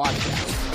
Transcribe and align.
podcast. 0.00 0.70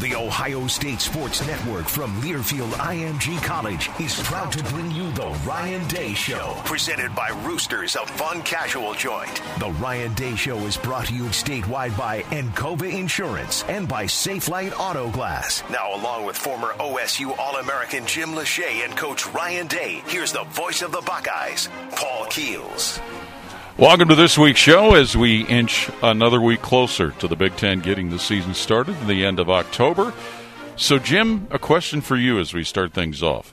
The 0.00 0.14
Ohio 0.16 0.66
State 0.66 1.00
Sports 1.00 1.46
Network 1.46 1.88
from 1.88 2.20
Learfield 2.20 2.72
IMG 2.72 3.42
College 3.42 3.88
is 3.98 4.20
proud 4.22 4.52
to 4.52 4.62
bring 4.64 4.90
you 4.90 5.10
the 5.12 5.28
Ryan 5.46 5.86
Day 5.88 6.12
Show, 6.12 6.56
presented 6.66 7.14
by 7.14 7.30
Roosters, 7.42 7.96
a 7.96 8.04
fun 8.04 8.42
casual 8.42 8.92
joint. 8.92 9.40
The 9.60 9.70
Ryan 9.80 10.12
Day 10.12 10.34
Show 10.36 10.58
is 10.66 10.76
brought 10.76 11.06
to 11.06 11.14
you 11.14 11.24
statewide 11.24 11.96
by 11.96 12.20
Encova 12.24 12.92
Insurance 12.92 13.64
and 13.68 13.88
by 13.88 14.04
Safelite 14.04 14.78
Auto 14.78 15.10
Glass. 15.10 15.62
Now, 15.70 15.94
along 15.94 16.26
with 16.26 16.36
former 16.36 16.74
OSU 16.74 17.34
All-American 17.38 18.04
Jim 18.04 18.30
Lachey 18.30 18.84
and 18.84 18.94
Coach 18.94 19.26
Ryan 19.28 19.68
Day, 19.68 20.02
here's 20.06 20.32
the 20.32 20.44
voice 20.44 20.82
of 20.82 20.92
the 20.92 21.02
Buckeyes, 21.06 21.70
Paul 21.92 22.26
Keels. 22.26 23.00
Welcome 23.76 24.08
to 24.10 24.14
this 24.14 24.38
week's 24.38 24.60
show 24.60 24.94
as 24.94 25.16
we 25.16 25.44
inch 25.46 25.90
another 26.00 26.40
week 26.40 26.62
closer 26.62 27.10
to 27.10 27.26
the 27.26 27.34
Big 27.34 27.56
Ten 27.56 27.80
getting 27.80 28.10
the 28.10 28.20
season 28.20 28.54
started 28.54 28.96
in 29.00 29.08
the 29.08 29.24
end 29.24 29.40
of 29.40 29.50
October. 29.50 30.14
So, 30.76 31.00
Jim, 31.00 31.48
a 31.50 31.58
question 31.58 32.00
for 32.00 32.14
you 32.14 32.38
as 32.38 32.54
we 32.54 32.62
start 32.62 32.92
things 32.92 33.20
off. 33.20 33.52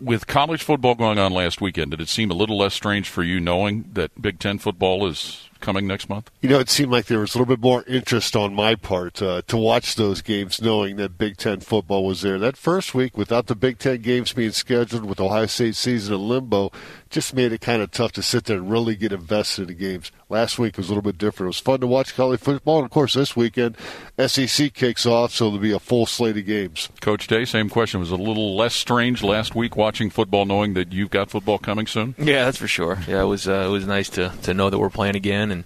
With 0.00 0.28
college 0.28 0.62
football 0.62 0.94
going 0.94 1.18
on 1.18 1.32
last 1.32 1.60
weekend, 1.60 1.90
did 1.90 2.00
it 2.00 2.08
seem 2.08 2.30
a 2.30 2.34
little 2.34 2.56
less 2.56 2.72
strange 2.72 3.08
for 3.08 3.24
you 3.24 3.40
knowing 3.40 3.90
that 3.94 4.22
Big 4.22 4.38
Ten 4.38 4.58
football 4.58 5.08
is 5.08 5.48
coming 5.58 5.88
next 5.88 6.08
month? 6.08 6.30
You 6.40 6.50
know, 6.50 6.60
it 6.60 6.68
seemed 6.68 6.92
like 6.92 7.06
there 7.06 7.18
was 7.18 7.34
a 7.34 7.38
little 7.38 7.52
bit 7.52 7.60
more 7.60 7.82
interest 7.88 8.36
on 8.36 8.54
my 8.54 8.76
part 8.76 9.20
uh, 9.20 9.42
to 9.48 9.56
watch 9.56 9.96
those 9.96 10.22
games, 10.22 10.62
knowing 10.62 10.96
that 10.96 11.18
Big 11.18 11.36
Ten 11.36 11.58
football 11.58 12.04
was 12.06 12.22
there. 12.22 12.38
That 12.38 12.56
first 12.56 12.94
week, 12.94 13.16
without 13.16 13.48
the 13.48 13.56
Big 13.56 13.78
Ten 13.78 14.02
games 14.02 14.32
being 14.32 14.52
scheduled, 14.52 15.04
with 15.04 15.18
Ohio 15.18 15.46
State 15.46 15.74
season 15.74 16.14
in 16.14 16.28
limbo, 16.28 16.70
just 17.10 17.34
made 17.34 17.52
it 17.52 17.60
kind 17.60 17.82
of 17.82 17.90
tough 17.90 18.12
to 18.12 18.22
sit 18.22 18.44
there 18.44 18.58
and 18.58 18.70
really 18.70 18.96
get 18.96 19.12
invested 19.12 19.62
in 19.62 19.68
the 19.68 19.74
games. 19.74 20.12
Last 20.28 20.58
week 20.58 20.76
was 20.76 20.88
a 20.88 20.90
little 20.90 21.02
bit 21.02 21.18
different. 21.18 21.46
It 21.46 21.48
was 21.48 21.58
fun 21.60 21.80
to 21.80 21.86
watch 21.86 22.14
college 22.14 22.40
football, 22.40 22.78
and 22.78 22.84
of 22.84 22.90
course, 22.90 23.14
this 23.14 23.34
weekend, 23.34 23.76
SEC 24.18 24.72
kicks 24.74 25.06
off, 25.06 25.32
so 25.32 25.46
there'll 25.46 25.60
be 25.60 25.72
a 25.72 25.78
full 25.78 26.06
slate 26.06 26.36
of 26.36 26.46
games. 26.46 26.88
Coach 27.00 27.26
Day, 27.26 27.44
same 27.44 27.68
question. 27.68 28.00
Was 28.00 28.10
a 28.10 28.16
little 28.16 28.56
less 28.56 28.74
strange 28.74 29.22
last 29.22 29.54
week 29.54 29.76
watching 29.76 30.10
football, 30.10 30.44
knowing 30.44 30.74
that 30.74 30.92
you've 30.92 31.10
got 31.10 31.30
football 31.30 31.58
coming 31.58 31.86
soon? 31.86 32.14
Yeah, 32.18 32.44
that's 32.44 32.58
for 32.58 32.68
sure. 32.68 32.98
Yeah, 33.06 33.22
it 33.22 33.26
was 33.26 33.48
uh, 33.48 33.64
it 33.66 33.70
was 33.70 33.86
nice 33.86 34.08
to 34.10 34.32
to 34.42 34.54
know 34.54 34.70
that 34.70 34.78
we're 34.78 34.90
playing 34.90 35.16
again 35.16 35.50
and 35.50 35.64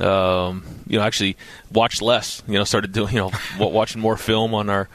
um, 0.00 0.64
you 0.86 0.98
know, 0.98 1.04
actually 1.04 1.36
watched 1.72 2.02
less. 2.02 2.42
You 2.46 2.54
know, 2.54 2.64
started 2.64 2.92
doing 2.92 3.14
you 3.14 3.20
know 3.20 3.30
watching 3.58 4.00
more 4.00 4.16
film 4.16 4.54
on 4.54 4.68
our 4.68 4.88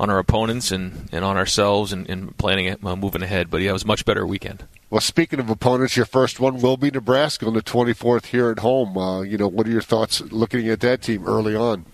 on 0.00 0.08
our 0.08 0.18
opponents 0.18 0.72
and, 0.72 1.10
and 1.12 1.26
on 1.26 1.36
ourselves 1.36 1.92
and, 1.92 2.08
and 2.08 2.34
planning 2.38 2.64
it, 2.64 2.82
uh, 2.82 2.96
moving 2.96 3.22
ahead. 3.22 3.50
But 3.50 3.60
yeah, 3.60 3.70
it 3.70 3.74
was 3.74 3.82
a 3.84 3.86
much 3.86 4.06
better 4.06 4.26
weekend. 4.26 4.64
Well, 4.88 5.02
speaking 5.02 5.38
of 5.38 5.50
opponents, 5.50 5.94
your 5.94 6.06
first 6.06 6.40
one 6.40 6.62
will 6.62 6.78
be 6.78 6.90
Nebraska 6.90 7.46
on 7.46 7.52
the 7.52 7.62
24th 7.62 8.26
here 8.26 8.50
at 8.50 8.60
home. 8.60 8.96
Uh, 8.96 9.20
you 9.20 9.36
know, 9.36 9.46
what 9.46 9.66
are 9.66 9.70
your 9.70 9.82
thoughts 9.82 10.22
looking 10.32 10.68
at 10.68 10.80
that 10.80 11.02
team 11.02 11.26
early 11.26 11.54
on? 11.54 11.84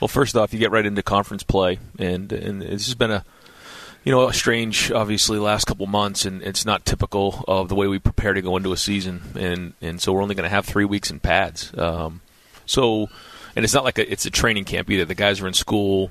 Well, 0.00 0.06
first 0.06 0.36
off, 0.36 0.52
you 0.52 0.60
get 0.60 0.70
right 0.70 0.86
into 0.86 1.02
conference 1.02 1.42
play, 1.42 1.80
and 1.98 2.32
and 2.32 2.62
this 2.62 2.86
has 2.86 2.94
been 2.94 3.10
a 3.10 3.24
you 4.04 4.12
know, 4.12 4.28
a 4.28 4.32
strange, 4.32 4.92
obviously, 4.92 5.38
last 5.38 5.66
couple 5.66 5.86
months, 5.86 6.24
and 6.24 6.40
it's 6.42 6.64
not 6.64 6.86
typical 6.86 7.44
of 7.48 7.68
the 7.68 7.74
way 7.74 7.88
we 7.88 7.98
prepare 7.98 8.32
to 8.32 8.40
go 8.40 8.56
into 8.56 8.72
a 8.72 8.76
season, 8.76 9.20
and 9.34 9.74
and 9.82 10.00
so 10.00 10.12
we're 10.12 10.22
only 10.22 10.36
going 10.36 10.48
to 10.48 10.54
have 10.54 10.64
three 10.64 10.84
weeks 10.84 11.10
in 11.10 11.18
pads. 11.18 11.76
Um, 11.76 12.20
so, 12.64 13.10
and 13.56 13.64
it's 13.64 13.74
not 13.74 13.84
like 13.84 13.98
a, 13.98 14.10
it's 14.10 14.24
a 14.24 14.30
training 14.30 14.64
camp 14.64 14.88
either. 14.90 15.04
The 15.04 15.16
guys 15.16 15.40
are 15.40 15.48
in 15.48 15.54
school. 15.54 16.10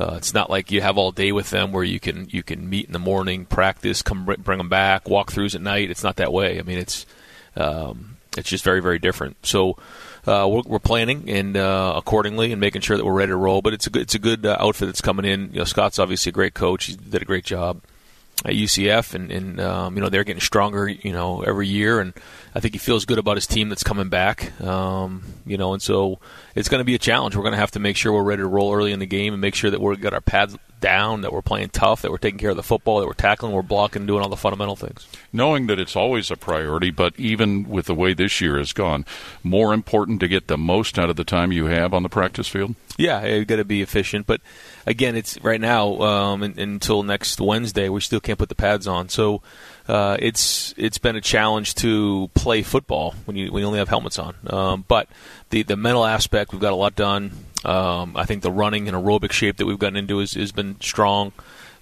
Uh, 0.00 0.14
it's 0.16 0.32
not 0.32 0.48
like 0.48 0.70
you 0.70 0.80
have 0.80 0.96
all 0.96 1.12
day 1.12 1.30
with 1.30 1.50
them 1.50 1.72
where 1.72 1.84
you 1.84 2.00
can 2.00 2.26
you 2.30 2.42
can 2.42 2.68
meet 2.70 2.86
in 2.86 2.92
the 2.92 2.98
morning, 2.98 3.44
practice, 3.44 4.00
come 4.00 4.24
bring 4.24 4.58
them 4.58 4.70
back, 4.70 5.04
walkthroughs 5.04 5.54
at 5.54 5.60
night. 5.60 5.90
It's 5.90 6.02
not 6.02 6.16
that 6.16 6.32
way. 6.32 6.58
I 6.58 6.62
mean, 6.62 6.78
it's 6.78 7.04
um, 7.54 8.16
it's 8.38 8.48
just 8.48 8.64
very 8.64 8.80
very 8.80 8.98
different. 8.98 9.36
So 9.44 9.76
uh, 10.26 10.48
we're, 10.50 10.62
we're, 10.64 10.78
planning 10.78 11.28
and 11.28 11.54
uh, 11.56 11.92
accordingly 11.96 12.50
and 12.50 12.60
making 12.60 12.80
sure 12.80 12.96
that 12.96 13.04
we're 13.04 13.12
ready 13.12 13.30
to 13.30 13.36
roll. 13.36 13.60
But 13.60 13.74
it's 13.74 13.86
a 13.86 13.90
good, 13.90 14.02
it's 14.02 14.14
a 14.14 14.18
good 14.18 14.46
uh, 14.46 14.56
outfit 14.58 14.88
that's 14.88 15.02
coming 15.02 15.26
in. 15.26 15.50
You 15.52 15.58
know, 15.58 15.64
Scott's 15.64 15.98
obviously 15.98 16.30
a 16.30 16.32
great 16.32 16.54
coach. 16.54 16.86
He 16.86 16.96
did 16.96 17.20
a 17.20 17.26
great 17.26 17.44
job 17.44 17.82
at 18.44 18.54
UCF, 18.54 19.14
and, 19.14 19.30
and 19.30 19.60
um, 19.60 19.94
you 19.94 20.00
know 20.00 20.08
they're 20.08 20.24
getting 20.24 20.40
stronger, 20.40 20.88
you 20.88 21.12
know, 21.12 21.42
every 21.42 21.68
year. 21.68 22.00
And 22.00 22.14
I 22.54 22.60
think 22.60 22.74
he 22.74 22.78
feels 22.78 23.04
good 23.04 23.18
about 23.18 23.36
his 23.36 23.46
team 23.46 23.68
that's 23.68 23.84
coming 23.84 24.08
back. 24.08 24.58
Um, 24.60 25.22
you 25.46 25.58
know, 25.58 25.72
and 25.72 25.82
so 25.82 26.18
it's 26.54 26.68
going 26.68 26.80
to 26.80 26.84
be 26.84 26.94
a 26.94 26.98
challenge. 26.98 27.36
We're 27.36 27.42
going 27.42 27.52
to 27.52 27.58
have 27.58 27.72
to 27.72 27.80
make 27.80 27.96
sure 27.96 28.12
we're 28.12 28.22
ready 28.22 28.42
to 28.42 28.48
roll 28.48 28.74
early 28.74 28.92
in 28.92 28.98
the 28.98 29.06
game 29.06 29.34
and 29.34 29.40
make 29.40 29.54
sure 29.54 29.70
that 29.70 29.80
we've 29.80 30.00
got 30.00 30.14
our 30.14 30.20
pads 30.20 30.56
down, 30.80 31.20
that 31.20 31.32
we're 31.32 31.42
playing 31.42 31.68
tough, 31.68 32.02
that 32.02 32.10
we're 32.10 32.18
taking 32.18 32.38
care 32.38 32.50
of 32.50 32.56
the 32.56 32.62
football, 32.62 33.00
that 33.00 33.06
we're 33.06 33.12
tackling, 33.12 33.52
we're 33.52 33.62
blocking, 33.62 34.06
doing 34.06 34.22
all 34.22 34.28
the 34.28 34.36
fundamental 34.36 34.76
things. 34.76 35.06
Knowing 35.32 35.66
that 35.66 35.78
it's 35.78 35.94
always 35.94 36.30
a 36.30 36.36
priority, 36.36 36.90
but 36.90 37.12
even 37.18 37.68
with 37.68 37.86
the 37.86 37.94
way 37.94 38.14
this 38.14 38.40
year 38.40 38.56
has 38.58 38.72
gone, 38.72 39.04
more 39.42 39.72
important 39.74 40.20
to 40.20 40.28
get 40.28 40.48
the 40.48 40.56
most 40.58 40.98
out 40.98 41.10
of 41.10 41.16
the 41.16 41.24
time 41.24 41.52
you 41.52 41.66
have 41.66 41.92
on 41.94 42.02
the 42.02 42.08
practice 42.08 42.48
field. 42.48 42.74
Yeah, 42.96 43.24
you 43.24 43.44
got 43.44 43.56
to 43.56 43.64
be 43.64 43.82
efficient, 43.82 44.26
but 44.26 44.40
again, 44.86 45.16
it's 45.16 45.38
right 45.42 45.60
now 45.60 45.98
um, 46.00 46.42
until 46.42 47.02
next 47.02 47.40
Wednesday. 47.40 47.88
We 47.88 48.00
still 48.00 48.20
can't 48.20 48.38
put 48.38 48.48
the 48.48 48.54
pads 48.54 48.86
on, 48.86 49.08
so 49.08 49.42
uh, 49.88 50.16
it's 50.18 50.74
it's 50.76 50.98
been 50.98 51.16
a 51.16 51.20
challenge 51.20 51.74
to 51.76 52.30
play 52.34 52.62
football 52.62 53.14
when 53.24 53.36
you 53.36 53.52
when 53.52 53.62
you 53.62 53.66
only 53.66 53.78
have 53.78 53.88
helmets 53.88 54.18
on. 54.18 54.34
Um, 54.46 54.84
but 54.86 55.08
the 55.50 55.62
the 55.62 55.76
mental 55.76 56.04
aspect, 56.04 56.52
we've 56.52 56.60
got 56.60 56.72
a 56.72 56.76
lot 56.76 56.94
done. 56.94 57.32
Um, 57.64 58.16
I 58.16 58.24
think 58.24 58.42
the 58.42 58.50
running 58.50 58.88
and 58.88 58.96
aerobic 58.96 59.32
shape 59.32 59.58
that 59.58 59.66
we've 59.66 59.78
gotten 59.78 59.96
into 59.96 60.18
has, 60.18 60.32
has 60.34 60.52
been 60.52 60.80
strong. 60.80 61.32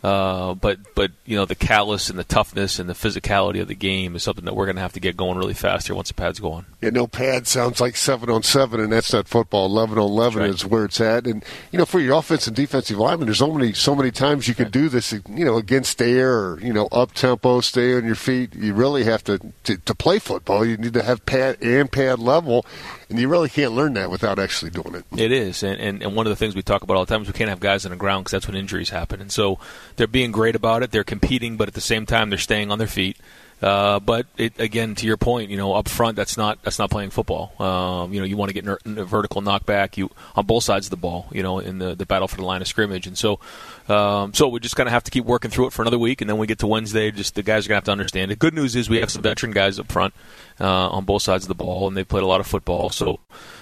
Uh, 0.02 0.54
but 0.54 0.78
but 0.94 1.10
you 1.26 1.34
know 1.34 1.44
the 1.44 1.56
callous 1.56 2.08
and 2.08 2.16
the 2.16 2.24
toughness 2.24 2.78
and 2.78 2.88
the 2.88 2.94
physicality 2.94 3.60
of 3.60 3.66
the 3.66 3.74
game 3.74 4.14
is 4.14 4.22
something 4.22 4.44
that 4.44 4.54
we're 4.54 4.64
going 4.64 4.76
to 4.76 4.82
have 4.82 4.92
to 4.92 5.00
get 5.00 5.16
going 5.16 5.36
really 5.36 5.54
fast 5.54 5.88
here 5.88 5.96
once 5.96 6.06
the 6.06 6.14
pads 6.14 6.38
go 6.38 6.52
on. 6.52 6.66
Yeah, 6.80 6.90
no 6.90 7.08
pad 7.08 7.48
sounds 7.48 7.80
like 7.80 7.96
seven 7.96 8.30
on 8.30 8.44
seven, 8.44 8.78
and 8.78 8.92
that's 8.92 9.12
not 9.12 9.26
football. 9.26 9.66
Eleven 9.66 9.98
on 9.98 10.04
eleven 10.04 10.42
right. 10.42 10.50
is 10.50 10.64
where 10.64 10.84
it's 10.84 11.00
at. 11.00 11.26
And 11.26 11.44
you 11.72 11.78
know, 11.80 11.84
for 11.84 11.98
your 11.98 12.16
offense 12.16 12.46
and 12.46 12.54
defensive 12.54 12.96
linemen, 12.96 13.26
there's 13.26 13.38
so 13.38 13.52
many 13.52 13.72
so 13.72 13.96
many 13.96 14.12
times 14.12 14.46
you 14.46 14.54
can 14.54 14.66
right. 14.66 14.72
do 14.72 14.88
this. 14.88 15.12
You 15.12 15.44
know, 15.44 15.56
against 15.56 16.00
air 16.00 16.38
or 16.38 16.60
you 16.60 16.72
know 16.72 16.86
up 16.92 17.12
tempo, 17.14 17.60
stay 17.60 17.96
on 17.96 18.04
your 18.04 18.14
feet. 18.14 18.54
You 18.54 18.74
really 18.74 19.02
have 19.02 19.24
to, 19.24 19.40
to 19.64 19.78
to 19.78 19.94
play 19.96 20.20
football. 20.20 20.64
You 20.64 20.76
need 20.76 20.94
to 20.94 21.02
have 21.02 21.26
pad 21.26 21.58
and 21.60 21.90
pad 21.90 22.20
level, 22.20 22.64
and 23.08 23.18
you 23.18 23.28
really 23.28 23.48
can't 23.48 23.72
learn 23.72 23.94
that 23.94 24.10
without 24.10 24.38
actually 24.38 24.70
doing 24.70 24.94
it. 24.94 25.04
It 25.18 25.32
is, 25.32 25.62
and, 25.62 25.80
and, 25.80 26.02
and 26.02 26.14
one 26.14 26.26
of 26.26 26.30
the 26.30 26.36
things 26.36 26.54
we 26.54 26.62
talk 26.62 26.82
about 26.82 26.96
all 26.96 27.04
the 27.04 27.12
time 27.12 27.22
is 27.22 27.28
we 27.28 27.34
can't 27.34 27.50
have 27.50 27.60
guys 27.60 27.84
on 27.84 27.90
the 27.90 27.96
ground 27.96 28.24
because 28.24 28.32
that's 28.32 28.46
when 28.46 28.56
injuries 28.56 28.90
happen. 28.90 29.20
And 29.20 29.32
so 29.32 29.58
they're 29.96 30.06
being 30.06 30.32
great 30.32 30.54
about 30.54 30.82
it. 30.82 30.90
They're 30.90 31.04
competing, 31.04 31.56
but 31.56 31.68
at 31.68 31.74
the 31.74 31.80
same 31.80 32.06
time, 32.06 32.30
they're 32.30 32.38
staying 32.38 32.70
on 32.70 32.78
their 32.78 32.86
feet. 32.86 33.16
Uh, 33.60 33.98
but 33.98 34.26
it, 34.36 34.58
again, 34.60 34.94
to 34.94 35.06
your 35.06 35.16
point, 35.16 35.50
you 35.50 35.56
know, 35.56 35.72
up 35.72 35.88
front, 35.88 36.16
that's 36.16 36.36
not 36.36 36.62
that's 36.62 36.78
not 36.78 36.90
playing 36.90 37.10
football. 37.10 37.52
Um, 37.60 38.12
you 38.12 38.20
know, 38.20 38.26
you 38.26 38.36
want 38.36 38.50
to 38.50 38.54
get 38.54 38.64
ner- 38.64 38.78
vertical 38.84 39.42
knockback 39.42 39.96
you 39.96 40.10
on 40.36 40.46
both 40.46 40.62
sides 40.62 40.86
of 40.86 40.90
the 40.90 40.96
ball. 40.96 41.26
You 41.32 41.42
know, 41.42 41.58
in 41.58 41.78
the, 41.78 41.94
the 41.94 42.06
battle 42.06 42.28
for 42.28 42.36
the 42.36 42.44
line 42.44 42.62
of 42.62 42.68
scrimmage, 42.68 43.06
and 43.06 43.18
so 43.18 43.40
um, 43.88 44.32
so 44.32 44.48
we're 44.48 44.60
just 44.60 44.76
gonna 44.76 44.90
have 44.90 45.04
to 45.04 45.10
keep 45.10 45.24
working 45.24 45.50
through 45.50 45.66
it 45.66 45.72
for 45.72 45.82
another 45.82 45.98
week, 45.98 46.20
and 46.20 46.30
then 46.30 46.38
we 46.38 46.46
get 46.46 46.60
to 46.60 46.68
Wednesday. 46.68 47.10
Just 47.10 47.34
the 47.34 47.42
guys 47.42 47.66
are 47.66 47.70
gonna 47.70 47.78
have 47.78 47.84
to 47.84 47.92
understand 47.92 48.30
it. 48.30 48.38
Good 48.38 48.54
news 48.54 48.76
is 48.76 48.88
we 48.88 49.00
have 49.00 49.10
some 49.10 49.22
veteran 49.22 49.52
guys 49.52 49.78
up 49.80 49.90
front 49.90 50.14
uh, 50.60 50.88
on 50.90 51.04
both 51.04 51.22
sides 51.22 51.44
of 51.44 51.48
the 51.48 51.54
ball, 51.54 51.88
and 51.88 51.96
they've 51.96 52.08
played 52.08 52.24
a 52.24 52.26
lot 52.28 52.40
of 52.40 52.46
football, 52.46 52.90
so. 52.90 53.20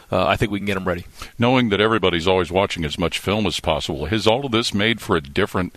Uh, 0.09 0.25
I 0.25 0.37
think 0.37 0.53
we 0.53 0.61
can 0.61 0.67
get 0.67 0.75
them 0.75 0.87
ready. 0.87 1.05
Knowing 1.37 1.71
that 1.71 1.81
everybody's 1.81 2.29
always 2.29 2.53
watching 2.53 2.85
as 2.85 2.97
much 2.97 3.19
film 3.19 3.45
as 3.45 3.59
possible, 3.59 4.06
has 4.06 4.25
all 4.25 4.47
of 4.47 4.53
this 4.53 4.73
made 4.73 5.01
for 5.01 5.17
a 5.17 5.21
different 5.21 5.75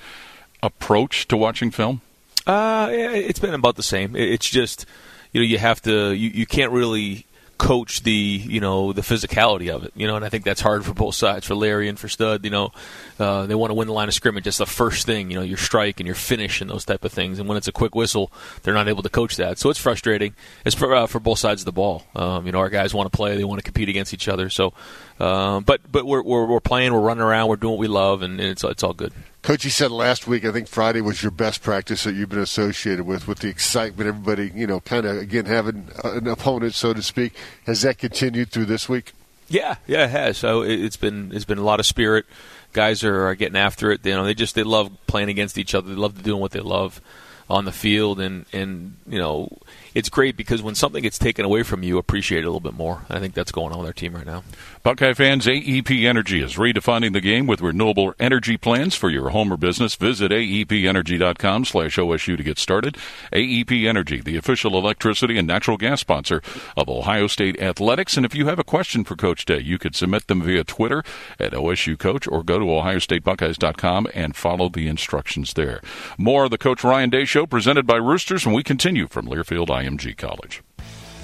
approach 0.61 1.27
to 1.29 1.35
watching 1.35 1.71
film? 1.71 2.01
Uh, 2.49 2.89
it's 2.91 3.37
been 3.37 3.53
about 3.53 3.75
the 3.75 3.83
same. 3.83 4.15
It's 4.15 4.49
just 4.49 4.87
you 5.33 5.39
know 5.39 5.45
you 5.45 5.59
have 5.59 5.83
to 5.83 6.13
you, 6.13 6.29
you 6.29 6.47
can't 6.47 6.71
really 6.71 7.27
coach 7.59 8.01
the 8.01 8.11
you 8.11 8.59
know 8.59 8.91
the 8.91 9.01
physicality 9.01 9.69
of 9.69 9.83
it 9.83 9.91
you 9.93 10.07
know 10.07 10.15
and 10.15 10.23
I 10.23 10.29
think 10.29 10.45
that's 10.45 10.61
hard 10.61 10.85
for 10.85 10.93
both 10.93 11.13
sides 11.13 11.45
for 11.45 11.55
Larry 11.55 11.89
and 11.89 11.99
for 11.99 12.07
Stud 12.07 12.45
you 12.45 12.49
know. 12.49 12.71
Uh, 13.19 13.45
they 13.45 13.53
want 13.53 13.69
to 13.69 13.73
win 13.73 13.85
the 13.85 13.93
line 13.93 14.07
of 14.07 14.13
scrimmage. 14.13 14.45
That's 14.45 14.57
the 14.57 14.65
first 14.65 15.05
thing 15.05 15.29
you 15.29 15.35
know 15.35 15.43
your 15.43 15.57
strike 15.57 15.99
and 15.99 16.07
your 16.07 16.15
finish 16.15 16.59
and 16.59 16.71
those 16.71 16.85
type 16.85 17.03
of 17.05 17.11
things 17.11 17.37
and 17.37 17.47
when 17.47 17.55
it's 17.55 17.67
a 17.67 17.71
quick 17.71 17.93
whistle 17.93 18.31
they're 18.63 18.73
not 18.73 18.87
able 18.87 19.03
to 19.03 19.09
coach 19.09 19.35
that. 19.35 19.59
So 19.59 19.69
it's 19.69 19.79
frustrating. 19.79 20.33
It's 20.65 20.75
for, 20.75 20.95
uh, 20.95 21.05
for 21.05 21.19
both 21.19 21.37
sides 21.37 21.61
of 21.61 21.65
the 21.65 21.71
ball. 21.71 22.07
Um, 22.15 22.47
you 22.47 22.51
know 22.51 22.59
our 22.59 22.69
guys 22.69 22.95
want 22.95 23.11
to 23.11 23.15
play 23.15 23.37
they 23.37 23.43
want 23.43 23.59
to 23.59 23.63
compete 23.63 23.89
against 23.89 24.11
each 24.11 24.27
other. 24.27 24.49
So 24.49 24.73
uh, 25.19 25.59
but 25.59 25.81
but 25.91 26.03
we're, 26.03 26.23
we're, 26.23 26.47
we're 26.47 26.59
playing 26.61 26.93
we're 26.93 26.99
running 26.99 27.21
around 27.21 27.49
we're 27.49 27.57
doing 27.57 27.73
what 27.73 27.79
we 27.79 27.87
love 27.87 28.23
and 28.23 28.41
it's 28.41 28.63
it's 28.63 28.81
all 28.81 28.93
good 28.93 29.13
Coach, 29.41 29.63
you 29.63 29.69
said 29.69 29.89
last 29.89 30.27
week, 30.27 30.43
I 30.43 30.51
think 30.51 30.67
Friday 30.67 30.99
was 30.99 31.23
your 31.23 31.31
best 31.31 31.63
practice 31.63 32.03
that 32.03 32.13
you've 32.13 32.29
been 32.29 32.39
associated 32.39 33.05
with, 33.05 33.27
with 33.27 33.39
the 33.39 33.47
excitement, 33.47 34.07
everybody, 34.07 34.51
you 34.53 34.67
know, 34.67 34.81
kind 34.81 35.05
of, 35.05 35.17
again, 35.17 35.45
having 35.45 35.89
an 36.03 36.27
opponent, 36.27 36.73
so 36.73 36.93
to 36.93 37.01
speak. 37.01 37.33
Has 37.65 37.81
that 37.83 37.97
continued 37.97 38.49
through 38.49 38.65
this 38.65 38.89
week? 38.89 39.13
Yeah, 39.47 39.77
yeah, 39.87 40.05
it 40.05 40.11
has. 40.11 40.37
So 40.37 40.61
it's 40.61 40.97
been 40.97 41.31
it's 41.33 41.45
been 41.45 41.57
a 41.57 41.63
lot 41.63 41.79
of 41.79 41.85
spirit. 41.85 42.25
Guys 42.71 43.03
are, 43.03 43.27
are 43.27 43.35
getting 43.35 43.57
after 43.57 43.91
it. 43.91 44.05
You 44.05 44.13
know, 44.13 44.23
they 44.23 44.35
just 44.35 44.53
they 44.55 44.63
love 44.63 44.91
playing 45.07 45.29
against 45.29 45.57
each 45.57 45.73
other. 45.73 45.89
They 45.89 45.95
love 45.95 46.21
doing 46.21 46.39
what 46.39 46.51
they 46.51 46.59
love 46.59 47.01
on 47.49 47.65
the 47.65 47.71
field, 47.71 48.19
and 48.19 48.45
and 48.53 48.95
you 49.07 49.17
know, 49.17 49.49
it's 49.95 50.09
great 50.09 50.37
because 50.37 50.61
when 50.61 50.75
something 50.75 51.01
gets 51.01 51.17
taken 51.17 51.45
away 51.45 51.63
from 51.63 51.81
you, 51.81 51.97
appreciate 51.97 52.39
it 52.39 52.43
a 52.43 52.49
little 52.49 52.59
bit 52.59 52.75
more. 52.75 53.05
I 53.09 53.19
think 53.19 53.33
that's 53.33 53.51
going 53.51 53.71
on 53.73 53.79
with 53.79 53.87
our 53.87 53.93
team 53.93 54.13
right 54.13 54.25
now. 54.25 54.43
Buckeye 54.81 55.13
fans, 55.13 55.45
AEP 55.45 56.07
Energy 56.07 56.41
is 56.41 56.55
redefining 56.55 57.11
the 57.11 57.19
game 57.19 57.47
with 57.47 57.59
renewable 57.59 58.13
energy 58.17 58.55
plans 58.55 58.95
for 58.95 59.09
your 59.09 59.31
home 59.31 59.51
or 59.51 59.57
business. 59.57 59.93
Visit 59.95 60.31
aepenergy.com 60.31 61.65
slash 61.65 61.97
OSU 61.97 62.37
to 62.37 62.43
get 62.43 62.57
started. 62.57 62.97
AEP 63.33 63.85
Energy, 63.85 64.21
the 64.21 64.37
official 64.37 64.77
electricity 64.77 65.37
and 65.37 65.45
natural 65.45 65.75
gas 65.75 65.99
sponsor 65.99 66.41
of 66.77 66.87
Ohio 66.87 67.27
State 67.27 67.61
Athletics. 67.61 68.15
And 68.15 68.25
if 68.25 68.33
you 68.33 68.45
have 68.45 68.57
a 68.57 68.63
question 68.63 69.03
for 69.03 69.17
Coach 69.17 69.43
Day, 69.43 69.59
you 69.59 69.77
could 69.77 69.95
submit 69.95 70.27
them 70.27 70.41
via 70.41 70.63
Twitter 70.63 71.03
at 71.37 71.51
OSU 71.51 71.99
Coach 71.99 72.25
or 72.25 72.41
go 72.41 72.57
to 72.57 72.65
ohiostatebuckeyes.com 72.65 74.07
and 74.13 74.33
follow 74.33 74.69
the 74.69 74.87
instructions 74.87 75.55
there. 75.55 75.81
More 76.17 76.45
of 76.45 76.51
the 76.51 76.57
Coach 76.57 76.85
Ryan 76.85 77.09
Day 77.09 77.25
Show 77.25 77.45
presented 77.45 77.85
by 77.85 77.97
Roosters, 77.97 78.45
and 78.45 78.55
we 78.55 78.63
continue 78.63 79.07
from 79.07 79.27
Learfield 79.27 79.67
IMG 79.67 80.15
College. 80.15 80.63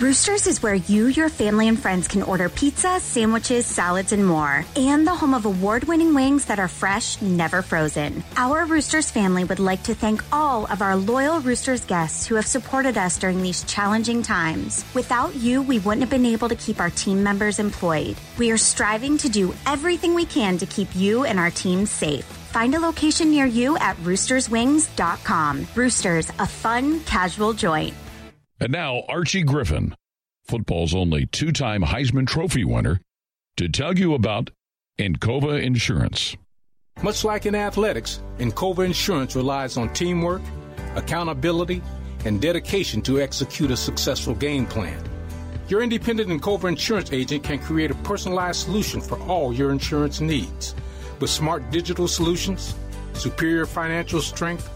Roosters 0.02 0.46
is 0.46 0.62
where 0.62 0.76
you, 0.76 1.06
your 1.06 1.30
family, 1.30 1.70
and 1.70 1.80
friends 1.80 2.10
can 2.10 2.22
order 2.22 2.50
pizza, 2.50 3.00
sandwiches, 3.00 3.66
salads, 3.66 4.12
and 4.12 4.28
more. 4.28 4.66
And 4.76 5.08
the 5.08 5.16
home 5.16 5.34
of 5.34 5.46
award 5.46 5.86
winning 5.86 6.14
wings 6.14 6.44
that 6.46 6.60
are 6.60 6.68
fresh, 6.68 7.22
never 7.22 7.62
frozen. 7.62 8.22
Our 8.36 8.66
Roosters 8.66 9.10
family 9.10 9.46
would 9.46 9.60
like 9.60 9.84
to 9.84 9.96
thank 9.96 10.22
all 10.34 10.66
of 10.66 10.82
our 10.82 10.98
loyal 10.98 11.40
Roosters 11.40 11.86
guests 11.86 12.26
who 12.28 12.36
have 12.36 12.46
supported 12.46 12.98
us 12.98 13.18
during 13.18 13.42
these 13.42 13.64
challenging 13.64 14.22
times. 14.22 14.84
Without 14.94 15.34
you, 15.34 15.62
we 15.62 15.80
wouldn't 15.80 16.02
have 16.02 16.10
been 16.10 16.26
able 16.26 16.50
to 16.50 16.58
keep 16.58 16.82
our 16.82 16.90
team 16.90 17.24
members 17.24 17.58
employed. 17.58 18.18
We 18.38 18.52
are 18.52 18.58
striving 18.58 19.18
to 19.20 19.30
do 19.30 19.54
everything 19.66 20.14
we 20.14 20.26
can 20.26 20.58
to 20.58 20.66
keep 20.66 20.94
you 20.94 21.24
and 21.24 21.40
our 21.40 21.52
team 21.52 21.86
safe. 21.86 22.26
Find 22.26 22.76
a 22.76 22.80
location 22.80 23.32
near 23.32 23.46
you 23.46 23.78
at 23.78 23.96
roosterswings.com. 23.98 25.68
Roosters, 25.74 26.30
a 26.38 26.48
fun, 26.48 27.00
casual 27.06 27.54
joint. 27.54 27.94
And 28.66 28.72
now, 28.72 29.04
Archie 29.08 29.44
Griffin, 29.44 29.94
football's 30.44 30.96
only 30.96 31.28
two 31.28 31.52
time 31.52 31.84
Heisman 31.84 32.26
Trophy 32.26 32.64
winner, 32.64 33.00
to 33.58 33.70
tell 33.70 33.96
you 33.96 34.16
about 34.16 34.50
Encova 34.98 35.62
Insurance. 35.62 36.36
Much 37.04 37.24
like 37.24 37.46
in 37.46 37.54
athletics, 37.54 38.24
Encova 38.40 38.84
Insurance 38.84 39.36
relies 39.36 39.78
on 39.78 39.94
teamwork, 39.94 40.42
accountability, 40.96 41.84
and 42.26 42.42
dedication 42.42 43.04
to 43.04 43.22
execute 43.22 43.70
a 43.70 43.78
successful 43.78 44.34
game 44.34 44.66
plan. 44.66 45.00
Your 45.68 45.84
independent 45.84 46.32
Encova 46.32 46.68
Insurance 46.68 47.14
agent 47.14 47.44
can 47.44 47.60
create 47.60 47.92
a 47.92 47.96
personalized 47.98 48.64
solution 48.64 49.00
for 49.00 49.20
all 49.26 49.54
your 49.54 49.70
insurance 49.70 50.22
needs. 50.22 50.74
With 51.20 51.30
smart 51.30 51.70
digital 51.70 52.08
solutions, 52.08 52.74
superior 53.14 53.68
financial 53.68 54.22
strength, 54.22 54.68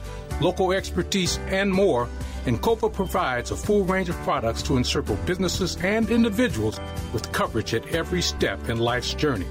local 0.41 0.73
expertise, 0.73 1.39
and 1.47 1.73
more, 1.73 2.07
Encova 2.49 2.91
provides 2.91 3.51
a 3.51 3.55
full 3.55 3.83
range 3.83 4.09
of 4.09 4.15
products 4.21 4.63
to 4.63 4.77
encircle 4.77 5.15
businesses 5.17 5.77
and 5.83 6.09
individuals 6.09 6.79
with 7.13 7.31
coverage 7.31 7.75
at 7.75 7.87
every 7.93 8.23
step 8.23 8.69
in 8.69 8.79
life's 8.79 9.13
journey. 9.13 9.45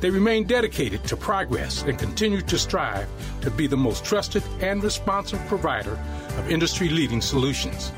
They 0.00 0.10
remain 0.10 0.44
dedicated 0.44 1.02
to 1.04 1.16
progress 1.16 1.82
and 1.84 1.98
continue 1.98 2.42
to 2.42 2.58
strive 2.58 3.08
to 3.40 3.50
be 3.50 3.66
the 3.66 3.78
most 3.78 4.04
trusted 4.04 4.42
and 4.60 4.84
responsive 4.84 5.40
provider 5.46 5.98
of 6.36 6.50
industry 6.50 6.90
leading 6.90 7.22
solutions. 7.22 7.92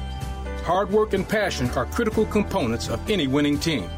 Hard 0.63 0.91
work 0.93 1.13
and 1.13 1.29
passion 1.29 1.69
are 1.71 1.87
critical 1.87 2.25
components 2.25 2.89
of 2.89 3.11
any 3.11 3.27
winning 3.27 3.59
team. 3.59 3.91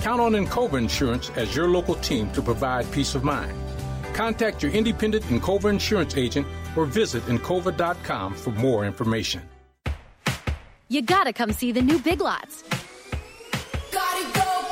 Count 0.00 0.20
on 0.20 0.32
Encova 0.32 0.76
Insurance 0.76 1.30
as 1.36 1.54
your 1.54 1.68
local 1.68 1.94
team 1.94 2.32
to 2.32 2.42
provide 2.42 2.90
peace 2.90 3.14
of 3.14 3.22
mind. 3.22 3.56
Contact 4.12 4.60
your 4.60 4.72
independent 4.72 5.22
Encova 5.26 5.70
Insurance 5.70 6.16
agent 6.16 6.48
or 6.74 6.84
visit 6.84 7.22
Encova.com 7.26 8.34
for 8.34 8.50
more 8.50 8.84
information 8.84 9.47
you 10.88 11.02
gotta 11.02 11.32
come 11.32 11.52
see 11.52 11.70
the 11.70 11.82
new 11.82 11.98
Big 11.98 12.20
Lots. 12.20 12.64
Go 13.92 14.66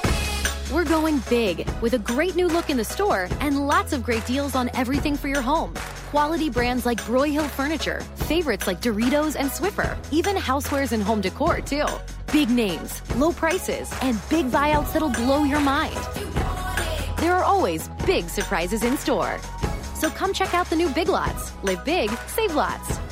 We're 0.73 0.85
going 0.85 1.19
big 1.29 1.69
with 1.83 1.93
a 1.93 1.99
great 1.99 2.35
new 2.35 2.49
look 2.49 2.71
in 2.71 2.79
the 2.79 2.85
store 2.85 3.29
and 3.41 3.67
lots 3.67 3.93
of 3.93 4.03
great 4.03 4.25
deals 4.27 4.55
on 4.55 4.71
everything 4.75 5.17
for 5.17 5.29
your 5.29 5.43
home. 5.43 5.75
Quality 6.11 6.49
brands 6.49 6.87
like 6.87 7.01
Broyhill 7.03 7.49
Furniture, 7.51 8.01
favorites 8.15 8.67
like 8.67 8.81
Doritos 8.81 9.37
and 9.39 9.51
Swiffer, 9.51 9.97
even 10.11 10.37
housewares 10.37 10.93
and 10.93 11.03
home 11.03 11.21
decor, 11.21 11.61
too. 11.61 11.87
Big 12.33 12.49
names, 12.49 13.03
low 13.17 13.33
prices, 13.33 13.93
and 14.03 14.19
big 14.31 14.47
buyouts 14.47 14.93
that'll 14.93 15.11
blow 15.11 15.45
your 15.45 15.61
mind. 15.61 15.99
There 17.19 17.35
are 17.35 17.45
always 17.45 17.89
big 18.07 18.29
surprises 18.29 18.85
in 18.85 18.97
store. 18.97 19.39
So 19.95 20.09
come 20.11 20.33
check 20.33 20.55
out 20.55 20.71
the 20.71 20.77
new 20.77 20.89
Big 20.89 21.09
Lots. 21.09 21.53
Live 21.63 21.85
big, 21.85 22.11
save 22.27 22.55
lots. 22.55 23.06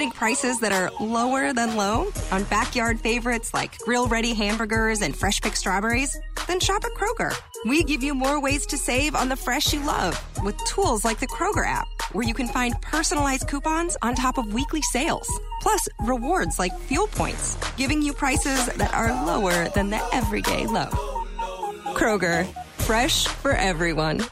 Getting 0.00 0.12
prices 0.12 0.60
that 0.60 0.72
are 0.72 0.90
lower 0.98 1.52
than 1.52 1.76
low 1.76 2.10
on 2.32 2.42
backyard 2.44 2.98
favorites 2.98 3.52
like 3.52 3.76
grill 3.80 4.08
ready 4.08 4.32
hamburgers 4.32 5.02
and 5.02 5.14
fresh 5.14 5.42
picked 5.42 5.58
strawberries? 5.58 6.18
Then 6.46 6.58
shop 6.58 6.82
at 6.86 6.92
Kroger. 6.92 7.38
We 7.66 7.84
give 7.84 8.02
you 8.02 8.14
more 8.14 8.40
ways 8.40 8.64
to 8.68 8.78
save 8.78 9.14
on 9.14 9.28
the 9.28 9.36
fresh 9.36 9.74
you 9.74 9.84
love 9.84 10.18
with 10.42 10.56
tools 10.64 11.04
like 11.04 11.20
the 11.20 11.26
Kroger 11.26 11.66
app, 11.66 11.86
where 12.12 12.26
you 12.26 12.32
can 12.32 12.48
find 12.48 12.80
personalized 12.80 13.46
coupons 13.46 13.94
on 14.00 14.14
top 14.14 14.38
of 14.38 14.54
weekly 14.54 14.80
sales. 14.80 15.28
Plus, 15.60 15.86
rewards 16.00 16.58
like 16.58 16.72
fuel 16.88 17.06
points, 17.08 17.58
giving 17.76 18.00
you 18.00 18.14
prices 18.14 18.68
that 18.76 18.94
are 18.94 19.26
lower 19.26 19.68
than 19.74 19.90
the 19.90 20.00
everyday 20.14 20.66
low. 20.66 20.88
Kroger, 21.92 22.46
fresh 22.78 23.26
for 23.26 23.52
everyone. 23.52 24.22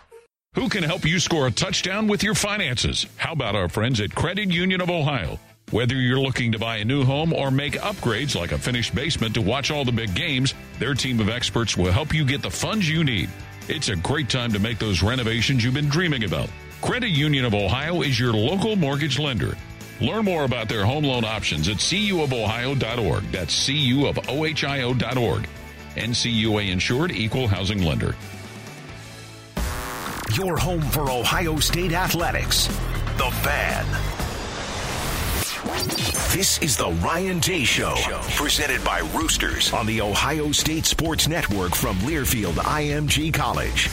Who 0.54 0.70
can 0.70 0.82
help 0.82 1.04
you 1.04 1.18
score 1.18 1.46
a 1.46 1.50
touchdown 1.50 2.08
with 2.08 2.22
your 2.22 2.34
finances? 2.34 3.06
How 3.18 3.32
about 3.34 3.54
our 3.54 3.68
friends 3.68 4.00
at 4.00 4.14
Credit 4.14 4.50
Union 4.50 4.80
of 4.80 4.88
Ohio? 4.88 5.38
Whether 5.70 5.96
you're 5.96 6.20
looking 6.20 6.52
to 6.52 6.58
buy 6.58 6.78
a 6.78 6.84
new 6.84 7.04
home 7.04 7.32
or 7.32 7.50
make 7.50 7.74
upgrades 7.74 8.34
like 8.34 8.52
a 8.52 8.58
finished 8.58 8.94
basement 8.94 9.34
to 9.34 9.42
watch 9.42 9.70
all 9.70 9.84
the 9.84 9.92
big 9.92 10.14
games, 10.14 10.54
their 10.78 10.94
team 10.94 11.20
of 11.20 11.28
experts 11.28 11.76
will 11.76 11.92
help 11.92 12.14
you 12.14 12.24
get 12.24 12.42
the 12.42 12.50
funds 12.50 12.88
you 12.88 13.04
need. 13.04 13.28
It's 13.68 13.88
a 13.88 13.96
great 13.96 14.28
time 14.30 14.52
to 14.52 14.58
make 14.58 14.78
those 14.78 15.02
renovations 15.02 15.62
you've 15.62 15.74
been 15.74 15.88
dreaming 15.88 16.24
about. 16.24 16.48
Credit 16.80 17.10
Union 17.10 17.44
of 17.44 17.54
Ohio 17.54 18.02
is 18.02 18.18
your 18.18 18.32
local 18.32 18.76
mortgage 18.76 19.18
lender. 19.18 19.56
Learn 20.00 20.24
more 20.24 20.44
about 20.44 20.68
their 20.68 20.84
home 20.84 21.04
loan 21.04 21.24
options 21.24 21.68
at 21.68 21.76
cuofohio.org. 21.76 23.24
That's 23.30 23.68
cuofohio.org. 23.68 25.48
NCUA 25.96 26.70
insured 26.70 27.10
equal 27.12 27.48
housing 27.48 27.82
lender 27.82 28.14
your 30.38 30.56
home 30.56 30.82
for 30.82 31.10
Ohio 31.10 31.56
State 31.58 31.92
athletics. 31.92 32.68
The 33.16 33.30
Fan. 33.42 34.27
This 35.68 36.58
is 36.62 36.78
the 36.78 36.88
Ryan 37.04 37.40
Day 37.40 37.62
Show, 37.62 37.94
presented 38.36 38.82
by 38.82 39.00
Roosters 39.00 39.70
on 39.74 39.84
the 39.84 40.00
Ohio 40.00 40.50
State 40.50 40.86
Sports 40.86 41.28
Network 41.28 41.74
from 41.74 41.98
Learfield 41.98 42.54
IMG 42.54 43.34
College. 43.34 43.90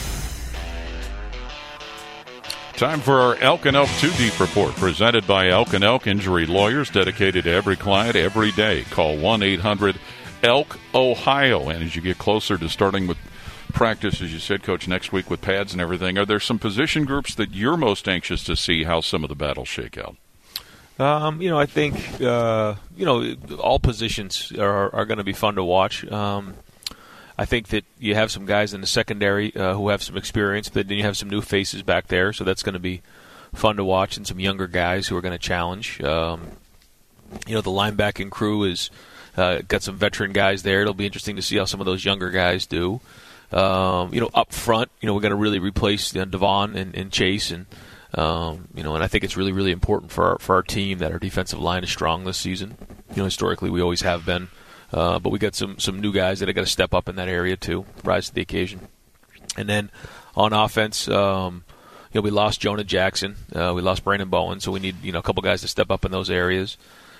Time 2.78 3.00
for 3.00 3.20
our 3.20 3.36
Elk 3.42 3.66
and 3.66 3.76
Elk 3.76 3.90
2 3.98 4.10
Deep 4.12 4.40
Report, 4.40 4.74
presented 4.76 5.26
by 5.26 5.48
Elk 5.48 5.74
and 5.74 5.84
Elk 5.84 6.06
Injury 6.06 6.46
Lawyers, 6.46 6.88
dedicated 6.88 7.44
to 7.44 7.50
every 7.50 7.76
client 7.76 8.16
every 8.16 8.52
day. 8.52 8.84
Call 8.90 9.18
1 9.18 9.42
800 9.42 9.98
Elk 10.42 10.78
Ohio. 10.94 11.68
And 11.68 11.84
as 11.84 11.94
you 11.94 12.00
get 12.00 12.16
closer 12.16 12.56
to 12.56 12.70
starting 12.70 13.06
with 13.06 13.18
practice, 13.74 14.22
as 14.22 14.32
you 14.32 14.38
said, 14.38 14.62
Coach, 14.62 14.88
next 14.88 15.12
week 15.12 15.28
with 15.28 15.42
pads 15.42 15.72
and 15.72 15.82
everything. 15.82 16.16
Are 16.16 16.24
there 16.24 16.40
some 16.40 16.58
position 16.58 17.04
groups 17.04 17.34
that 17.34 17.54
you're 17.54 17.76
most 17.76 18.08
anxious 18.08 18.42
to 18.44 18.56
see 18.56 18.84
how 18.84 19.02
some 19.02 19.22
of 19.22 19.28
the 19.28 19.36
battles 19.36 19.68
shake 19.68 19.98
out? 19.98 20.16
Um, 20.98 21.42
you 21.42 21.50
know, 21.50 21.58
I 21.58 21.66
think 21.66 22.20
uh, 22.20 22.74
you 22.96 23.04
know 23.04 23.34
all 23.58 23.78
positions 23.78 24.52
are, 24.58 24.94
are 24.94 25.04
going 25.04 25.18
to 25.18 25.24
be 25.24 25.32
fun 25.32 25.56
to 25.56 25.64
watch. 25.64 26.10
Um, 26.10 26.54
I 27.38 27.44
think 27.44 27.68
that 27.68 27.84
you 27.98 28.14
have 28.14 28.30
some 28.30 28.46
guys 28.46 28.72
in 28.72 28.80
the 28.80 28.86
secondary 28.86 29.54
uh, 29.54 29.74
who 29.74 29.90
have 29.90 30.02
some 30.02 30.16
experience, 30.16 30.70
but 30.70 30.88
then 30.88 30.96
you 30.96 31.02
have 31.02 31.16
some 31.16 31.28
new 31.28 31.42
faces 31.42 31.82
back 31.82 32.06
there, 32.06 32.32
so 32.32 32.44
that's 32.44 32.62
going 32.62 32.72
to 32.72 32.78
be 32.78 33.02
fun 33.54 33.76
to 33.76 33.84
watch, 33.84 34.16
and 34.16 34.26
some 34.26 34.40
younger 34.40 34.66
guys 34.66 35.08
who 35.08 35.16
are 35.16 35.20
going 35.20 35.32
to 35.32 35.38
challenge. 35.38 36.02
Um, 36.02 36.52
you 37.46 37.54
know, 37.54 37.60
the 37.60 37.70
linebacking 37.70 38.30
crew 38.30 38.64
is 38.64 38.90
uh, 39.36 39.60
got 39.68 39.82
some 39.82 39.96
veteran 39.96 40.32
guys 40.32 40.62
there. 40.62 40.80
It'll 40.80 40.94
be 40.94 41.06
interesting 41.06 41.36
to 41.36 41.42
see 41.42 41.58
how 41.58 41.66
some 41.66 41.80
of 41.80 41.86
those 41.86 42.04
younger 42.04 42.30
guys 42.30 42.64
do. 42.64 43.00
Um, 43.52 44.12
you 44.14 44.20
know, 44.20 44.30
up 44.34 44.52
front, 44.52 44.90
you 45.00 45.06
know, 45.06 45.14
we're 45.14 45.20
going 45.20 45.30
to 45.30 45.36
really 45.36 45.58
replace 45.58 46.14
you 46.14 46.20
know, 46.20 46.24
Devon 46.24 46.74
and, 46.74 46.94
and 46.94 47.12
Chase, 47.12 47.50
and 47.50 47.66
um, 48.14 48.68
you 48.74 48.82
know, 48.82 48.94
and 48.94 49.02
I 49.02 49.08
think 49.08 49.24
it's 49.24 49.36
really, 49.36 49.52
really 49.52 49.72
important 49.72 50.12
for 50.12 50.32
our, 50.32 50.38
for 50.38 50.54
our 50.54 50.62
team 50.62 50.98
that 50.98 51.12
our 51.12 51.18
defensive 51.18 51.58
line 51.58 51.84
is 51.84 51.90
strong 51.90 52.24
this 52.24 52.38
season. 52.38 52.76
You 53.10 53.18
know, 53.18 53.24
historically 53.24 53.70
we 53.70 53.80
always 53.80 54.02
have 54.02 54.24
been, 54.24 54.48
uh, 54.92 55.18
but 55.18 55.30
we 55.30 55.38
got 55.38 55.54
some 55.54 55.78
some 55.78 56.00
new 56.00 56.12
guys 56.12 56.40
that 56.40 56.48
are 56.48 56.52
going 56.52 56.64
to 56.64 56.70
step 56.70 56.94
up 56.94 57.08
in 57.08 57.16
that 57.16 57.28
area 57.28 57.56
too, 57.56 57.84
rise 58.04 58.28
to 58.28 58.34
the 58.34 58.40
occasion. 58.40 58.88
And 59.56 59.68
then 59.68 59.90
on 60.34 60.52
offense, 60.52 61.08
um, 61.08 61.64
you 62.12 62.20
know, 62.20 62.24
we 62.24 62.30
lost 62.30 62.60
Jonah 62.60 62.84
Jackson, 62.84 63.36
uh, 63.54 63.72
we 63.74 63.82
lost 63.82 64.04
Branden 64.04 64.30
Bowen, 64.30 64.60
so 64.60 64.70
we 64.70 64.80
need 64.80 65.02
you 65.02 65.12
know 65.12 65.18
a 65.18 65.22
couple 65.22 65.42
guys 65.42 65.62
to 65.62 65.68
step 65.68 65.90
up 65.90 66.04
in 66.04 66.12
those 66.12 66.30
areas. 66.30 66.76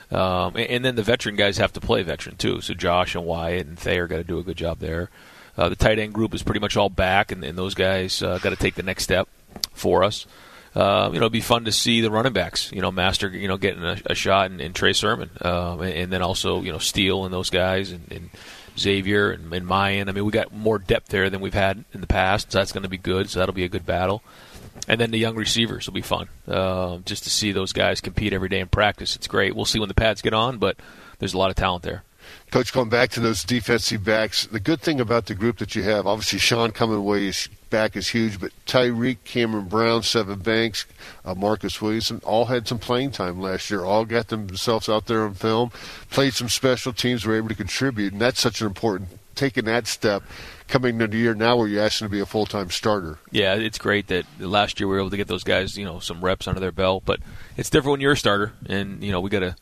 Um, 0.08 0.54
and, 0.54 0.70
and, 0.70 0.84
then 0.84 0.94
the 0.94 1.02
veteran 1.02 1.34
guys 1.34 1.58
have 1.58 1.72
to 1.72 1.80
play 1.80 2.04
veteran 2.04 2.36
too. 2.36 2.60
So 2.60 2.74
Josh 2.74 3.16
and 3.16 3.24
Wyatt 3.24 3.66
and 3.66 3.76
Thayer 3.76 4.06
got 4.06 4.18
to 4.18 4.24
do 4.24 4.38
a 4.38 4.44
good 4.44 4.56
job 4.56 4.78
there. 4.78 5.10
Uh, 5.58 5.68
the 5.68 5.74
tight 5.74 5.98
end 5.98 6.12
group 6.12 6.32
is 6.32 6.44
pretty 6.44 6.60
much 6.60 6.76
all 6.76 6.88
back, 6.88 7.32
and, 7.32 7.42
and 7.42 7.58
those 7.58 7.74
guys 7.74 8.22
uh, 8.22 8.38
got 8.38 8.50
to 8.50 8.56
take 8.56 8.76
the 8.76 8.84
next 8.84 9.02
step. 9.02 9.28
for 9.72 10.04
us. 10.04 10.26
Uh, 10.76 11.08
you 11.10 11.18
know, 11.18 11.24
it'd 11.24 11.32
be 11.32 11.40
fun 11.40 11.64
to 11.64 11.72
see 11.72 12.02
the 12.02 12.10
running 12.10 12.34
backs, 12.34 12.70
you 12.70 12.82
know, 12.82 12.92
Master, 12.92 13.30
you 13.30 13.48
know, 13.48 13.56
getting 13.56 13.82
a, 13.82 13.96
a 14.04 14.14
shot 14.14 14.50
in, 14.50 14.60
in 14.60 14.74
Trey 14.74 14.92
Sermon, 14.92 15.30
um, 15.40 15.80
and, 15.80 15.94
and, 15.94 16.12
then 16.12 16.20
also, 16.20 16.60
you 16.60 16.70
know, 16.70 16.76
Steele 16.76 17.24
and 17.24 17.32
those 17.32 17.48
guys, 17.48 17.92
and, 17.92 18.12
and 18.12 18.28
Xavier 18.78 19.30
and, 19.30 19.50
and 19.54 19.66
Miyan. 19.66 20.10
I 20.10 20.12
mean, 20.12 20.26
we 20.26 20.32
got 20.32 20.52
more 20.52 20.78
depth 20.78 21.08
there 21.08 21.30
than 21.30 21.40
we've 21.40 21.54
had 21.54 21.82
in 21.94 22.02
the 22.02 22.06
past, 22.06 22.52
so 22.52 22.58
that's 22.58 22.72
going 22.72 22.82
to 22.82 22.90
be 22.90 22.98
good. 22.98 23.30
So 23.30 23.38
that'll 23.38 23.54
be 23.54 23.64
a 23.64 23.70
good 23.70 23.86
battle. 23.86 24.22
And 24.86 25.00
then 25.00 25.12
the 25.12 25.18
young 25.18 25.34
receivers 25.34 25.86
will 25.86 25.94
be 25.94 26.02
fun, 26.02 26.28
uh, 26.46 26.98
just 27.06 27.24
to 27.24 27.30
see 27.30 27.52
those 27.52 27.72
guys 27.72 28.02
compete 28.02 28.34
every 28.34 28.50
day 28.50 28.60
in 28.60 28.68
practice. 28.68 29.16
It's 29.16 29.26
great. 29.26 29.56
We'll 29.56 29.64
see 29.64 29.78
when 29.78 29.88
the 29.88 29.94
pads 29.94 30.20
get 30.20 30.34
on, 30.34 30.58
but 30.58 30.76
there's 31.18 31.32
a 31.32 31.38
lot 31.38 31.48
of 31.48 31.56
talent 31.56 31.84
there. 31.84 32.04
Coach, 32.56 32.72
going 32.72 32.88
back 32.88 33.10
to 33.10 33.20
those 33.20 33.44
defensive 33.44 34.02
backs, 34.02 34.46
the 34.46 34.58
good 34.58 34.80
thing 34.80 34.98
about 34.98 35.26
the 35.26 35.34
group 35.34 35.58
that 35.58 35.76
you 35.76 35.82
have, 35.82 36.06
obviously 36.06 36.38
Shaun 36.38 36.70
coming 36.70 36.96
away 36.96 37.26
is 37.26 37.50
back 37.68 37.96
is 37.96 38.08
huge, 38.08 38.40
but 38.40 38.50
Tyreke, 38.64 39.18
Cameron 39.24 39.66
Brown, 39.66 40.00
Sevyn 40.00 40.42
Banks, 40.42 40.86
uh, 41.26 41.34
Marcus 41.34 41.82
Williamson 41.82 42.22
all 42.24 42.46
had 42.46 42.66
some 42.66 42.78
playing 42.78 43.10
time 43.10 43.42
last 43.42 43.70
year. 43.70 43.84
All 43.84 44.06
got 44.06 44.28
themselves 44.28 44.88
out 44.88 45.04
there 45.04 45.24
on 45.24 45.34
film, 45.34 45.70
played 46.08 46.32
some 46.32 46.48
special 46.48 46.94
teams, 46.94 47.26
were 47.26 47.36
able 47.36 47.50
to 47.50 47.54
contribute, 47.54 48.14
and 48.14 48.22
that's 48.22 48.40
such 48.40 48.62
an 48.62 48.68
important 48.68 49.10
taking 49.34 49.66
that 49.66 49.86
step 49.86 50.22
coming 50.66 50.94
into 50.94 51.08
the 51.08 51.18
year 51.18 51.34
now 51.34 51.58
where 51.58 51.68
you're 51.68 51.84
asking 51.84 52.06
to 52.06 52.10
be 52.10 52.20
a 52.20 52.24
full 52.24 52.46
time 52.46 52.70
starter. 52.70 53.18
Yeah, 53.30 53.54
it's 53.56 53.76
great 53.76 54.06
that 54.06 54.24
last 54.40 54.80
year 54.80 54.88
we 54.88 54.94
were 54.94 55.00
able 55.00 55.10
to 55.10 55.18
get 55.18 55.28
those 55.28 55.44
guys, 55.44 55.76
you 55.76 55.84
know, 55.84 55.98
some 55.98 56.24
reps 56.24 56.48
under 56.48 56.60
their 56.60 56.72
belt, 56.72 57.02
but 57.04 57.20
it's 57.58 57.68
different 57.68 57.92
when 57.92 58.00
you're 58.00 58.12
a 58.12 58.16
starter, 58.16 58.54
and 58.64 59.04
you 59.04 59.12
know 59.12 59.20
we 59.20 59.28
got 59.28 59.40
to 59.40 59.56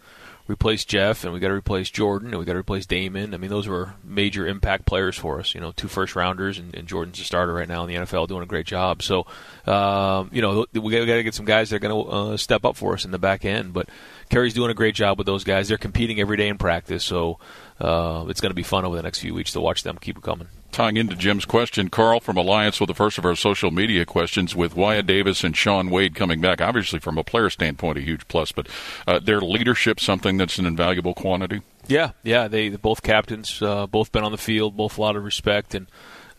replace 0.47 0.85
Jeff 0.85 1.25
and 1.25 1.33
we 1.33 1.41
got 1.41 1.49
to 1.49 1.55
replace 1.55 1.91
Jordan 1.91 2.31
and 2.31 2.39
we 2.39 2.45
got 2.45 2.53
to 2.53 2.59
replace 2.59 2.85
Damon. 2.85 3.33
I 3.33 3.39
mean, 3.39 3.51
those 3.51 3.67
were 3.67 3.95
major 4.05 4.47
impact 4.47 4.85
players 4.85 5.17
for 5.17 5.39
us. 5.39 5.55
You 5.55 5.61
know, 5.61 5.73
two 5.73 5.89
first 5.89 6.15
rounders 6.15 6.59
and, 6.59 6.75
and 6.75 6.87
Jordan's 6.87 7.19
a 7.21 7.25
starter 7.25 7.55
right 7.55 7.69
now 7.69 7.85
in 7.85 7.89
the 7.89 7.95
NFL, 7.95 8.29
doing 8.29 8.43
a 8.43 8.47
great 8.47 8.67
job. 8.67 9.03
So, 9.03 9.27
um, 9.67 10.31
you 10.33 10.43
know, 10.43 10.67
we 10.73 10.93
got, 10.93 11.07
to 11.07 11.23
get 11.23 11.35
some 11.35 11.47
guys 11.47 11.71
that 11.71 11.77
are 11.77 11.79
going 11.79 12.05
to 12.05 12.11
uh, 12.11 12.37
step 12.37 12.65
up 12.65 12.77
for 12.77 12.93
us 12.95 13.05
in 13.05 13.11
the 13.11 13.19
back 13.19 13.45
end. 13.45 13.73
But 13.73 13.89
Kerry's 14.29 14.55
doing 14.55 14.71
a 14.71 14.75
great 14.75 14.95
job 14.95 15.17
with 15.17 15.27
those 15.27 15.45
guys. 15.45 15.69
They're 15.69 15.79
competing 15.79 16.21
every 16.21 16.37
day 16.37 16.49
in 16.49 16.59
practice, 16.59 17.05
so 17.05 17.39
uh, 17.81 18.27
it's 18.29 18.41
going 18.41 18.51
to 18.51 18.55
be 18.55 18.63
fun 18.63 18.85
over 18.85 18.97
the 18.97 19.03
next 19.03 19.21
few 19.21 19.33
weeks 19.33 19.53
to 19.53 19.61
watch 19.61 19.83
them 19.83 19.99
keep 19.99 20.21
coming 20.23 20.49
tying 20.75 20.97
into 20.97 21.15
Jim's 21.15 21.45
question, 21.45 21.89
Carl 21.89 22.19
from 22.19 22.37
Alliance 22.37 22.81
with 22.81 22.89
the 22.89 22.95
first 22.95 23.17
of 23.17 23.25
our 23.25 23.37
social 23.37 23.71
media 23.71 24.05
questions 24.05 24.57
with 24.57 24.75
Wyatt 24.75 25.07
Davis 25.07 25.45
and 25.45 25.57
Shaun 25.57 25.89
Wade 25.89 26.17
coming 26.17 26.41
back. 26.41 26.61
Obviously, 26.61 26.99
from 26.99 27.17
a 27.17 27.23
player 27.23 27.49
standpoint, 27.49 27.97
a 27.97 28.01
huge 28.01 28.27
plus, 28.27 28.51
but 28.51 28.69
uh, 29.07 29.21
their 29.21 29.41
leadership 29.41 30.01
something 30.01 30.37
that's 30.37 30.59
an 30.59 30.67
invaluable 30.67 31.15
quantity. 31.15 31.63
Yeah, 31.87 32.11
yeah, 32.25 32.49
they 32.49 32.71
both 32.71 33.03
captains, 33.03 33.63
uh, 33.63 33.87
both 33.87 34.11
been 34.11 34.25
on 34.25 34.33
the 34.33 34.39
field, 34.39 34.77
both 34.77 34.99
a 34.99 35.01
lot 35.01 35.15
of 35.15 35.25
respect 35.25 35.75
and 35.75 35.87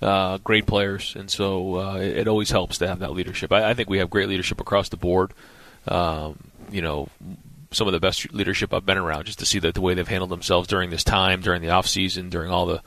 uh, 0.01 0.37
great 0.39 0.65
players, 0.65 1.15
and 1.15 1.31
so 1.31 1.79
uh, 1.79 1.95
it, 1.95 2.17
it, 2.17 2.27
always 2.27 2.51
helps 2.51 2.77
to 2.79 2.87
have 2.87 2.99
that 2.99 3.13
leadership. 3.13 3.53
I, 3.53 3.69
I, 3.69 3.73
think 3.73 3.89
we 3.89 3.99
have 3.99 4.09
great 4.09 4.27
leadership 4.27 4.59
across 4.59 4.89
the 4.89 4.97
board. 4.97 5.33
Um, 5.87 6.37
you 6.69 6.81
know, 6.81 7.07
some 7.71 7.87
of 7.87 7.93
the 7.93 8.01
best 8.01 8.33
leadership 8.33 8.73
I've 8.73 8.85
been 8.85 8.97
around, 8.97 9.25
just 9.25 9.39
to 9.39 9.45
see 9.45 9.59
that 9.59 9.75
the 9.75 9.81
way 9.81 9.93
they've 9.93 10.07
handled 10.07 10.31
themselves 10.31 10.67
during 10.67 10.89
this 10.89 11.05
time, 11.05 11.39
during 11.39 11.61
the 11.61 11.69
off 11.69 11.87
season, 11.87 12.29
during 12.29 12.51
all 12.51 12.65
the 12.65 12.81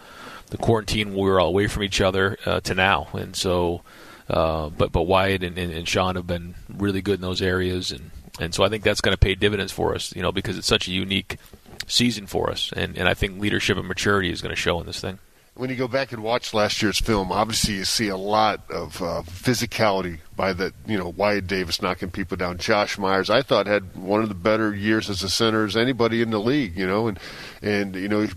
the 0.50 0.58
quarantine 0.58 1.14
we 1.14 1.22
were 1.22 1.40
all 1.40 1.48
away 1.48 1.66
from 1.66 1.82
each 1.82 2.00
other 2.00 2.36
uh, 2.46 2.60
to 2.60 2.74
now, 2.74 3.08
and 3.12 3.34
so. 3.34 3.82
Uh, 4.28 4.68
but 4.68 4.92
but 4.92 5.04
Wyatt 5.04 5.42
and, 5.42 5.56
and, 5.56 5.72
and, 5.72 5.88
Shaun 5.88 6.16
have 6.16 6.26
been 6.26 6.54
really 6.68 7.00
good 7.00 7.14
in 7.14 7.22
those 7.22 7.40
areas, 7.40 7.90
and, 7.90 8.10
and 8.38 8.54
so 8.54 8.62
I 8.62 8.68
think 8.68 8.84
that's 8.84 9.00
going 9.00 9.14
to 9.14 9.18
pay 9.18 9.34
dividends 9.34 9.72
for 9.72 9.94
us, 9.94 10.14
you 10.14 10.20
know, 10.20 10.32
because 10.32 10.58
it's 10.58 10.66
such 10.66 10.86
a 10.86 10.90
unique 10.90 11.38
season 11.86 12.26
for 12.26 12.50
us, 12.50 12.70
and, 12.76 12.98
and 12.98 13.08
I 13.08 13.14
think 13.14 13.40
leadership 13.40 13.78
and 13.78 13.88
maturity 13.88 14.30
is 14.30 14.42
going 14.42 14.54
to 14.54 14.60
show 14.60 14.80
in 14.80 14.86
this 14.86 15.00
thing. 15.00 15.18
When 15.54 15.70
you 15.70 15.76
go 15.76 15.88
back 15.88 16.12
and 16.12 16.22
watch 16.22 16.52
last 16.52 16.82
year's 16.82 17.00
film, 17.00 17.32
obviously 17.32 17.76
you 17.76 17.84
see 17.86 18.08
a 18.08 18.18
lot 18.18 18.70
of 18.70 19.02
uh, 19.02 19.22
physicality 19.24 20.18
by 20.38 20.52
that, 20.52 20.72
you 20.86 20.96
know, 20.96 21.08
Wyatt 21.08 21.48
Davis 21.48 21.82
knocking 21.82 22.12
people 22.12 22.36
down. 22.36 22.58
Josh 22.58 22.96
Myers, 22.96 23.28
I 23.28 23.42
thought 23.42 23.66
had 23.66 23.96
one 23.96 24.22
of 24.22 24.28
the 24.28 24.36
better 24.36 24.72
years 24.72 25.10
as 25.10 25.24
a 25.24 25.28
center 25.28 25.64
as 25.64 25.76
anybody 25.76 26.22
in 26.22 26.30
the 26.30 26.38
league, 26.38 26.78
you 26.78 26.86
know, 26.86 27.08
and 27.08 27.18
and 27.60 27.96
you 27.96 28.08
know 28.08 28.20
he 28.20 28.28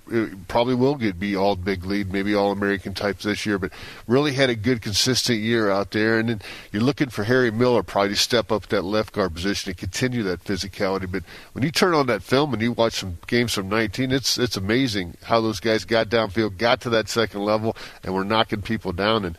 probably 0.48 0.74
will 0.74 0.96
get 0.96 1.20
be 1.20 1.36
all 1.36 1.56
big 1.56 1.86
lead, 1.86 2.12
maybe 2.12 2.34
all 2.34 2.52
American 2.52 2.96
types 2.96 3.24
this 3.24 3.46
year, 3.46 3.60
but 3.60 3.72
really 4.08 4.34
had 4.34 4.50
a 4.50 4.56
good 4.56 4.82
consistent 4.82 5.40
year 5.40 5.70
out 5.70 5.92
there. 5.92 6.18
And 6.18 6.28
then 6.28 6.42
you're 6.72 6.82
looking 6.82 7.10
for 7.10 7.24
Harry 7.24 7.52
Miller 7.52 7.84
probably 7.84 8.10
to 8.10 8.16
step 8.16 8.52
up 8.52 8.66
that 8.68 8.82
left 8.82 9.14
guard 9.14 9.36
position 9.36 9.70
and 9.70 9.78
continue 9.78 10.24
that 10.24 10.44
physicality. 10.44 11.10
But 11.10 11.22
when 11.54 11.64
you 11.64 11.70
turn 11.70 11.94
on 11.94 12.08
that 12.08 12.24
film 12.24 12.52
and 12.52 12.64
you 12.64 12.72
watch 12.72 12.94
some 12.94 13.20
games 13.28 13.54
from 13.54 13.70
19, 13.70 14.12
it's 14.12 14.40
it's 14.40 14.58
amazing 14.58 15.18
how 15.22 15.40
those 15.40 15.60
guys 15.60 15.86
got 15.86 16.10
downfield, 16.10 16.58
got 16.58 16.82
to 16.82 16.90
that 16.90 17.10
second 17.10 17.46
level, 17.46 17.78
and 18.04 18.16
were 18.16 18.26
knocking 18.26 18.64
people 18.64 18.92
down 18.92 19.24
and 19.24 19.38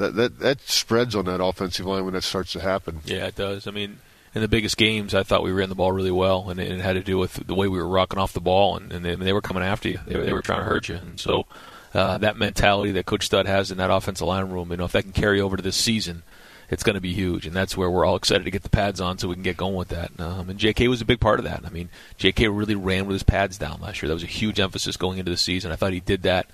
that 0.00 0.16
that 0.16 0.38
that 0.40 0.60
spreads 0.62 1.14
on 1.14 1.26
that 1.26 1.42
offensive 1.42 1.86
line 1.86 2.04
when 2.04 2.14
that 2.14 2.24
starts 2.24 2.52
to 2.52 2.60
happen. 2.60 3.00
Yeah, 3.04 3.26
it 3.26 3.36
does. 3.36 3.66
I 3.66 3.70
mean, 3.70 3.98
in 4.34 4.40
the 4.40 4.48
biggest 4.48 4.76
games, 4.76 5.14
I 5.14 5.22
thought 5.22 5.42
we 5.42 5.52
ran 5.52 5.68
the 5.68 5.74
ball 5.74 5.92
really 5.92 6.10
well, 6.10 6.50
and 6.50 6.58
it, 6.60 6.80
had 6.80 6.94
to 6.94 7.02
do 7.02 7.18
with 7.18 7.46
the 7.46 7.54
way 7.54 7.68
we 7.68 7.78
were 7.78 7.88
rocking 7.88 8.18
off 8.18 8.32
the 8.32 8.40
ball, 8.40 8.76
and, 8.76 8.92
and 8.92 9.04
they, 9.04 9.14
they, 9.14 9.32
were 9.32 9.40
coming 9.40 9.62
after 9.62 9.88
you. 9.88 10.00
They, 10.06 10.18
they, 10.20 10.32
were 10.32 10.42
trying 10.42 10.60
to 10.60 10.64
hurt 10.64 10.88
you, 10.88 10.96
and 10.96 11.18
so 11.18 11.46
uh, 11.94 12.18
that 12.18 12.36
mentality 12.36 12.92
that 12.92 13.06
Coach 13.06 13.26
Stud 13.26 13.46
has 13.46 13.70
in 13.70 13.78
that 13.78 13.90
offensive 13.90 14.26
line 14.26 14.50
room, 14.50 14.70
you 14.70 14.76
know, 14.76 14.84
if 14.84 14.92
that 14.92 15.02
can 15.02 15.12
carry 15.12 15.40
over 15.40 15.56
to 15.56 15.62
this 15.62 15.76
season, 15.76 16.22
it's 16.70 16.84
going 16.84 16.94
to 16.94 17.00
be 17.00 17.12
huge, 17.12 17.46
and 17.46 17.54
that's 17.54 17.76
where 17.76 17.90
we're 17.90 18.04
all 18.04 18.14
excited 18.14 18.44
to 18.44 18.50
get 18.50 18.62
the 18.62 18.68
pads 18.68 19.00
on 19.00 19.18
so 19.18 19.28
we 19.28 19.34
can 19.34 19.42
get 19.42 19.56
going 19.56 19.74
with 19.74 19.88
that. 19.88 20.12
Um, 20.20 20.48
and 20.48 20.58
J.K. 20.58 20.86
was 20.86 21.00
a 21.00 21.04
big 21.04 21.18
part 21.18 21.40
of 21.40 21.44
that. 21.44 21.62
I 21.66 21.70
mean, 21.70 21.88
J.K. 22.16 22.46
really 22.48 22.76
ran 22.76 23.06
with 23.06 23.14
his 23.14 23.24
pads 23.24 23.58
down 23.58 23.80
last 23.80 24.00
year. 24.00 24.08
That 24.08 24.14
was 24.14 24.22
a 24.22 24.26
huge 24.26 24.60
emphasis 24.60 24.96
going 24.96 25.18
into 25.18 25.32
the 25.32 25.36
season. 25.36 25.72
I 25.72 25.76
thought 25.76 25.92
he 25.92 26.00
did 26.00 26.22
that 26.22 26.48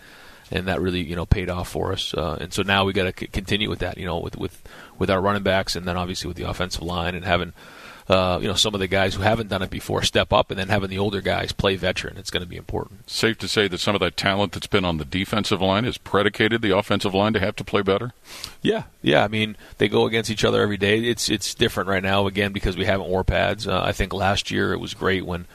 and 0.50 0.68
that 0.68 0.80
really 0.80 1.02
you 1.02 1.16
know 1.16 1.26
paid 1.26 1.50
off 1.50 1.68
for 1.68 1.92
us. 1.92 2.14
Uh, 2.14 2.38
and 2.40 2.52
so 2.52 2.62
now 2.62 2.84
we 2.84 2.92
got 2.92 3.04
to 3.04 3.14
c- 3.18 3.26
continue 3.28 3.68
with 3.68 3.80
that, 3.80 3.98
you 3.98 4.06
know, 4.06 4.18
with 4.18 4.36
with 4.36 4.62
with 4.98 5.10
our 5.10 5.20
running 5.20 5.42
backs, 5.42 5.76
and 5.76 5.86
then 5.86 5.96
obviously 5.96 6.28
with 6.28 6.36
the 6.36 6.48
offensive 6.48 6.82
line, 6.82 7.14
and 7.14 7.24
having. 7.24 7.52
Uh, 8.08 8.38
you 8.40 8.46
know, 8.46 8.54
some 8.54 8.72
of 8.72 8.78
the 8.78 8.86
guys 8.86 9.16
who 9.16 9.22
haven't 9.22 9.48
done 9.48 9.62
it 9.62 9.68
before 9.68 10.00
step 10.00 10.32
up, 10.32 10.52
and 10.52 10.60
then 10.60 10.68
having 10.68 10.88
the 10.88 10.98
older 10.98 11.20
guys 11.20 11.50
play 11.50 11.74
veteran. 11.74 12.16
It's 12.16 12.30
going 12.30 12.44
to 12.44 12.48
be 12.48 12.56
important. 12.56 13.10
Safe 13.10 13.36
to 13.38 13.48
say 13.48 13.66
that 13.66 13.78
some 13.78 13.96
of 13.96 14.00
that 14.00 14.16
talent 14.16 14.52
that's 14.52 14.68
been 14.68 14.84
on 14.84 14.98
the 14.98 15.04
defensive 15.04 15.60
line 15.60 15.82
has 15.82 15.98
predicated 15.98 16.62
the 16.62 16.70
offensive 16.70 17.14
line 17.14 17.32
to 17.32 17.40
have 17.40 17.56
to 17.56 17.64
play 17.64 17.82
better. 17.82 18.12
Yeah, 18.62 18.84
yeah. 19.02 19.24
I 19.24 19.26
mean, 19.26 19.56
they 19.78 19.88
go 19.88 20.06
against 20.06 20.30
each 20.30 20.44
other 20.44 20.62
every 20.62 20.76
day. 20.76 21.00
It's 21.00 21.28
it's 21.28 21.52
different 21.52 21.88
right 21.88 22.02
now 22.02 22.28
again 22.28 22.52
because 22.52 22.76
we 22.76 22.84
haven't 22.84 23.08
wore 23.08 23.24
pads. 23.24 23.66
Uh, 23.66 23.82
I 23.82 23.90
think 23.90 24.12
last 24.12 24.52
year 24.52 24.72
it 24.72 24.78
was 24.78 24.94
great 24.94 25.26
when 25.26 25.46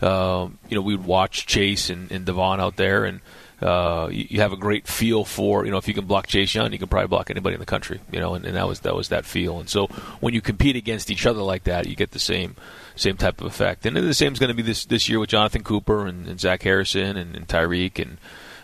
uh, 0.00 0.46
you 0.68 0.76
know 0.76 0.82
we 0.82 0.94
would 0.94 1.06
watch 1.06 1.44
Chase 1.46 1.90
and, 1.90 2.12
and 2.12 2.24
Devon 2.24 2.60
out 2.60 2.76
there 2.76 3.04
and 3.04 3.18
uh, 3.60 4.08
you, 4.12 4.26
you, 4.30 4.40
have 4.40 4.52
a 4.52 4.56
great 4.56 4.86
feel 4.86 5.24
for 5.24 5.64
you 5.64 5.70
know 5.70 5.78
if 5.78 5.88
you 5.88 5.94
can 5.94 6.04
block 6.04 6.26
Chase 6.26 6.54
Young, 6.54 6.72
you 6.72 6.78
can 6.78 6.88
probably 6.88 7.08
block 7.08 7.30
anybody 7.30 7.54
in 7.54 7.60
the 7.60 7.66
country. 7.66 8.00
You 8.10 8.20
know, 8.20 8.34
and, 8.34 8.44
and 8.44 8.54
that 8.54 8.68
was 8.68 8.80
that 8.80 8.94
was 8.94 9.08
that 9.08 9.24
feel. 9.24 9.58
And 9.58 9.68
so 9.68 9.86
when 10.20 10.34
you 10.34 10.42
compete 10.42 10.76
against 10.76 11.10
each 11.10 11.24
other 11.24 11.40
like 11.40 11.64
that, 11.64 11.86
you 11.86 11.96
get 11.96 12.10
the 12.10 12.18
same 12.18 12.56
same 12.96 13.16
type 13.16 13.40
of 13.40 13.46
effect. 13.46 13.86
And 13.86 13.96
the 13.96 14.14
same 14.14 14.34
is 14.34 14.38
going 14.38 14.48
to 14.48 14.54
be 14.54 14.62
this 14.62 14.84
this 14.84 15.08
year 15.08 15.18
with 15.18 15.30
Jonathan 15.30 15.62
Cooper 15.62 16.06
and, 16.06 16.26
and 16.28 16.38
Zach 16.38 16.62
Harrison 16.62 17.16
and, 17.16 17.34
and 17.34 17.48
Tyreke 17.48 17.98
and 17.98 18.18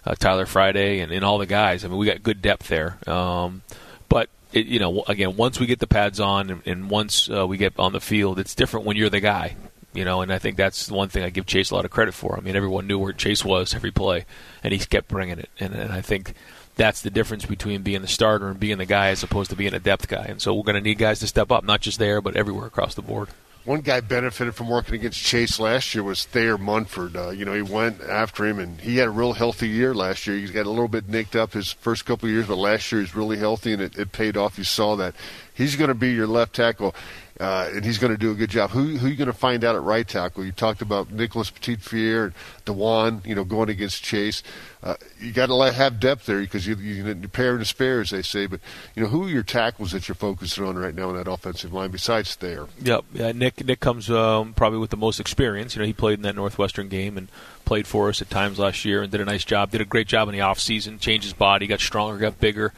uh, 0.04 0.14
Tyler 0.14 0.46
Friday 0.46 1.00
and, 1.00 1.10
and 1.10 1.24
all 1.24 1.38
the 1.38 1.46
guys. 1.46 1.84
I 1.84 1.88
mean, 1.88 1.96
we 1.96 2.06
got 2.06 2.22
good 2.22 2.42
depth 2.42 2.68
there. 2.68 2.98
Um, 3.06 3.62
but 4.10 4.28
it, 4.52 4.66
you 4.66 4.78
know, 4.78 5.04
again, 5.08 5.36
once 5.36 5.58
we 5.58 5.64
get 5.64 5.78
the 5.78 5.86
pads 5.86 6.20
on 6.20 6.50
and, 6.50 6.62
and 6.66 6.90
once 6.90 7.30
uh, 7.30 7.46
we 7.46 7.56
get 7.56 7.78
on 7.78 7.92
the 7.92 8.00
field, 8.00 8.38
it's 8.38 8.54
different 8.54 8.84
when 8.84 8.98
you're 8.98 9.08
the 9.08 9.20
guy 9.20 9.56
you 9.92 10.04
know, 10.04 10.22
and 10.22 10.32
I 10.32 10.38
think 10.38 10.56
that's 10.56 10.86
the 10.86 10.94
one 10.94 11.08
thing 11.08 11.22
I 11.22 11.30
give 11.30 11.46
Chase 11.46 11.70
a 11.70 11.74
lot 11.74 11.84
of 11.84 11.90
credit 11.90 12.14
for. 12.14 12.36
I 12.36 12.40
mean, 12.40 12.56
everyone 12.56 12.86
knew 12.86 12.98
where 12.98 13.12
Chase 13.12 13.44
was 13.44 13.74
every 13.74 13.90
play, 13.90 14.24
and 14.62 14.72
he 14.72 14.78
kept 14.78 15.08
bringing 15.08 15.38
it. 15.38 15.50
And, 15.60 15.74
and 15.74 15.92
I 15.92 16.00
think 16.00 16.34
that's 16.76 17.02
the 17.02 17.10
difference 17.10 17.44
between 17.44 17.82
being 17.82 18.02
the 18.02 18.08
starter 18.08 18.48
and 18.48 18.58
being 18.58 18.78
the 18.78 18.86
guy 18.86 19.08
as 19.08 19.22
opposed 19.22 19.50
to 19.50 19.56
being 19.56 19.74
a 19.74 19.78
depth 19.78 20.08
guy. 20.08 20.26
And 20.28 20.40
so 20.40 20.54
we're 20.54 20.62
going 20.62 20.76
to 20.76 20.80
need 20.80 20.98
guys 20.98 21.20
to 21.20 21.26
step 21.26 21.50
up, 21.50 21.64
not 21.64 21.80
just 21.80 21.98
there, 21.98 22.20
but 22.20 22.36
everywhere 22.36 22.66
across 22.66 22.94
the 22.94 23.02
board. 23.02 23.28
One 23.64 23.80
guy 23.80 24.00
benefited 24.00 24.56
from 24.56 24.68
working 24.68 24.96
against 24.96 25.22
Chase 25.22 25.60
last 25.60 25.94
year 25.94 26.02
was 26.02 26.24
Thayer 26.24 26.58
Munford. 26.58 27.16
Uh, 27.16 27.30
you 27.30 27.44
know, 27.44 27.54
he 27.54 27.62
went 27.62 28.00
after 28.00 28.44
him, 28.44 28.58
and 28.58 28.80
he 28.80 28.96
had 28.96 29.06
a 29.06 29.12
real 29.12 29.34
healthy 29.34 29.68
year 29.68 29.94
last 29.94 30.26
year. 30.26 30.36
He's 30.36 30.50
got 30.50 30.66
a 30.66 30.70
little 30.70 30.88
bit 30.88 31.08
nicked 31.08 31.36
up 31.36 31.52
his 31.52 31.70
first 31.70 32.04
couple 32.04 32.28
of 32.28 32.32
years, 32.32 32.48
but 32.48 32.56
last 32.56 32.90
year 32.90 33.02
he's 33.02 33.14
really 33.14 33.38
healthy, 33.38 33.72
and 33.72 33.80
it, 33.80 33.96
it 33.96 34.10
paid 34.10 34.36
off. 34.36 34.58
You 34.58 34.64
saw 34.64 34.96
that. 34.96 35.14
He's 35.54 35.76
going 35.76 35.88
to 35.88 35.94
be 35.94 36.12
your 36.12 36.26
left 36.26 36.54
tackle 36.54 36.94
uh, 37.42 37.68
and 37.74 37.84
he's 37.84 37.98
going 37.98 38.12
to 38.12 38.18
do 38.18 38.30
a 38.30 38.34
good 38.34 38.50
job. 38.50 38.70
Who 38.70 38.96
who 38.96 39.06
are 39.06 39.10
you 39.10 39.16
going 39.16 39.26
to 39.26 39.32
find 39.32 39.64
out 39.64 39.74
at 39.74 39.82
right 39.82 40.06
tackle? 40.06 40.44
You 40.44 40.52
talked 40.52 40.80
about 40.80 41.10
Nicholas 41.10 41.50
Petit-Frere 41.50 42.26
and 42.26 42.34
Dawand, 42.64 43.26
you 43.26 43.34
know, 43.34 43.42
going 43.42 43.68
against 43.68 44.04
Chase. 44.04 44.44
Uh, 44.80 44.94
you 45.18 45.32
got 45.32 45.46
to 45.46 45.72
have 45.72 45.98
depth 45.98 46.26
there 46.26 46.38
because 46.38 46.68
you 46.68 46.76
you 46.76 47.28
pair 47.28 47.56
and 47.56 47.66
spare, 47.66 48.00
as 48.00 48.10
they 48.10 48.22
say. 48.22 48.46
But 48.46 48.60
you 48.94 49.02
know, 49.02 49.08
who 49.08 49.24
are 49.24 49.28
your 49.28 49.42
tackles 49.42 49.90
that 49.90 50.06
you're 50.06 50.14
focusing 50.14 50.64
on 50.64 50.78
right 50.78 50.94
now 50.94 51.10
in 51.10 51.16
that 51.16 51.26
offensive 51.26 51.72
line 51.72 51.90
besides 51.90 52.32
Thayer? 52.36 52.68
Yep, 52.80 53.04
yeah, 53.12 53.32
Nick 53.32 53.64
Nick 53.64 53.80
comes 53.80 54.08
um, 54.08 54.54
probably 54.54 54.78
with 54.78 54.90
the 54.90 54.96
most 54.96 55.18
experience. 55.18 55.74
You 55.74 55.80
know, 55.80 55.86
he 55.86 55.92
played 55.92 56.20
in 56.20 56.22
that 56.22 56.36
Northwestern 56.36 56.88
game 56.88 57.18
and 57.18 57.26
played 57.64 57.88
for 57.88 58.08
us 58.08 58.22
at 58.22 58.30
times 58.30 58.60
last 58.60 58.84
year 58.84 59.02
and 59.02 59.10
did 59.10 59.20
a 59.20 59.24
nice 59.24 59.44
job. 59.44 59.72
Did 59.72 59.80
a 59.80 59.86
great 59.86 60.06
job 60.06 60.28
in 60.28 60.32
the 60.32 60.42
off 60.42 60.60
season. 60.60 61.00
Changed 61.00 61.24
his 61.24 61.32
body, 61.32 61.66
got 61.66 61.80
stronger, 61.80 62.18
got 62.18 62.38
bigger. 62.38 62.72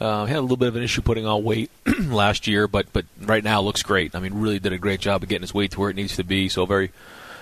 Uh, 0.00 0.26
had 0.26 0.38
a 0.38 0.42
little 0.42 0.56
bit 0.56 0.68
of 0.68 0.76
an 0.76 0.82
issue 0.82 1.00
putting 1.00 1.26
on 1.26 1.42
weight 1.42 1.70
last 2.00 2.46
year, 2.46 2.68
but 2.68 2.92
but 2.92 3.06
right 3.20 3.42
now 3.42 3.60
looks 3.62 3.82
great. 3.82 4.14
I 4.14 4.20
mean, 4.20 4.34
really 4.34 4.58
did 4.58 4.72
a 4.72 4.78
great 4.78 5.00
job 5.00 5.22
of 5.22 5.28
getting 5.28 5.42
his 5.42 5.54
weight 5.54 5.70
to 5.72 5.80
where 5.80 5.90
it 5.90 5.96
needs 5.96 6.16
to 6.16 6.24
be. 6.24 6.48
So 6.48 6.66
very, 6.66 6.92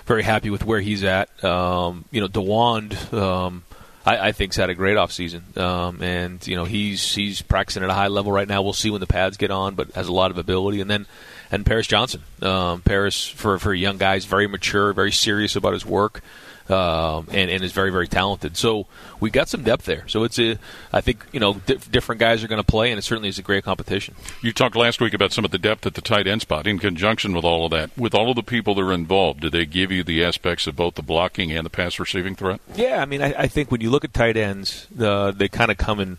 very 0.05 0.23
happy 0.23 0.49
with 0.49 0.65
where 0.65 0.79
he's 0.79 1.03
at. 1.03 1.43
Um, 1.43 2.05
you 2.11 2.21
know, 2.21 2.27
Dawand, 2.27 3.13
um, 3.13 3.63
I, 4.05 4.29
I 4.29 4.31
think's 4.31 4.55
had 4.55 4.69
a 4.69 4.75
great 4.75 4.95
offseason. 4.95 5.57
Um, 5.57 6.01
and, 6.01 6.45
you 6.47 6.55
know, 6.55 6.63
he's 6.63 7.13
he's 7.13 7.41
practicing 7.41 7.83
at 7.83 7.89
a 7.89 7.93
high 7.93 8.07
level 8.07 8.31
right 8.31 8.47
now. 8.47 8.61
We'll 8.61 8.73
see 8.73 8.89
when 8.89 9.01
the 9.01 9.07
pads 9.07 9.35
get 9.35 9.51
on, 9.51 9.75
but 9.75 9.91
has 9.91 10.07
a 10.07 10.13
lot 10.13 10.31
of 10.31 10.37
ability. 10.37 10.79
And 10.79 10.89
then 10.89 11.07
and 11.51 11.65
Paris 11.65 11.87
Johnson. 11.87 12.21
Um, 12.41 12.81
Paris, 12.81 13.27
for, 13.27 13.59
for 13.59 13.73
young 13.73 13.97
guys, 13.97 14.25
very 14.25 14.47
mature, 14.47 14.93
very 14.93 15.11
serious 15.11 15.55
about 15.55 15.73
his 15.73 15.85
work 15.85 16.21
um, 16.69 17.27
and, 17.31 17.49
and 17.51 17.63
is 17.63 17.71
very 17.71 17.91
very 17.91 18.07
talented. 18.07 18.57
So 18.57 18.87
we 19.19 19.29
got 19.29 19.49
some 19.49 19.63
depth 19.63 19.85
there. 19.85 20.07
So 20.07 20.23
it's 20.23 20.39
a 20.39 20.57
I 20.91 21.01
think 21.01 21.25
you 21.31 21.39
know 21.39 21.55
di- 21.65 21.77
different 21.91 22.19
guys 22.19 22.43
are 22.43 22.47
going 22.47 22.61
to 22.61 22.65
play, 22.67 22.91
and 22.91 22.99
it 22.99 23.03
certainly 23.03 23.29
is 23.29 23.39
a 23.39 23.43
great 23.43 23.63
competition. 23.63 24.15
You 24.41 24.51
talked 24.51 24.75
last 24.75 25.01
week 25.01 25.13
about 25.13 25.31
some 25.31 25.45
of 25.45 25.51
the 25.51 25.57
depth 25.57 25.85
at 25.85 25.93
the 25.93 26.01
tight 26.01 26.27
end 26.27 26.41
spot 26.41 26.67
in 26.67 26.79
conjunction 26.79 27.33
with 27.33 27.45
all 27.45 27.65
of 27.65 27.71
that. 27.71 27.95
With 27.97 28.15
all 28.15 28.29
of 28.29 28.35
the 28.35 28.43
people 28.43 28.75
that 28.75 28.81
are 28.81 28.93
involved, 28.93 29.41
do 29.41 29.49
they 29.49 29.65
give 29.65 29.91
you 29.91 30.03
the 30.03 30.23
aspects 30.23 30.67
of 30.67 30.75
both 30.75 30.95
the 30.95 31.03
blocking 31.03 31.51
and 31.51 31.65
the 31.65 31.69
pass 31.69 31.99
receiving 31.99 32.35
threat? 32.35 32.59
Yeah, 32.75 33.01
I 33.01 33.05
mean 33.05 33.21
I, 33.21 33.33
I 33.43 33.47
think 33.47 33.71
when 33.71 33.81
you 33.81 33.89
look 33.89 34.03
at 34.03 34.13
tight 34.13 34.37
ends, 34.37 34.87
uh, 34.99 35.31
they 35.31 35.47
kind 35.47 35.71
of 35.71 35.77
come 35.77 35.99
in 35.99 36.17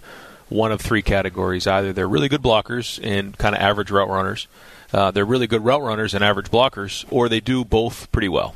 one 0.49 0.73
of 0.73 0.81
three 0.81 1.03
categories. 1.03 1.67
Either 1.67 1.93
they're 1.93 2.09
really 2.09 2.29
good 2.29 2.43
blockers 2.43 3.01
and 3.03 3.37
kind 3.37 3.55
of 3.55 3.61
average 3.61 3.91
route 3.91 4.09
runners. 4.09 4.47
Uh, 4.93 5.11
they're 5.11 5.25
really 5.25 5.47
good 5.47 5.65
route 5.65 5.83
runners 5.83 6.15
and 6.15 6.23
average 6.23 6.51
blockers, 6.51 7.05
or 7.11 7.29
they 7.29 7.41
do 7.41 7.65
both 7.65 8.11
pretty 8.13 8.29
well. 8.29 8.55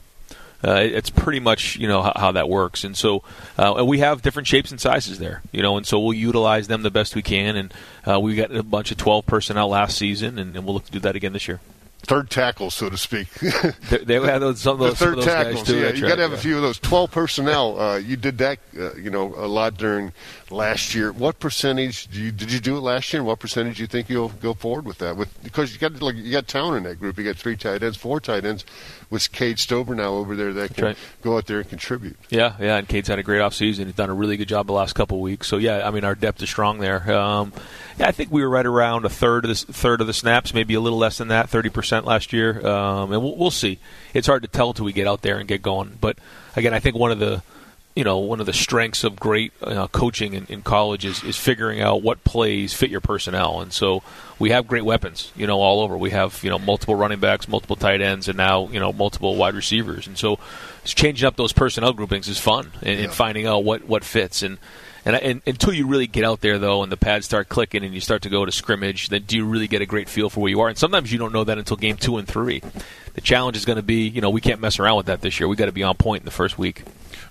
Uh, 0.63 0.81
it's 0.83 1.11
pretty 1.11 1.41
much 1.41 1.77
you 1.77 1.89
know 1.89 2.03
how, 2.03 2.13
how 2.17 2.33
that 2.33 2.49
works, 2.49 2.85
and 2.85 2.97
so 2.97 3.23
uh, 3.59 3.75
and 3.77 3.89
we 3.89 4.01
have 4.01 4.23
different 4.23 4.47
shapes 4.47 4.71
and 4.71 4.81
sizes 4.81 5.19
there, 5.19 5.43
you 5.53 5.63
know, 5.63 5.77
and 5.77 5.87
so 5.87 5.99
we'll 5.99 6.13
utilize 6.13 6.69
them 6.69 6.83
the 6.83 6.91
best 6.91 7.15
we 7.15 7.23
can. 7.23 7.57
And 7.57 7.75
uh, 8.07 8.21
we 8.21 8.35
got 8.35 8.55
a 8.55 8.63
bunch 8.63 8.91
of 8.91 8.99
twelve 8.99 9.27
personnel 9.27 9.69
last 9.69 9.97
season, 9.97 10.39
and, 10.39 10.55
and 10.55 10.65
we'll 10.65 10.75
look 10.75 10.87
to 10.87 10.93
do 10.93 11.01
that 11.01 11.17
again 11.17 11.33
this 11.33 11.49
year 11.49 11.61
third 12.01 12.31
tackle, 12.31 12.71
so 12.71 12.91
to 12.91 12.97
speak. 12.97 13.29
they, 13.91 13.99
they 13.99 14.15
have 14.15 14.41
those, 14.41 14.61
some 14.61 14.75
of 14.75 14.81
those, 14.81 14.99
the 14.99 15.05
third 15.05 15.17
those 15.19 15.25
tackles. 15.25 15.63
Too, 15.65 15.79
yeah, 15.79 15.93
you 15.93 16.03
got 16.03 16.17
to 16.17 16.23
have 16.23 16.33
yeah. 16.33 16.37
a 16.37 16.41
few 16.41 16.57
of 16.57 16.63
those. 16.63 16.79
Twelve 16.79 17.11
personnel. 17.11 17.81
Uh, 17.81 17.97
you 17.97 18.17
did 18.17 18.39
that, 18.39 18.59
uh, 18.79 18.95
you 18.95 19.11
know, 19.11 19.35
a 19.37 19.47
lot 19.47 19.77
during 19.77 20.13
last 20.51 20.95
year. 20.95 21.13
What 21.13 21.39
percentage 21.39 22.09
do 22.09 22.21
you, 22.21 22.33
did 22.33 22.53
you 22.53 22.61
do 22.61 22.77
it 22.77 22.81
last 22.81 23.13
year? 23.13 23.21
And 23.21 23.27
what 23.27 23.39
percentage 23.39 23.77
do 23.77 23.83
you 23.83 23.87
think 23.87 24.09
you'll 24.09 24.29
go 24.29 24.55
forward 24.55 24.85
with 24.85 24.99
that? 24.99 25.17
With 25.17 25.43
because 25.43 25.73
you 25.73 25.79
got 25.79 26.01
like 26.03 26.17
you 26.17 26.33
got 26.33 26.49
talent 26.49 26.79
in 26.79 26.83
that 26.85 26.99
group. 26.99 27.19
You 27.19 27.25
got 27.25 27.37
three 27.37 27.57
tight 27.57 27.83
ends, 27.83 27.97
four 27.97 28.21
tight 28.21 28.45
ends, 28.45 28.65
with 29.11 29.31
Cade 29.33 29.59
Stover 29.59 29.95
now 29.95 30.15
over 30.15 30.37
there 30.37 30.53
that 30.55 30.75
can 30.75 30.85
right. 30.85 30.97
go 31.23 31.37
out 31.37 31.47
there 31.47 31.61
and 31.61 31.69
contribute. 31.69 32.17
Yeah, 32.31 32.55
yeah, 32.61 32.77
and 32.77 32.89
Cade's 32.89 33.09
had 33.09 33.19
a 33.19 33.23
great 33.23 33.41
offseason. 33.41 33.87
He's 33.87 33.95
done 33.95 34.11
a 34.11 34.15
really 34.15 34.37
good 34.37 34.49
job 34.49 34.67
the 34.67 34.73
last 34.73 34.95
couple 34.95 35.19
of 35.19 35.23
weeks. 35.23 35.49
So 35.49 35.59
yeah, 35.59 35.87
I 35.87 35.91
mean 35.91 36.05
our 36.05 36.15
depth 36.15 36.43
is 36.43 36.49
strong 36.49 36.79
there. 36.79 37.11
Um, 37.11 37.53
yeah, 37.99 38.09
I 38.09 38.13
think 38.13 38.31
we 38.31 38.43
were 38.43 38.51
right 38.51 38.67
around 38.67 39.05
a 39.05 39.11
third 39.11 39.45
of 39.45 39.51
the 39.51 39.73
third 39.73 40.01
of 40.01 40.07
the 40.07 40.15
snaps, 40.15 40.55
maybe 40.55 40.75
a 40.75 40.81
little 40.81 40.99
less 40.99 41.19
than 41.19 41.29
that, 41.29 41.51
thirty 41.51 41.69
percent 41.69 41.90
last 41.93 42.33
year. 42.33 42.67
Um, 42.67 43.13
and 43.13 43.23
we'll, 43.23 43.37
we'll 43.37 43.51
see. 43.51 43.79
It's 44.15 44.27
hard 44.27 44.43
to 44.43 44.49
tell 44.49 44.71
until 44.71 44.85
we 44.85 44.93
get 44.93 45.07
out 45.07 45.23
there 45.23 45.39
and 45.39 45.49
get 45.49 45.63
going. 45.63 45.99
But 46.01 46.19
again, 46.57 46.75
I 46.75 46.79
think 46.81 46.97
one 46.97 47.11
of 47.11 47.19
the 47.19 47.43
you 47.97 48.05
know 48.05 48.19
one 48.19 48.39
of 48.39 48.47
the 48.47 48.53
strengths 48.53 49.03
of 49.03 49.19
great 49.19 49.53
uh, 49.63 49.89
coaching 49.89 50.33
in, 50.35 50.47
in 50.47 50.63
college 50.63 51.05
is, 51.05 51.25
is 51.25 51.37
figuring 51.37 51.81
out 51.81 52.03
what 52.03 52.23
plays 52.23 52.73
fit 52.73 52.89
your 52.89 53.01
personnel 53.01 53.61
and 53.61 53.73
so 53.73 54.01
we 54.39 54.51
have 54.51 54.69
great 54.69 54.85
weapons 54.85 55.33
you 55.35 55.45
know 55.45 55.59
all 55.59 55.81
over 55.81 55.99
we 55.99 56.11
have 56.11 56.39
you 56.45 56.49
know 56.49 56.59
multiple 56.59 56.95
running 56.95 57.19
backs 57.19 57.49
multiple 57.49 57.75
tight 57.75 58.01
ends 58.01 58.29
and 58.29 58.37
now 58.39 58.69
you 58.69 58.79
know 58.79 58.93
multiple 58.93 59.35
wide 59.35 59.55
receivers 59.55 60.07
and 60.07 60.17
so 60.17 60.39
changing 60.85 61.27
up 61.27 61.35
those 61.35 61.53
personnel 61.53 61.93
groupings 61.93 62.29
is 62.29 62.39
fun 62.39 62.71
and, 62.81 62.97
Yeah. 62.97 63.05
and 63.07 63.13
finding 63.13 63.47
out 63.47 63.65
what 63.65 63.85
what 63.89 64.05
fits 64.05 64.43
and 64.45 64.59
and, 65.05 65.17
and 65.17 65.43
until 65.47 65.73
you 65.73 65.87
really 65.87 66.07
get 66.07 66.25
out 66.25 66.41
there 66.41 66.59
though 66.59 66.83
and 66.83 66.91
the 66.91 66.97
pads 66.97 67.27
start 67.27 67.49
clicking 67.49 67.85
and 67.85 67.95
you 67.95 68.01
start 68.01 68.23
to 68.23 68.29
go 68.29 68.45
to 68.45 68.53
scrimmage 68.53 69.09
then 69.09 69.23
do 69.23 69.37
you 69.37 69.45
really 69.45 69.69
get 69.69 69.83
a 69.83 69.87
great 69.87 70.09
feel 70.09 70.31
for 70.31 70.41
where 70.41 70.51
you 70.51 70.61
are 70.61 70.69
and 70.69 70.79
sometimes 70.79 71.13
you 71.13 71.19
don't 71.19 71.33
know 71.33 71.45
that 71.45 71.59
until 71.59 71.77
game 71.77 71.97
two 71.97 72.17
and 72.19 72.29
three 72.29 72.63
the 73.15 73.21
challenge 73.21 73.57
is 73.57 73.65
going 73.65 73.77
to 73.77 73.83
be 73.83 74.09
you 74.09 74.21
know 74.21 74.31
we 74.31 74.41
can't 74.41 74.61
mess 74.61 74.79
around 74.79 74.97
with 74.97 75.07
that 75.07 75.21
this 75.21 75.41
year 75.41 75.49
we 75.49 75.57
got 75.57 75.67
to 75.67 75.73
be 75.73 75.83
on 75.83 75.97
point 75.97 76.23
in 76.23 76.25
the 76.25 76.31
first 76.31 76.59
week 76.59 76.83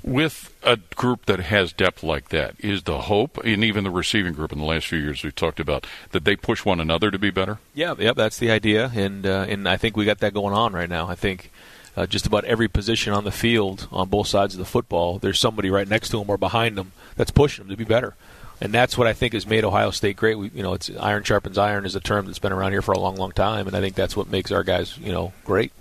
With 0.04 0.56
a 0.64 0.78
group 0.96 1.26
that 1.26 1.40
has 1.40 1.74
depth 1.74 2.04
like 2.04 2.30
that, 2.30 2.56
is 2.60 2.84
the 2.84 3.02
hope, 3.02 3.38
and 3.44 3.64
even 3.66 3.84
the 3.84 3.92
receiving 3.92 4.34
group 4.34 4.54
in 4.54 4.58
the 4.58 4.66
last 4.66 4.88
few 4.88 5.00
years 5.00 5.24
we've 5.24 5.36
talked 5.36 5.60
about, 5.60 5.86
that 6.12 6.24
they 6.24 6.38
push 6.38 6.64
one 6.64 6.80
another 6.80 7.12
to 7.12 7.20
be 7.20 7.32
better? 7.32 7.60
Yeah, 7.74 7.96
yep, 8.00 8.16
that's 8.16 8.38
the 8.38 8.50
idea, 8.50 8.92
and 8.96 9.26
uh, 9.26 9.46
and 9.50 9.68
I 9.68 9.76
think 9.76 9.98
we 9.98 10.06
got 10.06 10.20
that 10.20 10.34
going 10.34 10.54
on 10.54 10.72
right 10.72 10.90
now. 10.90 11.08
I 11.08 11.16
think 11.16 11.52
uh, 12.00 12.06
just 12.06 12.26
about 12.26 12.46
every 12.46 12.70
position 12.70 13.12
on 13.12 13.26
the 13.26 13.32
field 13.32 13.90
on 13.92 14.08
both 14.08 14.26
sides 14.26 14.54
of 14.54 14.58
the 14.58 14.66
football, 14.66 15.20
there's 15.20 15.38
somebody 15.38 15.70
right 15.70 15.88
next 15.88 16.10
to 16.10 16.22
him 16.22 16.30
or 16.30 16.38
behind 16.38 16.80
him 16.80 16.94
that's 17.18 17.30
pushing 17.30 17.66
him 17.66 17.70
to 17.70 17.76
be 17.76 17.84
better, 17.84 18.16
and 18.62 18.74
that's 18.74 18.98
what 18.98 19.06
I 19.06 19.12
think 19.12 19.34
has 19.34 19.46
made 19.46 19.66
Ohio 19.66 19.92
State 19.92 20.16
great. 20.16 20.40
We, 20.40 20.50
you 20.54 20.64
know, 20.64 20.74
it's 20.74 20.90
iron 20.98 21.24
sharpens 21.24 21.58
iron 21.58 21.86
is 21.86 21.98
a 21.98 22.00
term 22.00 22.26
that's 22.26 22.40
been 22.40 22.54
around 22.54 22.72
here 22.72 22.82
for 22.82 22.94
a 22.94 23.00
long, 23.00 23.18
long 23.18 23.34
time, 23.34 23.68
and 23.68 23.76
I 23.76 23.82
think 23.82 23.96
that's 23.96 24.16
what 24.16 24.30
makes 24.30 24.50
our 24.50 24.64
guys, 24.64 24.98
you 24.98 25.12
know, 25.12 25.34
great. 25.44 25.74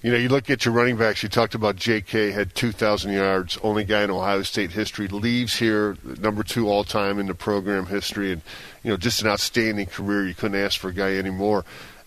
You 0.00 0.12
know, 0.12 0.16
you 0.16 0.30
look 0.30 0.48
at 0.48 0.64
your 0.64 0.72
running 0.72 0.96
backs. 0.96 1.22
You 1.22 1.28
talked 1.28 1.54
about 1.54 1.76
J.K. 1.76 2.30
had 2.30 2.54
2,000 2.54 3.12
yards, 3.12 3.58
only 3.62 3.84
guy 3.84 4.02
in 4.02 4.10
Ohio 4.10 4.42
State 4.42 4.70
history. 4.70 5.08
Leaves 5.08 5.56
here, 5.56 5.98
number 6.20 6.42
two 6.42 6.68
all 6.68 6.84
time 6.84 7.18
in 7.18 7.26
the 7.26 7.34
program 7.34 7.84
history, 7.84 8.32
and 8.32 8.40
you 8.82 8.90
know, 8.90 8.96
just 8.96 9.20
an 9.20 9.28
outstanding 9.28 9.86
career. 9.86 10.26
You 10.26 10.34
couldn't 10.34 10.58
ask 10.58 10.80
for 10.80 10.88
a 10.88 10.94
guy 10.94 11.16
anymore. 11.16 11.66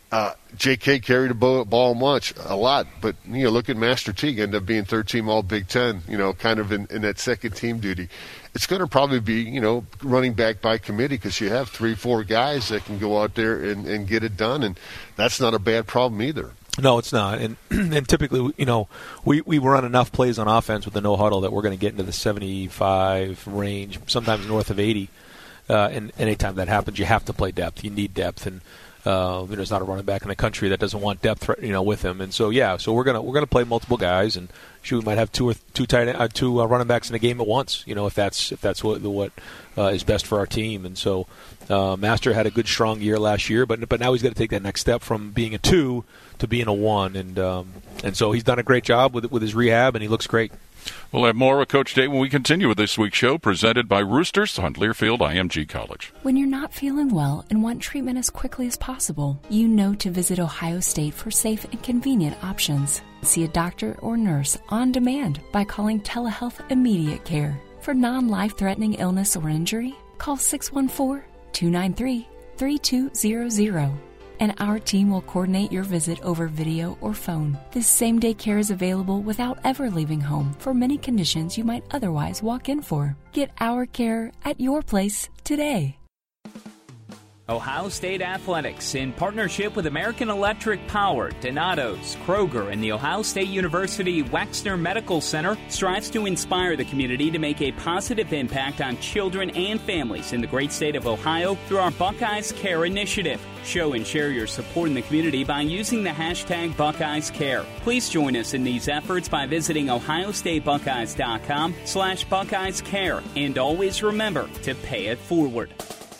Uh, 0.10 0.34
J.K. 0.56 1.00
carried 1.00 1.32
a 1.32 1.34
ball, 1.34 1.94
much, 1.94 2.34
a 2.46 2.56
lot, 2.56 2.88
but 3.02 3.18
you 3.28 3.44
know, 3.44 3.50
look 3.50 3.68
at 3.68 3.76
Master 3.76 4.14
Teague, 4.14 4.40
end 4.40 4.56
up 4.56 4.66
being 4.66 4.86
third 4.86 5.10
team 5.10 5.28
All 5.28 5.44
Big 5.44 5.68
Ten. 5.68 6.02
You 6.08 6.18
know, 6.18 6.32
kind 6.32 6.60
of 6.60 6.72
in, 6.72 6.88
in 6.90 7.02
that 7.02 7.20
second 7.20 7.56
team 7.56 7.80
duty. 7.80 8.08
It's 8.56 8.66
going 8.68 8.80
to 8.80 8.88
probably 8.88 9.20
be 9.20 9.42
you 9.42 9.60
know 9.60 9.86
running 10.02 10.34
back 10.34 10.62
by 10.62 10.78
committee 10.78 11.16
because 11.16 11.42
you 11.42 11.50
have 11.50 11.70
three, 11.70 11.94
four 11.94 12.24
guys 12.24 12.70
that 12.70 12.86
can 12.86 13.00
go 13.00 13.22
out 13.22 13.36
there 13.36 13.62
and, 13.62 13.86
and 13.86 14.08
get 14.08 14.24
it 14.24 14.38
done, 14.38 14.64
and 14.64 14.80
that's 15.18 15.42
not 15.42 15.54
a 15.54 15.60
bad 15.60 15.88
problem 15.88 16.22
either. 16.22 16.52
No, 16.80 17.00
it's 17.00 17.12
not. 17.12 17.40
And 17.40 17.58
and 17.70 18.08
typically, 18.08 18.54
you 18.58 18.66
know, 18.66 18.88
we, 19.26 19.42
we 19.42 19.58
run 19.58 19.84
enough 19.84 20.12
plays 20.12 20.40
on 20.40 20.48
offense 20.48 20.86
with 20.86 20.94
the 20.94 21.02
no 21.02 21.18
huddle 21.18 21.42
that 21.42 21.52
we're 21.52 21.64
going 21.64 21.78
to 21.78 21.82
get 21.82 21.92
into 21.92 22.04
the 22.04 22.14
75 22.14 23.46
range, 23.48 24.00
sometimes 24.08 24.48
north 24.48 24.70
of 24.70 24.80
80. 24.80 25.10
Uh, 25.70 25.90
and 25.92 26.14
anytime 26.18 26.56
that 26.56 26.70
happens, 26.70 26.98
you 26.98 27.06
have 27.06 27.26
to 27.26 27.34
play 27.34 27.52
depth. 27.52 27.84
You 27.84 27.90
need 27.90 28.14
depth, 28.14 28.46
and 28.46 28.62
uh, 29.06 29.42
you 29.44 29.50
know, 29.50 29.56
there's 29.56 29.72
not 29.72 29.82
a 29.82 29.86
running 29.86 30.06
back 30.06 30.22
in 30.24 30.28
the 30.28 30.36
country 30.36 30.70
that 30.70 30.80
doesn't 30.80 31.00
want 31.00 31.22
depth, 31.22 31.50
you 31.62 31.72
know, 31.72 31.82
with 31.82 32.04
him. 32.04 32.20
And 32.20 32.34
so, 32.34 32.50
yeah, 32.50 32.78
so 32.78 32.94
we're 32.94 33.04
gonna 33.04 33.22
we're 33.22 33.34
gonna 33.34 33.48
play 33.48 33.64
multiple 33.64 33.98
guys, 33.98 34.36
and 34.36 34.50
shoot, 34.82 35.00
we 35.00 35.06
might 35.06 35.18
have 35.18 35.32
two 35.32 35.50
or 35.50 35.54
two 35.74 35.86
tight 35.86 36.08
uh, 36.08 36.28
two 36.28 36.62
uh, 36.62 36.66
running 36.66 36.88
backs 36.88 37.10
in 37.10 37.16
a 37.16 37.20
game 37.20 37.40
at 37.40 37.48
once. 37.48 37.84
You 37.86 37.96
know, 37.96 38.08
if 38.08 38.14
that's 38.14 38.52
if 38.52 38.60
that's 38.62 38.84
what 38.84 39.02
what 39.02 39.32
uh, 39.78 39.88
is 39.88 40.04
best 40.04 40.26
for 40.26 40.40
our 40.40 40.46
team. 40.46 40.86
And 40.86 40.98
so, 40.98 41.28
uh, 41.70 41.96
Master 41.96 42.34
had 42.34 42.48
a 42.48 42.52
good 42.52 42.68
strong 42.68 43.02
year 43.02 43.20
last 43.20 43.50
year, 43.50 43.66
but 43.66 43.88
but 43.88 44.00
now 44.00 44.14
he's 44.14 44.24
got 44.24 44.30
to 44.30 44.36
take 44.36 44.52
that 44.52 44.64
next 44.64 44.82
step 44.82 45.02
from 45.02 45.32
being 45.32 45.54
a 45.54 45.58
two 45.58 46.04
to 46.40 46.48
being 46.48 46.68
a 46.68 46.74
one, 46.74 47.16
and 47.16 47.40
um, 47.40 47.74
and 48.04 48.18
so 48.18 48.32
he's 48.32 48.44
done 48.44 48.60
a 48.60 48.64
great 48.64 48.84
job 48.84 49.14
with 49.14 49.32
with 49.32 49.42
his 49.42 49.56
rehab, 49.56 49.96
and 49.96 50.02
he 50.02 50.08
looks 50.08 50.28
great. 50.28 50.52
We'll 51.12 51.26
have 51.26 51.36
more 51.36 51.58
with 51.58 51.70
Coach 51.70 51.94
Day 51.94 52.08
when 52.08 52.20
we 52.20 52.30
continue 52.30 52.68
with 52.68 52.78
this 52.78 52.98
week's 52.98 53.18
show, 53.18 53.38
presented 53.38 53.88
by 53.88 54.00
Roosters 54.00 54.60
on 54.60 54.74
Learfield 54.76 55.20
IMG 55.20 55.68
College. 55.68 56.14
When 56.24 56.36
you're 56.36 56.48
not 56.48 56.74
feeling 56.74 57.10
well 57.10 57.46
and 57.50 57.64
want 57.64 57.82
treatment 57.82 58.18
as 58.18 58.30
quickly 58.30 58.68
as 58.68 58.78
possible, 58.78 59.42
you 59.50 59.68
know 59.68 59.96
to 59.96 60.10
visit 60.10 60.40
Ohio 60.40 60.80
State 60.80 61.14
for 61.14 61.32
safe 61.32 61.66
and 61.66 61.82
convenient 61.82 62.44
options. 62.44 63.02
See 63.22 63.44
a 63.44 63.48
doctor 63.48 63.98
or 64.02 64.18
nurse 64.18 64.58
on 64.70 64.92
demand 64.92 65.42
by 65.52 65.64
calling 65.64 66.02
Telehealth 66.02 66.60
Immediate 66.70 67.26
Care. 67.26 67.60
For 67.82 67.94
non 67.94 68.28
life 68.28 68.58
threatening 68.58 68.96
illness 68.96 69.36
or 69.36 69.50
injury, 69.50 69.96
call 70.18 70.38
614 70.38 71.24
293 71.54 72.28
3200 72.58 74.07
and 74.40 74.54
our 74.60 74.80
team 74.80 75.10
will 75.12 75.22
coordinate 75.22 75.72
your 75.72 75.84
visit 75.84 76.20
over 76.24 76.48
video 76.48 76.98
or 77.02 77.14
phone. 77.14 77.58
This 77.72 77.88
same 77.88 78.20
day 78.20 78.34
care 78.34 78.58
is 78.58 78.72
available 78.72 79.22
without 79.22 79.60
ever 79.64 79.90
leaving 79.90 80.22
home 80.22 80.56
for 80.60 80.74
many 80.74 80.98
conditions 80.98 81.58
you 81.58 81.64
might 81.64 81.84
otherwise 81.92 82.42
walk 82.42 82.70
in 82.70 82.82
for. 82.82 83.16
Get 83.34 83.52
our 83.60 83.86
care 83.86 84.32
at 84.46 84.60
your 84.60 84.82
place 84.82 85.30
today. 85.44 85.98
Ohio 87.50 87.88
State 87.88 88.22
Athletics, 88.22 88.94
in 88.94 89.14
partnership 89.14 89.78
with 89.78 89.86
American 89.86 90.30
Electric 90.30 90.86
Power, 90.88 91.32
Donatos, 91.32 92.18
Kroger, 92.26 92.74
and 92.74 92.84
the 92.84 92.92
Ohio 92.92 93.22
State 93.22 93.48
University 93.48 94.22
Wexner 94.22 94.78
Medical 94.78 95.22
Center, 95.22 95.58
strives 95.70 96.10
to 96.10 96.26
inspire 96.26 96.76
the 96.76 96.84
community 96.84 97.32
to 97.32 97.40
make 97.40 97.62
a 97.62 97.72
positive 97.72 98.34
impact 98.34 98.82
on 98.82 98.98
children 98.98 99.50
and 99.52 99.80
families 99.80 100.34
in 100.34 100.42
the 100.42 100.48
great 100.48 100.74
state 100.74 100.98
of 100.98 101.08
Ohio 101.08 101.56
through 101.68 101.78
our 101.78 101.92
Buckeyes 101.92 102.52
Care 102.52 102.84
initiative. 102.84 103.42
Show 103.64 103.94
and 103.94 104.06
share 104.06 104.32
your 104.32 104.48
support 104.48 104.90
in 104.90 104.94
the 104.94 105.02
community 105.04 105.46
by 105.46 105.62
using 105.62 106.04
the 106.04 106.10
hashtag 106.10 106.76
Buckeyes 106.76 107.32
Care. 107.32 107.64
Please 107.80 108.10
join 108.10 108.36
us 108.36 108.54
in 108.56 108.66
these 108.66 108.90
efforts 108.90 109.30
by 109.30 109.46
visiting 109.46 109.86
ohiostatebuckeyes.com 109.86 111.76
slash 111.86 112.26
Buckeyes 112.26 112.82
Care. 112.82 113.24
And 113.38 113.58
always 113.58 114.04
remember 114.04 114.50
to 114.64 114.76
pay 114.76 115.06
it 115.06 115.18
forward. 115.18 115.74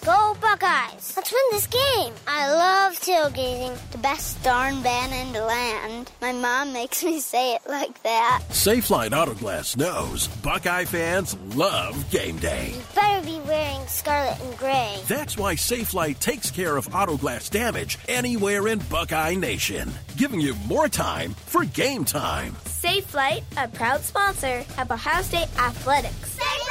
Go 0.08 0.38
Buckeyes! 0.40 1.18
Let's 1.18 1.34
win 1.34 1.42
this 1.52 1.68
game! 1.68 2.14
I 2.26 2.50
love 2.50 2.98
tailgating, 2.98 3.78
the 3.92 3.98
best 3.98 4.42
darn 4.42 4.82
band 4.82 5.14
in 5.14 5.34
the 5.34 5.42
land. 5.44 6.10
My 6.22 6.32
mom 6.32 6.72
makes 6.72 7.04
me 7.04 7.20
say 7.20 7.56
it 7.56 7.62
like 7.68 8.02
that. 8.04 8.42
Safelite 8.48 9.10
Autoglass 9.10 9.76
knows 9.76 10.28
Buckeye 10.28 10.86
fans 10.86 11.36
love 11.58 12.10
game 12.10 12.38
day. 12.38 12.72
You 12.74 12.82
better 12.96 13.26
be 13.26 13.38
wearing 13.46 13.86
scarlet 13.88 14.40
and 14.40 14.58
gray. 14.58 14.98
That's 15.10 15.36
why 15.36 15.56
Safelite 15.56 16.20
takes 16.20 16.52
care 16.52 16.78
of 16.78 16.88
autoglass 16.88 17.50
damage 17.50 18.00
anywhere 18.08 18.70
in 18.70 18.80
Buckeye 18.80 19.36
Nation, 19.36 19.92
giving 20.16 20.40
you 20.40 20.56
more 20.68 20.88
time 20.88 21.34
for 21.34 21.66
game 21.66 22.06
time. 22.06 22.54
Safelite, 22.64 23.44
a 23.58 23.68
proud 23.68 24.00
sponsor 24.00 24.64
of 24.78 24.90
Ohio 24.90 25.22
State 25.22 25.50
Athletics. 25.60 26.32
Safe 26.32 26.67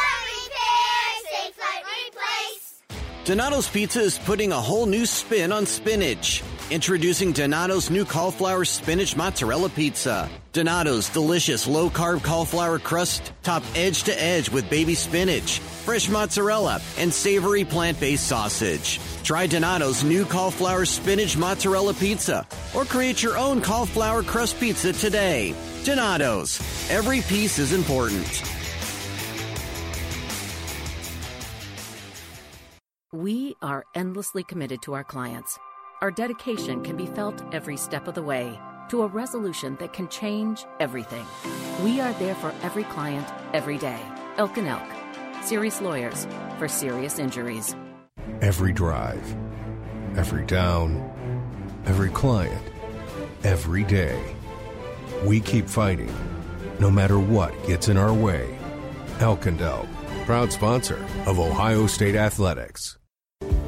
Donato's 3.26 3.68
Pizza 3.68 4.02
is 4.02 4.18
putting 4.18 4.52
a 4.52 4.60
whole 4.60 4.86
new 4.86 5.04
spin 5.04 5.50
on 5.50 5.66
spinach. 5.66 6.44
Introducing 6.70 7.32
Donato's 7.32 7.90
new 7.90 8.04
cauliflower 8.04 8.64
spinach 8.64 9.16
mozzarella 9.16 9.68
pizza. 9.68 10.30
Donato's 10.52 11.08
delicious 11.08 11.66
low 11.66 11.90
carb 11.90 12.22
cauliflower 12.22 12.78
crust 12.78 13.32
topped 13.42 13.66
edge 13.74 14.04
to 14.04 14.22
edge 14.22 14.48
with 14.48 14.70
baby 14.70 14.94
spinach, 14.94 15.58
fresh 15.58 16.08
mozzarella, 16.08 16.80
and 16.98 17.12
savory 17.12 17.64
plant 17.64 17.98
based 17.98 18.28
sausage. 18.28 19.00
Try 19.24 19.48
Donato's 19.48 20.04
new 20.04 20.24
cauliflower 20.24 20.84
spinach 20.84 21.36
mozzarella 21.36 21.94
pizza 21.94 22.46
or 22.76 22.84
create 22.84 23.24
your 23.24 23.36
own 23.36 23.60
cauliflower 23.60 24.22
crust 24.22 24.60
pizza 24.60 24.92
today. 24.92 25.52
Donato's. 25.82 26.60
Every 26.90 27.22
piece 27.22 27.58
is 27.58 27.72
important. 27.72 28.55
We 33.16 33.56
are 33.62 33.86
endlessly 33.94 34.44
committed 34.44 34.82
to 34.82 34.92
our 34.92 35.02
clients. 35.02 35.58
Our 36.02 36.10
dedication 36.10 36.82
can 36.82 36.98
be 36.98 37.06
felt 37.06 37.42
every 37.50 37.78
step 37.78 38.08
of 38.08 38.14
the 38.14 38.22
way 38.22 38.60
to 38.90 39.04
a 39.04 39.06
resolution 39.06 39.78
that 39.80 39.94
can 39.94 40.06
change 40.08 40.66
everything. 40.80 41.24
We 41.82 41.98
are 41.98 42.12
there 42.12 42.34
for 42.34 42.52
every 42.62 42.84
client, 42.84 43.26
every 43.54 43.78
day. 43.78 43.98
Elk 44.36 44.58
and 44.58 44.68
Elk. 44.68 44.86
Serious 45.42 45.80
lawyers 45.80 46.26
for 46.58 46.68
serious 46.68 47.18
injuries. 47.18 47.74
Every 48.42 48.74
drive, 48.74 49.34
every 50.14 50.44
down, 50.44 51.00
every 51.86 52.10
client, 52.10 52.70
every 53.44 53.84
day. 53.84 54.22
We 55.24 55.40
keep 55.40 55.70
fighting, 55.70 56.14
no 56.80 56.90
matter 56.90 57.18
what 57.18 57.54
gets 57.66 57.88
in 57.88 57.96
our 57.96 58.12
way. 58.12 58.58
Elk 59.20 59.46
and 59.46 59.58
Elk, 59.62 59.88
proud 60.26 60.52
sponsor 60.52 61.02
of 61.24 61.40
Ohio 61.40 61.86
State 61.86 62.14
Athletics. 62.14 62.98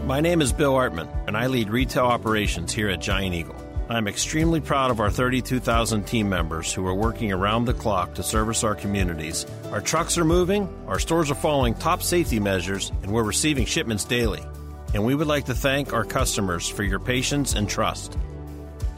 My 0.09 0.21
name 0.23 0.41
is 0.41 0.55
Bill 0.55 0.73
Artman, 0.73 1.07
and 1.27 1.37
I 1.37 1.49
lead 1.49 1.69
retail 1.69 2.07
operations 2.07 2.73
here 2.73 2.89
at 2.89 2.99
Giant 2.99 3.35
Eagle. 3.35 3.55
I'm 3.91 4.09
extremely 4.09 4.59
proud 4.59 4.91
of 4.91 5.01
our 5.01 5.11
32,000 5.11 6.05
team 6.05 6.31
members 6.31 6.73
who 6.73 6.87
are 6.87 6.95
working 6.95 7.31
around 7.31 7.67
the 7.67 7.75
clock 7.75 8.15
to 8.15 8.23
service 8.23 8.65
our 8.65 8.75
communities. 8.75 9.45
Our 9.71 9.83
trucks 9.83 10.17
are 10.17 10.25
moving, 10.25 10.67
our 10.87 10.99
stores 10.99 11.31
are 11.31 11.35
following 11.35 11.75
top 11.75 12.03
safety 12.03 12.41
measures, 12.41 12.91
and 13.03 13.13
we're 13.13 13.23
receiving 13.23 13.67
shipments 13.67 14.05
daily. 14.05 14.43
And 14.95 15.05
we 15.05 15.15
would 15.15 15.27
like 15.27 15.45
to 15.45 15.55
thank 15.55 15.93
our 15.93 16.07
customers 16.07 16.67
for 16.67 16.85
your 16.85 17.01
patience 17.01 17.53
and 17.53 17.69
trust. 17.69 18.17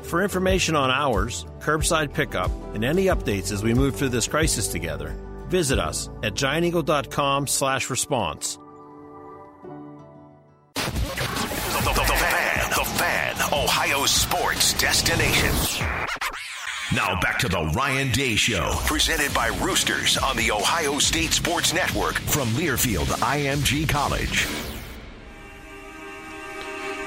For 0.02 0.22
information 0.22 0.76
on 0.76 0.92
hours, 0.92 1.44
curbside 1.58 2.14
pickup, 2.14 2.52
and 2.72 2.84
any 2.84 3.06
updates 3.06 3.50
as 3.50 3.64
we 3.64 3.74
move 3.74 3.96
through 3.96 4.10
this 4.10 4.28
crisis 4.28 4.68
together, 4.68 5.12
visit 5.48 5.80
us 5.80 6.08
at 6.22 6.34
gianteagle.com/response. 6.34 8.58
fan, 13.00 13.34
Ohio 13.50 14.04
sports 14.04 14.74
destination. 14.74 15.48
Now 16.94 17.18
back 17.22 17.38
to 17.38 17.48
the 17.48 17.72
Ryan 17.74 18.12
Day 18.12 18.36
Show, 18.36 18.74
presented 18.84 19.32
by 19.32 19.48
Roosters 19.62 20.18
on 20.18 20.36
the 20.36 20.50
Ohio 20.50 20.98
State 20.98 21.30
Sports 21.30 21.72
Network 21.72 22.16
from 22.16 22.48
Learfield 22.48 23.06
IMG 23.06 23.88
College. 23.88 24.46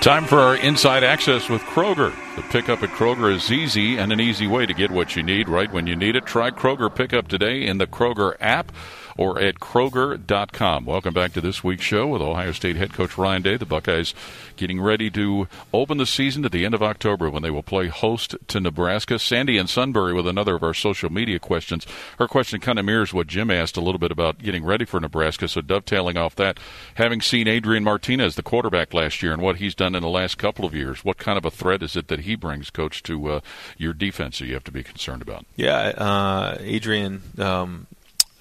Time 0.01 0.25
for 0.25 0.39
our 0.39 0.55
inside 0.55 1.03
access 1.03 1.47
with 1.47 1.61
Kroger. 1.61 2.11
The 2.37 2.41
pickup 2.41 2.81
at 2.81 2.89
Kroger 2.89 3.31
is 3.31 3.51
easy 3.51 3.97
and 3.97 4.11
an 4.11 4.19
easy 4.19 4.47
way 4.47 4.65
to 4.65 4.73
get 4.73 4.89
what 4.89 5.15
you 5.15 5.21
need 5.21 5.47
right 5.47 5.71
when 5.71 5.85
you 5.85 5.95
need 5.95 6.15
it. 6.15 6.25
Try 6.25 6.49
Kroger 6.49 6.93
pickup 6.93 7.27
today 7.27 7.67
in 7.67 7.77
the 7.77 7.85
Kroger 7.85 8.35
app 8.39 8.71
or 9.17 9.39
at 9.39 9.55
Kroger.com. 9.55 10.85
Welcome 10.85 11.13
back 11.13 11.33
to 11.33 11.41
this 11.41 11.63
week's 11.63 11.83
show 11.83 12.07
with 12.07 12.21
Ohio 12.21 12.51
State 12.51 12.75
head 12.75 12.93
coach 12.93 13.17
Ryan 13.17 13.41
Day. 13.41 13.57
The 13.57 13.65
Buckeyes 13.65 14.13
getting 14.55 14.81
ready 14.81 15.09
to 15.11 15.47
open 15.73 15.97
the 15.97 16.05
season 16.05 16.45
at 16.45 16.51
the 16.51 16.65
end 16.65 16.73
of 16.73 16.83
October 16.83 17.29
when 17.29 17.43
they 17.43 17.51
will 17.51 17.63
play 17.63 17.87
host 17.87 18.35
to 18.47 18.59
Nebraska. 18.59 19.19
Sandy 19.19 19.57
and 19.57 19.69
Sunbury 19.69 20.13
with 20.13 20.27
another 20.27 20.55
of 20.55 20.63
our 20.63 20.73
social 20.73 21.11
media 21.11 21.39
questions. 21.39 21.85
Her 22.17 22.27
question 22.27 22.59
kind 22.59 22.79
of 22.79 22.85
mirrors 22.85 23.13
what 23.13 23.27
Jim 23.27 23.49
asked 23.51 23.77
a 23.77 23.81
little 23.81 23.99
bit 23.99 24.11
about 24.11 24.39
getting 24.39 24.63
ready 24.63 24.85
for 24.85 24.99
Nebraska. 24.99 25.47
So 25.47 25.61
dovetailing 25.61 26.17
off 26.17 26.35
that, 26.35 26.59
having 26.95 27.21
seen 27.21 27.47
Adrian 27.47 27.83
Martinez, 27.83 28.35
the 28.35 28.43
quarterback 28.43 28.93
last 28.93 29.21
year, 29.23 29.33
and 29.33 29.41
what 29.41 29.57
he's 29.57 29.75
done 29.75 29.95
in 29.95 30.01
the 30.01 30.09
last 30.09 30.37
couple 30.37 30.65
of 30.65 30.73
years, 30.73 31.03
what 31.03 31.17
kind 31.17 31.37
of 31.37 31.45
a 31.45 31.51
threat 31.51 31.83
is 31.83 31.95
it 31.95 32.07
that 32.07 32.21
he 32.21 32.35
brings, 32.35 32.69
coach, 32.69 33.03
to 33.03 33.27
uh, 33.27 33.39
your 33.77 33.93
defense 33.93 34.39
that 34.39 34.47
you 34.47 34.53
have 34.53 34.63
to 34.63 34.71
be 34.71 34.83
concerned 34.83 35.21
about? 35.21 35.45
Yeah, 35.55 35.77
uh, 35.77 36.57
Adrian 36.59 37.21
um, 37.37 37.87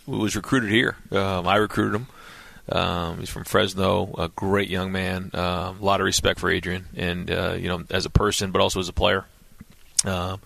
was 0.07 0.37
recruited 0.37 0.71
here. 0.71 0.97
Um, 1.11 1.47
I 1.47 1.57
recruited 1.57 2.01
him. 2.01 2.07
Um, 2.69 3.19
he's 3.19 3.29
from 3.29 3.45
Fresno, 3.45 4.15
a 4.17 4.29
great 4.29 4.71
young 4.71 4.93
man. 4.93 5.31
Uh, 5.35 5.75
a 5.79 5.85
lot 5.85 6.01
of 6.01 6.05
respect 6.05 6.41
for 6.41 6.51
Adrian, 6.51 6.87
and 6.97 7.31
uh, 7.31 7.55
you 7.59 7.69
know, 7.69 7.85
as 7.91 8.07
a 8.07 8.11
person, 8.11 8.53
but 8.53 8.61
also 8.61 8.81
as 8.81 8.89
a 8.89 8.93
player. 8.93 9.25
Uh, 10.05 10.37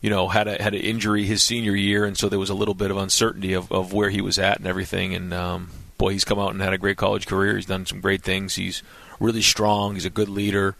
you 0.00 0.10
know, 0.10 0.28
had 0.28 0.48
a 0.48 0.62
had 0.62 0.74
an 0.74 0.80
injury 0.80 1.24
his 1.24 1.42
senior 1.42 1.74
year, 1.74 2.04
and 2.04 2.16
so 2.16 2.28
there 2.28 2.38
was 2.38 2.50
a 2.50 2.54
little 2.54 2.74
bit 2.74 2.90
of 2.90 2.96
uncertainty 2.96 3.54
of, 3.54 3.70
of 3.72 3.92
where 3.92 4.10
he 4.10 4.20
was 4.20 4.38
at 4.38 4.58
and 4.58 4.66
everything. 4.66 5.14
And 5.14 5.32
um, 5.34 5.70
boy, 5.98 6.10
he's 6.10 6.24
come 6.24 6.38
out 6.38 6.52
and 6.52 6.60
had 6.60 6.72
a 6.72 6.78
great 6.78 6.96
college 6.96 7.26
career. 7.26 7.56
He's 7.56 7.66
done 7.66 7.86
some 7.86 8.00
great 8.00 8.22
things. 8.22 8.54
He's 8.54 8.82
really 9.20 9.42
strong. 9.42 9.94
He's 9.94 10.04
a 10.04 10.10
good 10.10 10.28
leader. 10.28 10.74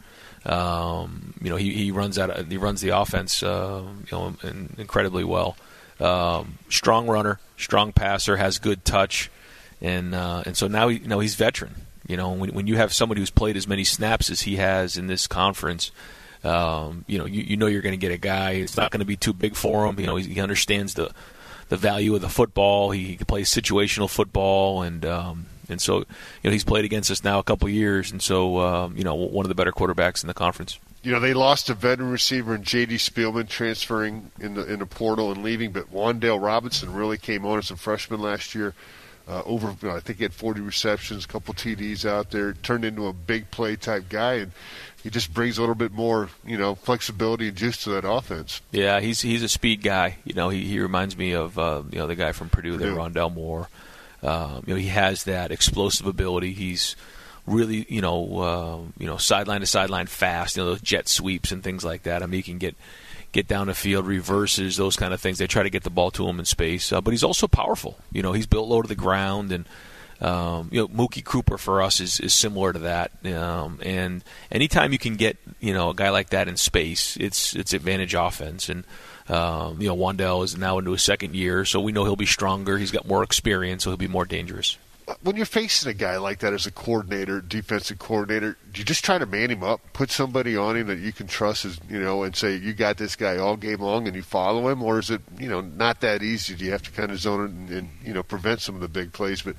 Um, 0.45 1.33
you 1.41 1.49
know, 1.49 1.55
he, 1.55 1.73
he 1.73 1.91
runs 1.91 2.17
out. 2.17 2.47
He 2.47 2.57
runs 2.57 2.81
the 2.81 2.89
offense, 2.89 3.43
uh, 3.43 3.83
you 3.85 4.17
know, 4.17 4.35
in, 4.43 4.75
incredibly 4.77 5.23
well. 5.23 5.57
Um, 5.99 6.59
strong 6.69 7.07
runner, 7.07 7.39
strong 7.57 7.91
passer, 7.91 8.37
has 8.37 8.59
good 8.59 8.85
touch, 8.85 9.31
and 9.81 10.13
uh, 10.13 10.43
and 10.45 10.55
so 10.55 10.67
now 10.67 10.89
he, 10.89 10.99
you 10.99 11.07
know 11.07 11.19
he's 11.19 11.35
veteran. 11.35 11.75
You 12.07 12.15
know, 12.17 12.31
when, 12.31 12.53
when 12.53 12.67
you 12.67 12.77
have 12.77 12.93
somebody 12.93 13.21
who's 13.21 13.31
played 13.31 13.57
as 13.57 13.67
many 13.67 13.83
snaps 13.83 14.29
as 14.29 14.41
he 14.41 14.57
has 14.57 14.97
in 14.97 15.07
this 15.07 15.27
conference, 15.27 15.91
um, 16.43 17.03
you 17.07 17.17
know 17.17 17.25
you, 17.25 17.41
you 17.41 17.57
know 17.57 17.65
you're 17.65 17.81
going 17.81 17.93
to 17.93 17.97
get 17.97 18.11
a 18.11 18.17
guy. 18.17 18.51
It's 18.51 18.77
not 18.77 18.91
going 18.91 18.99
to 18.99 19.05
be 19.05 19.17
too 19.17 19.33
big 19.33 19.55
for 19.55 19.87
him. 19.87 19.99
You 19.99 20.05
know, 20.05 20.15
he, 20.15 20.33
he 20.33 20.39
understands 20.41 20.93
the 20.93 21.11
the 21.69 21.77
value 21.77 22.15
of 22.15 22.21
the 22.21 22.29
football. 22.29 22.91
He, 22.91 23.15
he 23.15 23.23
plays 23.23 23.49
situational 23.49 24.09
football, 24.09 24.83
and 24.83 25.03
um, 25.05 25.47
and 25.67 25.81
so 25.81 25.99
you 25.99 26.05
know 26.45 26.51
he's 26.51 26.63
played 26.63 26.85
against 26.85 27.09
us 27.09 27.23
now 27.23 27.39
a 27.39 27.43
couple 27.43 27.67
years, 27.69 28.11
and 28.11 28.21
so 28.21 28.59
um, 28.59 28.95
you 28.95 29.03
know 29.03 29.15
one 29.15 29.45
of 29.45 29.49
the 29.49 29.55
better 29.55 29.71
quarterbacks 29.71 30.23
in 30.23 30.27
the 30.27 30.33
conference 30.33 30.79
you 31.07 31.13
know, 31.13 31.21
they 31.21 31.33
lost 31.33 31.69
a 31.69 31.73
veteran 31.73 32.11
receiver 32.11 32.53
in 32.53 32.63
J.D. 32.63 32.95
Spielman 32.95 33.47
transferring 33.47 34.29
in 34.41 34.55
the 34.55 34.65
in 34.69 34.79
the 34.79 34.85
portal 34.85 35.31
and 35.31 35.41
leaving, 35.41 35.71
but 35.71 35.89
Wan'Dale 35.89 36.43
Robinson 36.43 36.93
really 36.93 37.17
came 37.17 37.45
on 37.45 37.59
as 37.59 37.71
a 37.71 37.77
freshman 37.77 38.19
last 38.19 38.53
year. 38.53 38.73
Uh, 39.25 39.41
over, 39.45 39.73
you 39.81 39.87
know, 39.87 39.95
I 39.95 40.01
think 40.01 40.17
he 40.17 40.25
had 40.25 40.33
40 40.33 40.59
receptions, 40.59 41.23
a 41.23 41.27
couple 41.29 41.53
TDs 41.53 42.03
out 42.03 42.31
there, 42.31 42.51
turned 42.51 42.83
into 42.83 43.07
a 43.07 43.13
big 43.13 43.49
play 43.51 43.77
type 43.77 44.09
guy, 44.09 44.33
and 44.33 44.51
he 45.01 45.09
just 45.09 45.33
brings 45.33 45.57
a 45.57 45.61
little 45.61 45.75
bit 45.75 45.93
more, 45.93 46.29
you 46.45 46.57
know, 46.57 46.75
flexibility 46.75 47.47
and 47.47 47.55
juice 47.55 47.83
to 47.83 47.89
that 47.91 48.05
offense. 48.05 48.61
Yeah, 48.71 48.99
he's 48.99 49.21
he's 49.21 49.43
a 49.43 49.49
speed 49.49 49.83
guy. 49.83 50.17
You 50.25 50.33
know, 50.33 50.49
he, 50.49 50.65
he 50.65 50.77
reminds 50.81 51.15
me 51.15 51.31
of 51.31 51.57
uh, 51.57 51.83
you 51.89 51.99
know 51.99 52.07
the 52.07 52.15
guy 52.15 52.33
from 52.33 52.49
Purdue, 52.49 52.73
Purdue. 52.73 52.83
there, 52.83 52.95
Rondale 52.95 53.33
Moore. 53.33 53.69
Um, 54.21 54.65
you 54.67 54.73
know, 54.73 54.79
he 54.79 54.87
has 54.87 55.23
that 55.23 55.51
explosive 55.53 56.05
ability. 56.05 56.51
He's 56.51 56.97
really, 57.47 57.85
you 57.89 58.01
know, 58.01 58.39
uh, 58.39 58.77
you 58.99 59.07
know, 59.07 59.17
sideline 59.17 59.61
to 59.61 59.65
sideline 59.65 60.05
fast. 60.05 60.57
You 60.57 60.63
know, 60.63 60.69
those 60.69 60.81
jet 60.81 61.07
sweeps 61.07 61.51
and 61.51 61.63
things 61.63 61.83
like 61.83 62.03
that. 62.03 62.21
I 62.21 62.25
mean, 62.27 62.39
he 62.39 62.43
can 62.43 62.57
get 62.59 62.75
get 63.31 63.47
down 63.47 63.67
the 63.67 63.73
field, 63.73 64.05
reverses, 64.05 64.77
those 64.77 64.95
kind 64.95 65.13
of 65.13 65.21
things. 65.21 65.37
They 65.37 65.47
try 65.47 65.63
to 65.63 65.69
get 65.69 65.83
the 65.83 65.89
ball 65.89 66.11
to 66.11 66.27
him 66.27 66.39
in 66.39 66.45
space, 66.45 66.91
uh, 66.91 67.01
but 67.01 67.11
he's 67.11 67.23
also 67.23 67.47
powerful. 67.47 67.97
You 68.11 68.21
know, 68.21 68.33
he's 68.33 68.45
built 68.45 68.67
low 68.67 68.81
to 68.81 68.87
the 68.87 68.95
ground, 68.95 69.51
and 69.51 69.65
um, 70.21 70.69
you 70.71 70.81
know, 70.81 70.87
Mookie 70.87 71.23
Cooper 71.23 71.57
for 71.57 71.81
us 71.81 71.99
is, 71.99 72.19
is 72.19 72.33
similar 72.33 72.73
to 72.73 72.79
that. 72.79 73.11
Um, 73.25 73.79
and 73.83 74.23
anytime 74.51 74.91
you 74.91 74.99
can 74.99 75.15
get 75.15 75.37
you 75.59 75.73
know 75.73 75.91
a 75.91 75.95
guy 75.95 76.09
like 76.09 76.29
that 76.29 76.47
in 76.47 76.57
space, 76.57 77.17
it's 77.17 77.55
it's 77.55 77.73
advantage 77.73 78.13
offense. 78.13 78.69
And 78.69 78.83
um, 79.29 79.81
you 79.81 79.87
know, 79.87 79.95
Wan'Dale 79.95 80.43
is 80.43 80.57
now 80.57 80.77
into 80.79 80.91
his 80.91 81.03
second 81.03 81.35
year, 81.35 81.65
so 81.65 81.79
we 81.79 81.91
know 81.91 82.03
he'll 82.03 82.15
be 82.15 82.25
stronger. 82.25 82.77
He's 82.77 82.91
got 82.91 83.07
more 83.07 83.23
experience, 83.23 83.83
so 83.83 83.89
he'll 83.89 83.97
be 83.97 84.07
more 84.07 84.25
dangerous 84.25 84.77
when 85.21 85.37
you're 85.37 85.45
facing 85.45 85.89
a 85.89 85.93
guy 85.93 86.17
like 86.17 86.39
that 86.39 86.53
as 86.53 86.65
a 86.65 86.71
coordinator, 86.71 87.39
defensive 87.39 87.97
coordinator, 87.97 88.57
do 88.71 88.79
you 88.79 88.85
just 88.85 89.05
try 89.05 89.17
to 89.17 89.25
man 89.25 89.49
him 89.49 89.63
up, 89.63 89.81
put 89.93 90.11
somebody 90.11 90.57
on 90.57 90.75
him 90.75 90.87
that 90.87 90.99
you 90.99 91.13
can 91.13 91.27
trust, 91.27 91.63
as 91.63 91.79
you 91.89 91.99
know, 91.99 92.23
and 92.23 92.35
say 92.35 92.57
you 92.57 92.73
got 92.73 92.97
this 92.97 93.15
guy 93.15 93.37
all 93.37 93.55
game 93.55 93.79
long, 93.79 94.07
and 94.07 94.15
you 94.15 94.21
follow 94.21 94.67
him, 94.67 94.83
or 94.83 94.99
is 94.99 95.09
it 95.09 95.21
you 95.39 95.47
know 95.47 95.61
not 95.61 96.01
that 96.01 96.23
easy? 96.23 96.55
Do 96.55 96.65
you 96.65 96.71
have 96.71 96.83
to 96.83 96.91
kind 96.91 97.11
of 97.11 97.19
zone 97.19 97.41
it 97.41 97.51
and, 97.51 97.69
and 97.69 97.89
you 98.03 98.13
know 98.13 98.21
prevent 98.21 98.61
some 98.61 98.75
of 98.75 98.81
the 98.81 98.89
big 98.89 99.13
plays? 99.13 99.41
But 99.41 99.55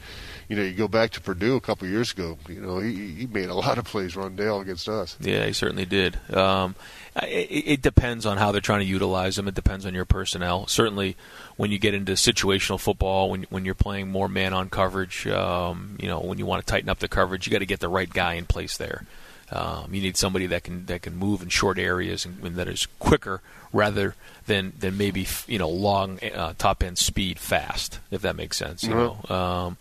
you 0.49 0.57
know, 0.57 0.63
you 0.63 0.73
go 0.73 0.89
back 0.89 1.11
to 1.13 1.21
Purdue 1.21 1.57
a 1.57 1.61
couple 1.61 1.87
years 1.89 2.13
ago, 2.13 2.39
you 2.49 2.61
know, 2.61 2.79
he, 2.79 3.13
he 3.13 3.27
made 3.27 3.51
a 3.51 3.55
lot 3.55 3.79
of 3.79 3.85
plays, 3.85 4.17
run 4.17 4.37
Rondale 4.37 4.63
against 4.63 4.89
us. 4.89 5.17
Yeah, 5.21 5.45
he 5.45 5.53
certainly 5.53 5.85
did. 5.85 6.19
Um, 6.35 6.75
it, 7.23 7.49
it 7.51 7.83
depends 7.83 8.25
on 8.25 8.39
how 8.39 8.53
they're 8.53 8.61
trying 8.61 8.81
to 8.81 8.87
utilize 8.87 9.39
him. 9.39 9.47
It 9.47 9.55
depends 9.55 9.85
on 9.85 9.95
your 9.95 10.05
personnel. 10.05 10.67
Certainly 10.67 11.17
when 11.57 11.71
you 11.71 11.79
get 11.79 11.93
into 11.93 12.13
situational 12.13 12.81
football, 12.81 13.31
when 13.31 13.47
when 13.51 13.65
you're 13.65 13.75
playing 13.75 14.11
more 14.11 14.29
man 14.29 14.53
on 14.55 14.71
coverage, 14.71 15.27
um, 15.39 15.97
you 16.01 16.09
know, 16.09 16.21
when 16.21 16.39
you 16.39 16.47
want 16.47 16.65
to 16.67 16.71
tighten 16.71 16.89
up 16.89 16.99
the 16.99 17.09
coverage, 17.09 17.47
you 17.47 17.53
got 17.53 17.61
to 17.61 17.67
get 17.67 17.81
the 17.81 17.89
right 17.89 18.13
guy 18.13 18.35
in 18.35 18.45
place 18.47 18.77
there. 18.77 19.05
Um, 19.51 19.95
you 19.95 20.03
need 20.03 20.19
somebody 20.19 20.47
that 20.49 20.63
can 20.65 20.85
that 20.87 21.01
can 21.01 21.17
move 21.17 21.41
in 21.41 21.49
short 21.49 21.79
areas 21.79 22.27
and, 22.27 22.43
and 22.45 22.57
that 22.57 22.69
is 22.69 22.87
quicker 22.99 23.41
rather 23.73 24.15
than 24.47 24.75
than 24.79 24.99
maybe 24.99 25.27
you 25.47 25.59
know 25.59 25.71
long 25.71 26.19
uh, 26.23 26.53
top 26.59 26.83
end 26.83 26.99
speed 26.99 27.39
fast, 27.39 27.99
if 28.11 28.21
that 28.21 28.37
makes 28.37 28.59
sense. 28.59 28.83
You 28.83 28.91
Mhm. 28.93 29.29
know. 29.31 29.35
Um, 29.35 29.77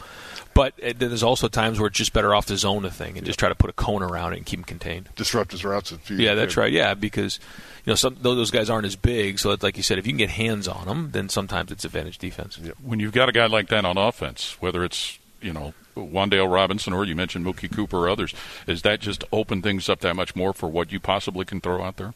but 0.54 0.74
uh, 0.82 0.94
there's 0.98 1.22
also 1.22 1.50
times 1.50 1.80
where 1.82 1.88
it's 1.88 1.98
just 1.98 2.14
better 2.14 2.34
off 2.34 2.46
to 2.46 2.56
zone 2.56 2.84
the 2.84 2.90
thing 2.90 3.18
and 3.18 3.26
just 3.26 3.38
try 3.40 3.50
to 3.50 3.56
put 3.56 3.70
a 3.70 3.74
cone 3.74 4.02
around 4.02 4.32
it 4.34 4.38
and 4.38 4.46
keep 4.46 4.60
him 4.60 4.64
contained. 4.64 5.10
Disrupt 5.18 5.52
his 5.52 5.66
routes. 5.66 5.92
If 5.92 6.10
you 6.10 6.16
Yeah, 6.16 6.34
that's 6.36 6.56
right. 6.56 6.72
Yeah, 6.72 6.94
because 6.94 7.38
you 7.86 7.92
know 7.92 7.96
some 7.96 8.16
though 8.22 8.36
those 8.36 8.52
guys 8.52 8.70
aren't 8.70 8.86
as 8.88 8.96
big, 8.96 9.38
so 9.38 9.52
it's 9.52 9.64
like 9.64 9.76
you 9.76 9.84
said, 9.84 9.98
if 9.98 10.08
you 10.08 10.14
can 10.14 10.18
get 10.18 10.30
hands 10.30 10.70
on 10.70 10.86
them, 10.88 11.10
then 11.12 11.28
sometimes 11.28 11.74
it's 11.74 11.84
advantage 11.84 12.20
defense. 12.20 12.58
When 12.82 13.02
you've 13.02 13.12
got 13.12 13.28
a 13.28 13.34
guy 13.34 13.48
like 13.48 13.68
that 13.68 13.84
on 13.84 13.98
offense, 13.98 14.56
whether 14.62 14.86
it's 14.86 15.20
you 15.42 15.54
know 15.54 15.74
Wan'Dale 15.96 16.52
Robinson 16.52 16.94
or 16.94 17.06
you 17.06 17.16
mentioned 17.16 17.46
Mookie 17.46 17.72
Cooper 17.72 17.98
or 17.98 18.10
others, 18.10 18.34
is 18.68 18.82
that 18.84 19.00
just 19.00 19.24
open 19.32 19.62
things 19.62 19.90
up 19.90 20.00
that 20.02 20.16
much 20.16 20.36
more 20.36 20.54
for 20.54 20.70
what 20.70 20.92
you 20.92 21.00
possibly 21.00 21.46
can 21.46 21.62
throw 21.62 21.84
out 21.84 21.98
there? 21.98 22.14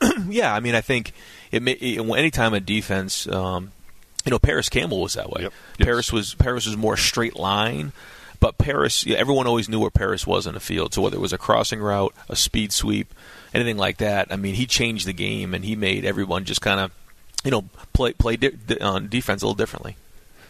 yeah, 0.28 0.54
I 0.54 0.60
mean, 0.60 0.74
I 0.74 0.80
think 0.80 1.12
it 1.50 1.62
may, 1.62 1.72
it, 1.72 2.00
anytime 2.00 2.54
a 2.54 2.60
defense, 2.60 3.26
um, 3.28 3.72
you 4.24 4.30
know, 4.30 4.38
Parris 4.38 4.68
Campbell 4.68 5.00
was 5.00 5.14
that 5.14 5.30
way. 5.30 5.42
Parris 5.80 6.12
was 6.12 6.34
Parris 6.34 6.66
was 6.66 6.76
more 6.76 6.96
straight 6.96 7.36
line, 7.36 7.92
but 8.40 8.58
Parris, 8.58 9.06
yeah, 9.06 9.16
everyone 9.16 9.46
always 9.46 9.68
knew 9.68 9.80
where 9.80 9.90
Parris 9.90 10.26
was 10.26 10.46
in 10.46 10.54
the 10.54 10.60
field. 10.60 10.94
So 10.94 11.02
whether 11.02 11.16
it 11.16 11.20
was 11.20 11.32
a 11.32 11.38
crossing 11.38 11.80
route, 11.80 12.14
a 12.28 12.36
speed 12.36 12.72
sweep, 12.72 13.12
anything 13.54 13.76
like 13.76 13.98
that, 13.98 14.32
I 14.32 14.36
mean, 14.36 14.54
he 14.54 14.66
changed 14.66 15.06
the 15.06 15.12
game 15.12 15.54
and 15.54 15.64
he 15.64 15.76
made 15.76 16.04
everyone 16.04 16.44
just 16.44 16.60
kind 16.60 16.80
of, 16.80 16.92
you 17.44 17.50
know, 17.50 17.62
play 17.92 18.12
play 18.12 18.36
di- 18.36 18.50
di- 18.50 18.80
on 18.80 19.08
defense 19.08 19.42
a 19.42 19.46
little 19.46 19.56
differently. 19.56 19.96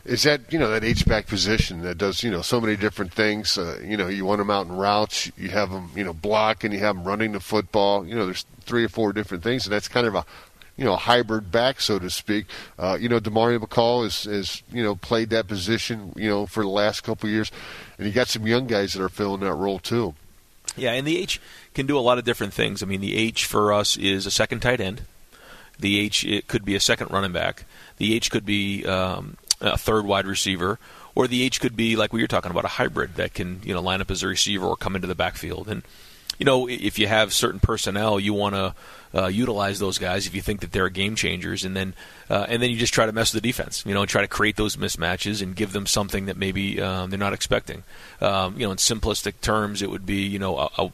Is 0.05 0.25
that 0.25 0.53
you 0.53 0.59
know 0.59 0.69
that 0.71 0.83
H 0.83 1.07
back 1.07 1.27
position 1.27 1.83
that 1.83 1.97
does 1.97 2.25
you 2.25 2.31
know 2.31 2.43
so 2.43 2.61
many 2.61 2.77
different 2.77 3.12
things? 3.12 3.57
Uh, 3.57 3.81
you 3.85 3.97
know, 3.97 4.09
you 4.09 4.25
want 4.25 4.38
them 4.38 4.51
out 4.51 4.67
in 4.67 4.73
routes, 4.73 5.31
you 5.37 5.51
have 5.51 5.71
them 5.71 5.91
you 5.95 6.03
know 6.03 6.12
block, 6.12 6.65
and 6.65 6.75
you 6.75 6.81
have 6.81 6.97
them 6.97 7.05
running 7.05 7.33
the 7.33 7.41
football. 7.41 8.05
You 8.05 8.17
know, 8.17 8.27
there's 8.27 8.45
three 8.62 8.85
or 8.85 8.88
four 8.88 9.12
different 9.12 9.45
things, 9.45 9.65
and 9.65 9.73
that's 9.73 9.87
kind 9.87 10.07
of 10.07 10.17
a 10.17 10.25
you 10.77 10.85
know 10.85 10.97
hybrid 10.97 11.53
back, 11.53 11.81
so 11.81 12.01
to 12.01 12.11
speak. 12.11 12.47
Uh, 12.79 12.99
you 13.01 13.09
know, 13.09 13.21
Demario 13.21 13.61
McCall 13.61 14.05
is 14.05 14.27
is 14.27 14.62
you 14.73 14.83
know 14.83 14.97
played 14.97 15.31
that 15.31 15.47
position 15.47 16.12
you 16.17 16.29
know 16.29 16.47
for 16.47 16.65
the 16.65 16.69
last 16.69 17.03
couple 17.03 17.29
years, 17.29 17.53
and 17.97 18.07
you 18.07 18.12
got 18.12 18.27
some 18.27 18.45
young 18.47 18.67
guys 18.67 18.95
that 18.95 19.03
are 19.03 19.09
filling 19.09 19.41
that 19.43 19.55
role 19.55 19.79
too. 19.79 20.15
Yeah, 20.77 20.93
and 20.93 21.07
the 21.07 21.19
H 21.19 21.41
can 21.75 21.87
do 21.87 21.97
a 21.97 22.01
lot 22.01 22.19
of 22.19 22.25
different 22.25 22.55
things. 22.55 22.83
I 22.83 22.87
mean, 22.87 23.01
the 23.01 23.17
H 23.17 23.47
for 23.47 23.73
us 23.73 23.97
is 23.97 24.27
a 24.27 24.31
second 24.31 24.61
tight 24.61 24.81
end. 24.81 25.03
The 25.79 26.01
H 26.01 26.25
it 26.25 26.49
could 26.49 26.65
be 26.65 26.75
a 26.75 26.81
second 26.81 27.11
running 27.11 27.33
back. 27.33 27.65
The 27.99 28.15
H 28.15 28.31
could 28.31 28.47
be 28.47 28.85
um, 28.87 29.37
a 29.62 29.79
third 29.79 30.05
wide 30.05 30.27
receiver, 30.27 30.79
or 31.14 31.27
the 31.27 31.42
H 31.42 31.61
could 31.61 31.77
be 31.77 31.96
like 31.96 32.12
we 32.12 32.20
were 32.20 32.29
talking 32.29 32.51
about 32.51 32.64
a 32.64 32.68
hybrid 32.68 33.14
that 33.14 33.33
can 33.33 33.61
you 33.64 33.72
know 33.72 33.81
line 33.81 34.01
up 34.01 34.11
as 34.11 34.22
a 34.22 34.29
receiver 34.29 34.66
or 34.66 34.77
come 34.77 34.94
into 34.94 35.09
the 35.09 35.14
backfield. 35.14 35.68
And 35.68 35.83
you 36.38 36.44
know, 36.44 36.68
if 36.68 36.98
you 36.98 37.07
have 37.07 37.33
certain 37.33 37.61
personnel, 37.61 38.18
you 38.18 38.35
want 38.35 38.55
to 38.55 38.75
uh, 39.14 39.27
utilize 39.29 39.79
those 39.79 39.98
guys 39.98 40.27
if 40.27 40.35
you 40.35 40.40
think 40.40 40.61
that 40.61 40.72
they're 40.72 40.88
game 40.88 41.14
changers, 41.14 41.64
and 41.64 41.77
then 41.77 41.94
uh, 42.29 42.46
and 42.48 42.62
then 42.62 42.70
you 42.70 42.77
just 42.77 42.94
try 42.94 43.07
to 43.07 43.12
mess 43.12 43.33
with 43.33 43.42
the 43.42 43.48
defense. 43.48 43.85
You 43.87 43.94
know, 43.94 44.01
and 44.01 44.09
try 44.09 44.22
to 44.22 44.29
create 44.29 44.57
those 44.57 44.77
mismatches 44.77 45.42
and 45.42 45.55
give 45.55 45.72
them 45.72 45.87
something 45.87 46.27
that 46.27 46.37
maybe 46.37 46.81
um, 46.81 47.11
they're 47.11 47.18
not 47.18 47.33
expecting. 47.33 47.85
Um, 48.20 48.59
you 48.59 48.66
know, 48.66 48.72
in 48.72 48.79
simplistic 48.79 49.40
terms, 49.40 49.83
it 49.83 49.90
would 49.90 50.07
be 50.07 50.22
you 50.22 50.38
know 50.38 50.59
a, 50.59 50.70
a, 50.79 50.92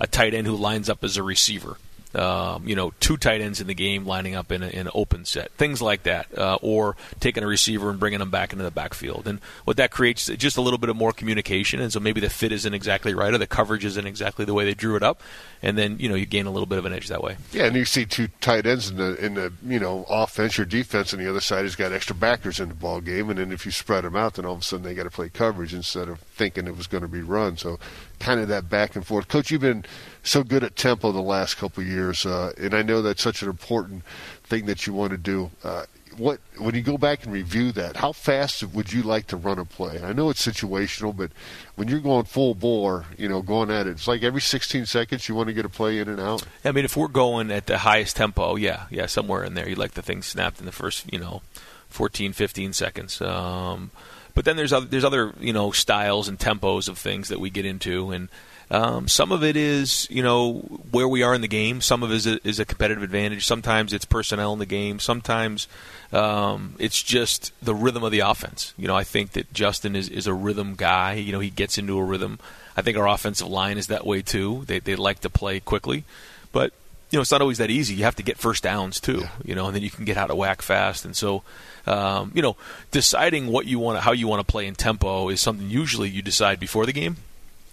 a 0.00 0.06
tight 0.06 0.34
end 0.34 0.46
who 0.46 0.56
lines 0.56 0.90
up 0.90 1.02
as 1.04 1.16
a 1.16 1.22
receiver. 1.22 1.76
Um, 2.14 2.66
you 2.66 2.74
know, 2.74 2.92
two 2.98 3.16
tight 3.16 3.40
ends 3.40 3.60
in 3.60 3.68
the 3.68 3.74
game 3.74 4.04
lining 4.04 4.34
up 4.34 4.50
in, 4.50 4.62
an 4.62 4.88
open 4.94 5.24
set, 5.24 5.52
things 5.52 5.80
like 5.80 6.02
that, 6.04 6.26
uh, 6.36 6.58
or 6.60 6.96
taking 7.20 7.44
a 7.44 7.46
receiver 7.46 7.88
and 7.88 8.00
bringing 8.00 8.18
them 8.18 8.30
back 8.30 8.52
into 8.52 8.64
the 8.64 8.70
backfield. 8.70 9.28
And 9.28 9.38
what 9.64 9.76
that 9.76 9.92
creates 9.92 10.28
is 10.28 10.36
just 10.36 10.56
a 10.56 10.60
little 10.60 10.78
bit 10.78 10.90
of 10.90 10.96
more 10.96 11.12
communication, 11.12 11.80
and 11.80 11.92
so 11.92 12.00
maybe 12.00 12.20
the 12.20 12.30
fit 12.30 12.50
isn't 12.50 12.74
exactly 12.74 13.14
right, 13.14 13.32
or 13.32 13.38
the 13.38 13.46
coverage 13.46 13.84
isn't 13.84 14.06
exactly 14.06 14.44
the 14.44 14.54
way 14.54 14.64
they 14.64 14.74
drew 14.74 14.96
it 14.96 15.02
up, 15.02 15.22
and 15.62 15.78
then 15.78 15.98
you 16.00 16.08
know 16.08 16.16
you 16.16 16.26
gain 16.26 16.46
a 16.46 16.50
little 16.50 16.66
bit 16.66 16.78
of 16.78 16.84
an 16.84 16.92
edge 16.92 17.08
that 17.08 17.22
way. 17.22 17.36
Yeah, 17.52 17.66
and 17.66 17.76
you 17.76 17.84
see 17.84 18.06
two 18.06 18.28
tight 18.40 18.66
ends 18.66 18.90
in 18.90 18.96
the 18.96 19.14
in 19.24 19.34
the 19.34 19.52
you 19.64 19.78
know 19.78 20.04
offense 20.08 20.58
or 20.58 20.64
defense, 20.64 21.12
and 21.12 21.22
the 21.22 21.30
other 21.30 21.40
side 21.40 21.62
has 21.62 21.76
got 21.76 21.92
extra 21.92 22.16
backers 22.16 22.58
in 22.58 22.68
the 22.68 22.74
ball 22.74 23.00
game, 23.00 23.30
and 23.30 23.38
then 23.38 23.52
if 23.52 23.64
you 23.64 23.72
spread 23.72 24.04
them 24.04 24.16
out, 24.16 24.34
then 24.34 24.44
all 24.44 24.54
of 24.54 24.60
a 24.60 24.64
sudden 24.64 24.84
they 24.84 24.94
got 24.94 25.04
to 25.04 25.10
play 25.10 25.28
coverage 25.28 25.74
instead 25.74 26.08
of 26.08 26.18
thinking 26.20 26.66
it 26.66 26.76
was 26.76 26.86
going 26.86 27.02
to 27.02 27.08
be 27.08 27.22
run. 27.22 27.56
So 27.56 27.78
kind 28.20 28.38
of 28.38 28.48
that 28.48 28.68
back 28.68 28.94
and 28.94 29.04
forth. 29.04 29.26
Coach, 29.26 29.50
you've 29.50 29.62
been 29.62 29.84
so 30.22 30.44
good 30.44 30.62
at 30.62 30.76
tempo 30.76 31.10
the 31.10 31.20
last 31.20 31.56
couple 31.56 31.82
years, 31.82 32.24
uh, 32.24 32.52
and 32.56 32.74
I 32.74 32.82
know 32.82 33.02
that's 33.02 33.22
such 33.22 33.42
an 33.42 33.48
important 33.48 34.04
thing 34.44 34.66
that 34.66 34.86
you 34.86 34.92
want 34.92 35.10
to 35.10 35.16
do. 35.16 35.50
Uh, 35.64 35.86
what 36.16 36.40
when 36.58 36.74
you 36.74 36.82
go 36.82 36.98
back 36.98 37.24
and 37.24 37.32
review 37.32 37.72
that, 37.72 37.96
how 37.96 38.12
fast 38.12 38.62
would 38.62 38.92
you 38.92 39.02
like 39.02 39.26
to 39.28 39.36
run 39.36 39.58
a 39.58 39.64
play? 39.64 40.02
I 40.02 40.12
know 40.12 40.28
it's 40.28 40.46
situational, 40.46 41.16
but 41.16 41.30
when 41.76 41.88
you're 41.88 42.00
going 42.00 42.24
full 42.24 42.54
bore, 42.54 43.06
you 43.16 43.28
know, 43.28 43.42
going 43.42 43.70
at 43.70 43.86
it, 43.86 43.90
it's 43.90 44.08
like 44.08 44.22
every 44.22 44.40
16 44.40 44.86
seconds 44.86 45.28
you 45.28 45.34
want 45.34 45.48
to 45.48 45.54
get 45.54 45.64
a 45.64 45.68
play 45.68 45.98
in 45.98 46.08
and 46.08 46.20
out. 46.20 46.44
I 46.64 46.72
mean, 46.72 46.84
if 46.84 46.96
we're 46.96 47.08
going 47.08 47.50
at 47.50 47.66
the 47.66 47.78
highest 47.78 48.16
tempo, 48.16 48.56
yeah, 48.56 48.86
yeah, 48.90 49.06
somewhere 49.06 49.44
in 49.44 49.54
there, 49.54 49.68
you'd 49.68 49.78
like 49.78 49.92
the 49.92 50.02
thing 50.02 50.22
snapped 50.22 50.60
in 50.60 50.66
the 50.66 50.72
first, 50.72 51.10
you 51.12 51.18
know, 51.18 51.42
14, 51.88 52.32
15 52.32 52.72
seconds. 52.72 53.20
Um, 53.20 53.90
but 54.34 54.44
then 54.44 54.56
there's 54.56 54.72
other, 54.72 54.86
there's 54.86 55.04
other 55.04 55.34
you 55.40 55.52
know 55.52 55.70
styles 55.70 56.28
and 56.28 56.38
tempos 56.38 56.88
of 56.88 56.98
things 56.98 57.28
that 57.28 57.40
we 57.40 57.50
get 57.50 57.64
into, 57.64 58.10
and 58.10 58.28
um, 58.70 59.08
some 59.08 59.32
of 59.32 59.42
it 59.42 59.56
is 59.56 60.06
you 60.10 60.22
know 60.22 60.54
where 60.90 61.08
we 61.08 61.22
are 61.22 61.34
in 61.34 61.40
the 61.40 61.48
game. 61.48 61.80
Some 61.80 62.02
of 62.02 62.10
it 62.10 62.14
is 62.14 62.26
a, 62.26 62.48
is 62.48 62.60
a 62.60 62.64
competitive 62.64 63.02
advantage. 63.02 63.46
Sometimes 63.46 63.92
it's 63.92 64.04
personnel 64.04 64.52
in 64.52 64.58
the 64.58 64.66
game. 64.66 65.00
Sometimes 65.00 65.66
um, 66.12 66.76
it's 66.78 67.02
just 67.02 67.52
the 67.62 67.74
rhythm 67.74 68.04
of 68.04 68.12
the 68.12 68.20
offense. 68.20 68.74
You 68.76 68.88
know, 68.88 68.96
I 68.96 69.04
think 69.04 69.32
that 69.32 69.52
Justin 69.52 69.96
is, 69.96 70.08
is 70.08 70.26
a 70.26 70.34
rhythm 70.34 70.74
guy. 70.76 71.14
You 71.14 71.32
know, 71.32 71.40
he 71.40 71.50
gets 71.50 71.78
into 71.78 71.98
a 71.98 72.04
rhythm. 72.04 72.38
I 72.76 72.82
think 72.82 72.96
our 72.96 73.08
offensive 73.08 73.48
line 73.48 73.78
is 73.78 73.88
that 73.88 74.06
way 74.06 74.22
too. 74.22 74.64
They 74.66 74.78
they 74.78 74.96
like 74.96 75.20
to 75.20 75.30
play 75.30 75.60
quickly, 75.60 76.04
but 76.52 76.72
you 77.10 77.18
know 77.18 77.22
it's 77.22 77.30
not 77.30 77.40
always 77.40 77.58
that 77.58 77.70
easy. 77.70 77.94
You 77.94 78.04
have 78.04 78.16
to 78.16 78.22
get 78.22 78.38
first 78.38 78.62
downs 78.62 79.00
too. 79.00 79.24
You 79.44 79.54
know, 79.54 79.66
and 79.66 79.74
then 79.74 79.82
you 79.82 79.90
can 79.90 80.04
get 80.04 80.16
out 80.16 80.30
of 80.30 80.36
whack 80.36 80.62
fast. 80.62 81.04
And 81.04 81.16
so, 81.16 81.42
um, 81.86 82.32
you 82.34 82.42
know, 82.42 82.56
deciding 82.90 83.48
what 83.48 83.66
you 83.66 83.78
want, 83.78 84.00
how 84.00 84.12
you 84.12 84.28
want 84.28 84.46
to 84.46 84.50
play 84.50 84.66
in 84.66 84.74
tempo 84.74 85.28
is 85.28 85.40
something 85.40 85.68
usually 85.68 86.08
you 86.08 86.22
decide 86.22 86.60
before 86.60 86.86
the 86.86 86.92
game. 86.92 87.16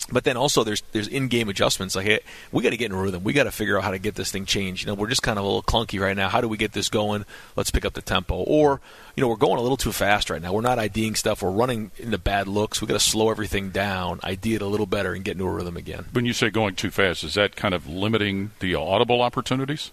But 0.10 0.24
then 0.24 0.38
also 0.38 0.64
there's 0.64 0.82
there's 0.94 1.08
in-game 1.08 1.50
adjustments. 1.50 1.96
Like 1.96 2.06
hey, 2.06 2.20
we 2.52 2.64
got 2.64 2.70
to 2.70 2.78
get 2.78 2.92
in 2.92 2.98
a 2.98 3.02
rhythm. 3.02 3.24
We 3.24 3.34
got 3.34 3.44
to 3.44 3.52
figure 3.52 3.78
out 3.78 3.84
how 3.84 3.92
to 3.92 4.00
get 4.00 4.16
this 4.16 4.32
thing 4.32 4.46
changed. 4.46 4.84
You 4.84 4.88
know, 4.88 4.94
we're 4.94 5.10
just 5.10 5.24
kind 5.24 5.38
of 5.38 5.44
a 5.44 5.48
little 5.48 5.64
clunky 5.64 6.00
right 6.00 6.16
now. 6.16 6.30
How 6.30 6.42
do 6.42 6.48
we 6.48 6.58
get 6.58 6.74
this 6.74 6.90
going? 6.90 7.26
Let's 7.56 7.72
pick 7.72 7.84
up 7.86 7.94
the 7.94 8.02
tempo. 8.02 8.36
Or 8.36 8.80
you 9.16 9.22
know, 9.22 9.28
we're 9.28 9.36
going 9.36 9.58
a 9.58 9.62
little 9.62 9.78
too 9.78 9.92
fast 9.92 10.30
right 10.30 10.42
now. 10.42 10.54
We're 10.54 10.62
not 10.62 10.80
IDing 10.80 11.16
stuff. 11.16 11.42
We're 11.42 11.52
running 11.52 11.92
into 11.98 12.18
bad 12.18 12.48
looks. 12.48 12.82
We 12.82 12.88
got 12.88 12.94
to 12.94 13.00
slow 13.00 13.30
everything 13.30 13.72
down, 13.72 14.20
ID 14.24 14.56
it 14.56 14.62
a 14.62 14.68
little 14.68 14.86
better, 14.86 15.14
and 15.14 15.26
get 15.26 15.34
into 15.34 15.46
a 15.46 15.52
rhythm 15.52 15.76
again. 15.76 16.06
When 16.14 16.26
you 16.26 16.34
say 16.34 16.50
going 16.50 16.76
too 16.76 16.92
fast, 16.92 17.24
is 17.24 17.34
that 17.34 17.56
kind 17.56 17.74
of 17.74 17.88
limiting 17.88 18.52
the 18.60 18.76
audible 18.76 19.22
opportunities? 19.22 19.92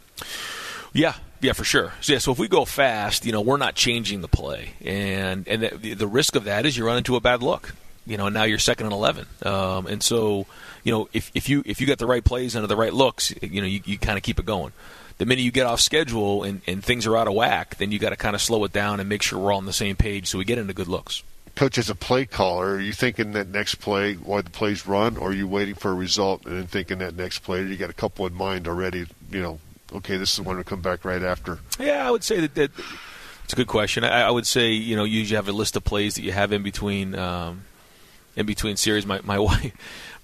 Yeah, 0.92 1.14
yeah, 1.40 1.52
for 1.52 1.64
sure. 1.64 1.92
So, 2.00 2.12
yeah, 2.12 2.18
so 2.20 2.32
if 2.32 2.38
we 2.38 2.46
go 2.46 2.64
fast, 2.64 3.26
you 3.26 3.32
know, 3.32 3.40
we're 3.40 3.56
not 3.56 3.74
changing 3.74 4.20
the 4.20 4.28
play, 4.28 4.74
and 4.84 5.46
and 5.48 5.62
the, 5.62 5.94
the 5.94 6.06
risk 6.06 6.36
of 6.36 6.44
that 6.44 6.64
is 6.64 6.76
you 6.76 6.86
run 6.86 6.98
into 6.98 7.16
a 7.16 7.20
bad 7.20 7.42
look. 7.42 7.74
You 8.06 8.16
know, 8.18 8.26
and 8.26 8.34
now 8.34 8.44
you're 8.44 8.58
second 8.58 8.86
and 8.86 8.92
eleven, 8.92 9.26
um, 9.44 9.86
and 9.86 10.02
so 10.02 10.46
you 10.82 10.92
know 10.92 11.08
if, 11.12 11.30
if 11.34 11.48
you 11.48 11.62
if 11.64 11.80
you 11.80 11.86
get 11.86 11.98
the 11.98 12.06
right 12.06 12.24
plays 12.24 12.54
and 12.54 12.66
the 12.68 12.76
right 12.76 12.92
looks, 12.92 13.32
you 13.40 13.60
know, 13.60 13.66
you, 13.66 13.80
you 13.84 13.98
kind 13.98 14.18
of 14.18 14.22
keep 14.22 14.38
it 14.38 14.44
going. 14.44 14.72
The 15.16 15.26
minute 15.26 15.42
you 15.42 15.52
get 15.52 15.66
off 15.66 15.80
schedule 15.80 16.42
and, 16.42 16.60
and 16.66 16.84
things 16.84 17.06
are 17.06 17.16
out 17.16 17.28
of 17.28 17.34
whack, 17.34 17.76
then 17.76 17.92
you 17.92 18.00
got 18.00 18.10
to 18.10 18.16
kind 18.16 18.34
of 18.34 18.42
slow 18.42 18.64
it 18.64 18.72
down 18.72 18.98
and 18.98 19.08
make 19.08 19.22
sure 19.22 19.38
we're 19.38 19.52
all 19.52 19.58
on 19.58 19.66
the 19.66 19.72
same 19.72 19.94
page 19.94 20.26
so 20.26 20.38
we 20.38 20.44
get 20.44 20.58
into 20.58 20.74
good 20.74 20.88
looks. 20.88 21.22
Coach, 21.54 21.78
as 21.78 21.88
a 21.88 21.94
play 21.94 22.26
caller, 22.26 22.74
are 22.74 22.80
you 22.80 22.92
thinking 22.92 23.30
that 23.32 23.48
next 23.48 23.76
play 23.76 24.14
while 24.14 24.42
the 24.42 24.50
plays 24.50 24.88
run, 24.88 25.16
or 25.16 25.28
are 25.28 25.32
you 25.32 25.46
waiting 25.46 25.76
for 25.76 25.92
a 25.92 25.94
result 25.94 26.44
and 26.46 26.56
then 26.56 26.66
thinking 26.66 26.98
that 26.98 27.14
next 27.14 27.40
play? 27.40 27.62
You 27.62 27.76
got 27.76 27.90
a 27.90 27.94
couple 27.94 28.26
in 28.26 28.34
mind 28.34 28.66
already. 28.66 29.06
You 29.30 29.40
know, 29.40 29.60
okay, 29.92 30.16
this 30.16 30.30
is 30.30 30.36
the 30.36 30.42
one 30.42 30.56
to 30.56 30.64
come 30.64 30.80
back 30.80 31.04
right 31.04 31.22
after. 31.22 31.60
Yeah, 31.78 32.06
I 32.06 32.10
would 32.10 32.24
say 32.24 32.40
that, 32.40 32.56
that 32.56 32.72
it's 33.44 33.52
a 33.52 33.56
good 33.56 33.68
question. 33.68 34.02
I, 34.02 34.22
I 34.22 34.30
would 34.30 34.48
say 34.48 34.72
you 34.72 34.96
know 34.96 35.04
you 35.04 35.20
usually 35.20 35.36
have 35.36 35.48
a 35.48 35.52
list 35.52 35.76
of 35.76 35.84
plays 35.84 36.16
that 36.16 36.22
you 36.22 36.32
have 36.32 36.50
in 36.52 36.64
between 36.64 37.14
um, 37.14 37.62
in 38.36 38.46
between 38.46 38.76
series. 38.76 39.06
My 39.06 39.20
my 39.22 39.38
wife 39.40 39.72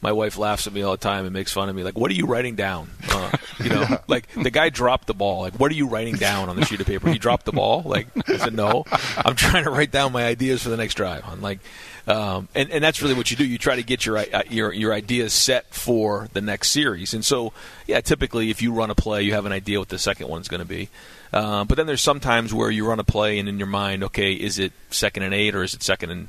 my 0.02 0.12
wife 0.12 0.38
laughs 0.38 0.66
at 0.66 0.72
me 0.72 0.82
all 0.82 0.92
the 0.92 0.98
time 0.98 1.24
and 1.26 1.34
makes 1.34 1.52
fun 1.52 1.68
of 1.68 1.76
me. 1.76 1.82
Like, 1.82 1.98
what 1.98 2.10
are 2.10 2.14
you 2.14 2.26
writing 2.26 2.54
down? 2.54 2.90
Uh, 3.10 3.30
you 3.62 3.68
know, 3.68 3.98
like 4.08 4.28
the 4.32 4.50
guy 4.50 4.70
dropped 4.70 5.06
the 5.06 5.14
ball. 5.14 5.42
Like, 5.42 5.60
what 5.60 5.70
are 5.70 5.74
you 5.74 5.88
writing 5.88 6.16
down 6.16 6.48
on 6.48 6.56
the 6.56 6.64
sheet 6.64 6.80
of 6.80 6.86
paper? 6.86 7.10
He 7.10 7.18
dropped 7.18 7.44
the 7.44 7.52
ball. 7.52 7.82
Like, 7.84 8.08
I 8.28 8.38
said, 8.38 8.54
no. 8.54 8.84
I'm 9.18 9.36
trying 9.36 9.64
to 9.64 9.70
write 9.70 9.90
down 9.90 10.12
my 10.12 10.24
ideas 10.24 10.62
for 10.62 10.70
the 10.70 10.76
next 10.76 10.94
drive. 10.94 11.24
Like, 11.42 11.58
um, 12.06 12.48
and 12.54 12.70
and 12.70 12.82
that's 12.82 13.02
really 13.02 13.14
what 13.14 13.30
you 13.30 13.36
do. 13.36 13.44
You 13.44 13.58
try 13.58 13.76
to 13.76 13.82
get 13.82 14.06
your 14.06 14.16
uh, 14.16 14.42
your 14.48 14.72
your 14.72 14.94
ideas 14.94 15.34
set 15.34 15.72
for 15.74 16.28
the 16.32 16.40
next 16.40 16.70
series. 16.70 17.12
And 17.12 17.24
so, 17.24 17.52
yeah, 17.86 18.00
typically 18.00 18.50
if 18.50 18.62
you 18.62 18.72
run 18.72 18.90
a 18.90 18.94
play, 18.94 19.22
you 19.22 19.34
have 19.34 19.44
an 19.44 19.52
idea 19.52 19.78
what 19.78 19.90
the 19.90 19.98
second 19.98 20.28
one's 20.28 20.48
going 20.48 20.60
to 20.62 20.66
be. 20.66 20.88
Uh, 21.32 21.64
but 21.64 21.76
then 21.76 21.86
there's 21.86 22.00
sometimes 22.00 22.54
where 22.54 22.70
you 22.70 22.88
run 22.88 22.98
a 22.98 23.04
play 23.04 23.38
and 23.38 23.48
in 23.48 23.58
your 23.58 23.68
mind, 23.68 24.02
okay, 24.02 24.32
is 24.32 24.58
it 24.58 24.72
second 24.90 25.22
and 25.22 25.34
eight 25.34 25.54
or 25.54 25.62
is 25.62 25.74
it 25.74 25.82
second 25.82 26.10
and 26.10 26.28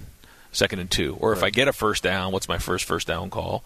second 0.51 0.79
and 0.79 0.89
two, 0.89 1.17
or 1.19 1.33
if 1.33 1.43
I 1.43 1.49
get 1.49 1.67
a 1.67 1.73
first 1.73 2.03
down, 2.03 2.31
what's 2.31 2.47
my 2.47 2.57
first 2.57 2.85
first 2.85 3.07
down 3.07 3.29
call? 3.29 3.63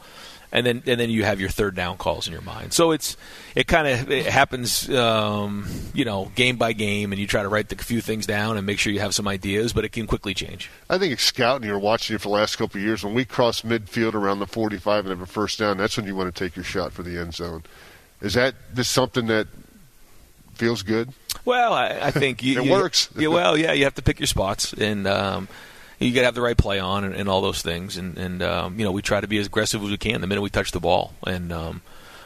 and 0.56 0.66
then 0.66 0.84
and 0.86 1.00
then 1.00 1.10
you 1.10 1.26
have 1.26 1.42
your 1.42 1.50
third 1.50 1.76
down 1.76 1.98
calls 1.98 2.28
in 2.28 2.34
your 2.34 2.42
mind. 2.42 2.72
So 2.72 2.92
it's 2.92 3.18
it 3.56 3.68
kind 3.68 3.88
of 3.88 4.10
it 4.10 4.26
happens, 4.26 4.90
um, 4.90 5.68
you 5.94 6.06
know, 6.06 6.32
game 6.36 6.56
by 6.56 6.72
game, 6.72 7.12
and 7.12 7.20
you 7.20 7.28
try 7.28 7.44
to 7.44 7.50
write 7.50 7.68
the 7.68 7.76
few 7.76 8.00
things 8.00 8.26
down 8.26 8.56
and 8.56 8.66
make 8.66 8.80
sure 8.80 8.94
you 8.94 9.02
have 9.02 9.14
some 9.14 9.28
ideas, 9.28 9.74
but 9.74 9.84
it 9.84 9.92
can 9.92 10.08
quickly 10.08 10.34
change. 10.34 10.70
I 10.90 10.98
think 10.98 11.20
scouting. 11.20 11.68
You're 11.68 11.78
watching 11.78 12.16
it 12.16 12.22
for 12.22 12.30
the 12.30 12.36
last 12.36 12.56
couple 12.56 12.80
of 12.80 12.86
years. 12.86 13.04
When 13.04 13.14
we 13.14 13.26
cross 13.26 13.62
midfield 13.64 14.14
around 14.14 14.40
the 14.40 14.48
45 14.48 15.06
and 15.06 15.10
have 15.10 15.22
a 15.22 15.26
first 15.26 15.60
down, 15.60 15.78
that's 15.78 15.98
when 15.98 16.06
you 16.06 16.16
want 16.16 16.34
to 16.34 16.44
take 16.44 16.56
your 16.56 16.66
shot 16.66 16.94
for 16.94 17.04
the 17.04 17.20
end 17.20 17.34
zone. 17.34 17.64
Is 18.22 18.36
that 18.36 18.56
this 18.74 18.88
something 18.88 19.28
that 19.28 19.48
feels 20.54 20.84
good? 20.84 21.10
Well, 21.44 21.74
I, 21.74 22.00
I 22.02 22.12
think 22.12 22.44
you, 22.44 22.60
it 22.62 22.66
you, 22.66 22.72
works. 22.72 23.10
You, 23.18 23.30
well, 23.30 23.58
yeah, 23.58 23.74
you 23.74 23.84
have 23.84 23.96
to 23.96 24.02
pick 24.02 24.22
your 24.22 24.28
spots, 24.28 24.72
and 24.72 25.06
um, 25.06 25.50
you 26.00 26.12
got 26.14 26.22
to 26.22 26.26
have 26.26 26.36
the 26.36 26.42
right 26.42 26.58
play 26.58 26.80
on 26.80 27.04
and, 27.04 27.16
and 27.16 27.30
all 27.30 27.42
those 27.42 27.62
things. 27.62 27.98
And, 27.98 28.18
and 28.18 28.44
um, 28.44 28.80
you 28.80 28.86
know, 28.86 28.92
we 28.92 29.02
try 29.02 29.22
to 29.22 29.28
be 29.28 29.38
as 29.38 29.48
aggressive 29.48 29.84
as 29.84 29.90
we 29.90 29.98
can 29.98 30.22
the 30.22 30.28
minute 30.28 30.42
we 30.42 30.50
touch 30.50 30.72
the 30.72 30.80
ball. 30.80 31.14
And 31.26 31.52
um, 31.52 31.82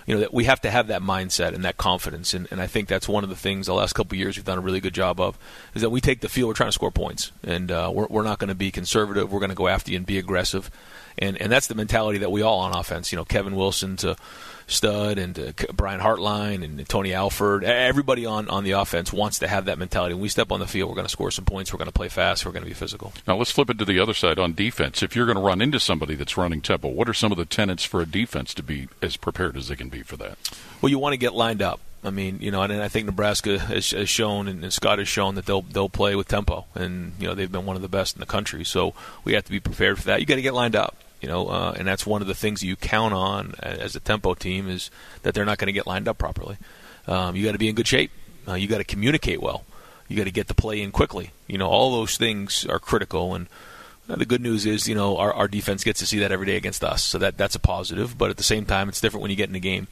you 0.09 0.15
know, 0.15 0.21
that 0.21 0.33
we 0.33 0.45
have 0.45 0.61
to 0.61 0.71
have 0.71 0.87
that 0.87 1.03
mindset 1.03 1.53
and 1.53 1.63
that 1.65 1.77
confidence. 1.77 2.33
And, 2.33 2.47
and 2.49 2.59
I 2.59 2.65
think 2.65 2.87
that's 2.87 3.07
one 3.07 3.23
of 3.23 3.29
the 3.29 3.35
things 3.35 3.67
the 3.67 3.75
last 3.75 3.93
couple 3.93 4.17
years 4.17 4.37
we've 4.37 4.45
done 4.45 4.57
a 4.57 4.61
really 4.61 4.79
good 4.79 4.95
job 4.95 5.19
of 5.19 5.37
is 5.75 5.83
that 5.83 5.91
we 5.91 6.01
take 6.01 6.21
the 6.21 6.29
field, 6.29 6.47
we're 6.47 6.55
trying 6.55 6.69
to 6.69 6.73
score 6.73 6.89
points, 6.89 7.31
and 7.43 7.71
uh, 7.71 7.91
we're, 7.93 8.07
we're 8.07 8.23
not 8.23 8.39
going 8.39 8.47
to 8.47 8.55
be 8.55 8.71
conservative. 8.71 9.31
We're 9.31 9.39
going 9.39 9.51
to 9.51 9.55
go 9.55 9.67
after 9.67 9.91
you 9.91 9.97
and 9.97 10.07
be 10.07 10.17
aggressive. 10.17 10.71
And 11.19 11.39
and 11.41 11.51
that's 11.51 11.67
the 11.67 11.75
mentality 11.75 12.19
that 12.19 12.31
we 12.31 12.41
all 12.41 12.59
on 12.59 12.75
offense. 12.75 13.11
You 13.11 13.17
know, 13.17 13.25
Kevin 13.25 13.55
Wilson 13.55 13.97
to 13.97 14.15
Stud 14.69 15.17
and 15.17 15.37
uh, 15.37 15.51
Brian 15.73 15.99
Hartline 15.99 16.63
and 16.63 16.87
Tony 16.87 17.13
Alford. 17.13 17.63
Everybody 17.63 18.25
on, 18.25 18.47
on 18.49 18.63
the 18.63 18.71
offense 18.71 19.11
wants 19.11 19.39
to 19.39 19.47
have 19.47 19.65
that 19.65 19.77
mentality. 19.77 20.13
When 20.13 20.21
we 20.21 20.29
step 20.29 20.51
on 20.51 20.59
the 20.59 20.67
field, 20.67 20.89
we're 20.89 20.95
going 20.95 21.07
to 21.07 21.11
score 21.11 21.31
some 21.31 21.45
points. 21.45 21.73
We're 21.73 21.79
going 21.79 21.87
to 21.87 21.93
play 21.93 22.09
fast. 22.09 22.45
We're 22.45 22.51
going 22.51 22.63
to 22.63 22.69
be 22.69 22.75
physical. 22.75 23.11
Now 23.27 23.35
let's 23.35 23.51
flip 23.51 23.69
it 23.69 23.79
to 23.79 23.85
the 23.85 23.99
other 23.99 24.13
side 24.13 24.39
on 24.39 24.53
defense. 24.53 25.03
If 25.03 25.15
you're 25.15 25.25
going 25.25 25.37
to 25.37 25.43
run 25.43 25.61
into 25.61 25.79
somebody 25.79 26.15
that's 26.15 26.37
running 26.37 26.61
tempo, 26.61 26.87
what 26.87 27.09
are 27.09 27.13
some 27.13 27.31
of 27.31 27.37
the 27.37 27.45
tenets 27.45 27.83
for 27.83 28.01
a 28.01 28.05
defense 28.05 28.53
to 28.53 28.63
be 28.63 28.87
as 29.01 29.17
prepared 29.17 29.57
as 29.57 29.67
they 29.67 29.75
can 29.75 29.89
be 29.89 30.03
for 30.03 30.17
that? 30.17 30.37
Well, 30.81 30.89
you 30.89 30.99
want 30.99 31.13
to 31.13 31.17
get 31.17 31.33
lined 31.33 31.61
up. 31.61 31.79
I 32.01 32.11
mean, 32.11 32.37
you 32.39 32.49
know, 32.49 32.61
and 32.61 32.71
I 32.81 32.87
think 32.87 33.07
Nebraska 33.07 33.59
has, 33.59 33.91
has 33.91 34.07
shown 34.07 34.47
and 34.47 34.71
Scott 34.71 34.99
has 34.99 35.09
shown 35.09 35.35
that 35.35 35.45
they'll 35.45 35.63
they'll 35.63 35.89
play 35.89 36.15
with 36.15 36.29
tempo, 36.29 36.65
and 36.73 37.11
you 37.19 37.27
know 37.27 37.35
they've 37.35 37.51
been 37.51 37.65
one 37.65 37.75
of 37.75 37.81
the 37.81 37.89
best 37.89 38.15
in 38.15 38.21
the 38.21 38.25
country. 38.25 38.63
So 38.63 38.93
we 39.25 39.33
have 39.33 39.43
to 39.43 39.51
be 39.51 39.59
prepared 39.59 39.97
for 39.97 40.05
that. 40.05 40.21
You 40.21 40.25
got 40.25 40.35
to 40.35 40.41
get 40.41 40.53
lined 40.53 40.77
up 40.77 40.95
you 41.21 41.27
know, 41.27 41.47
uh, 41.47 41.73
and 41.77 41.87
that's 41.87 42.05
one 42.05 42.21
of 42.21 42.27
the 42.27 42.35
things 42.35 42.63
you 42.63 42.75
count 42.75 43.13
on 43.13 43.53
as 43.61 43.95
a 43.95 43.99
tempo 43.99 44.33
team 44.33 44.69
is 44.69 44.89
that 45.23 45.33
they're 45.33 45.45
not 45.45 45.57
going 45.57 45.67
to 45.67 45.73
get 45.73 45.87
lined 45.87 46.07
up 46.07 46.17
properly. 46.17 46.57
Um, 47.07 47.35
you 47.35 47.45
got 47.45 47.53
to 47.53 47.57
be 47.57 47.69
in 47.69 47.75
good 47.75 47.87
shape. 47.87 48.11
Uh, 48.47 48.53
you 48.53 48.67
got 48.67 48.77
to 48.77 48.83
communicate 48.83 49.41
well. 49.41 49.65
You 50.07 50.17
got 50.17 50.23
to 50.25 50.31
get 50.31 50.47
the 50.47 50.53
play 50.53 50.81
in 50.81 50.91
quickly. 50.91 51.31
You 51.47 51.57
know, 51.57 51.67
all 51.67 51.91
those 51.91 52.17
things 52.17 52.65
are 52.65 52.79
critical. 52.79 53.35
And 53.35 53.47
uh, 54.09 54.15
the 54.15 54.25
good 54.25 54.41
news 54.41 54.65
is, 54.65 54.87
you 54.87 54.95
know, 54.95 55.17
our, 55.17 55.33
our 55.33 55.47
defense 55.47 55.83
gets 55.83 55.99
to 55.99 56.05
see 56.05 56.19
that 56.19 56.31
every 56.31 56.45
day 56.45 56.55
against 56.55 56.83
us, 56.83 57.03
so 57.03 57.17
that 57.19 57.37
that's 57.37 57.55
a 57.55 57.59
positive. 57.59 58.17
But 58.17 58.29
at 58.29 58.37
the 58.37 58.43
same 58.43 58.65
time, 58.65 58.89
it's 58.89 59.01
different 59.01 59.21
when 59.21 59.31
you 59.31 59.37
get 59.37 59.49
in 59.49 59.53
the 59.53 59.59
game. 59.59 59.87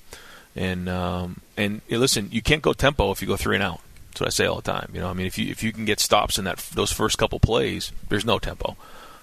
And 0.55 0.89
um, 0.89 1.41
and 1.55 1.81
you 1.87 1.97
know, 1.97 2.01
listen, 2.01 2.29
you 2.31 2.41
can't 2.41 2.63
go 2.63 2.73
tempo 2.73 3.11
if 3.11 3.21
you 3.21 3.27
go 3.27 3.37
three 3.37 3.55
and 3.55 3.63
out. 3.63 3.81
That's 4.09 4.21
what 4.21 4.27
I 4.27 4.31
say 4.31 4.45
all 4.47 4.55
the 4.55 4.61
time. 4.63 4.89
You 4.93 5.01
know, 5.01 5.09
I 5.09 5.13
mean, 5.13 5.27
if 5.27 5.37
you 5.37 5.51
if 5.51 5.61
you 5.61 5.71
can 5.71 5.85
get 5.85 5.99
stops 5.99 6.39
in 6.39 6.45
that 6.45 6.57
those 6.73 6.91
first 6.91 7.19
couple 7.19 7.39
plays, 7.39 7.91
there's 8.09 8.25
no 8.25 8.39
tempo. 8.39 8.75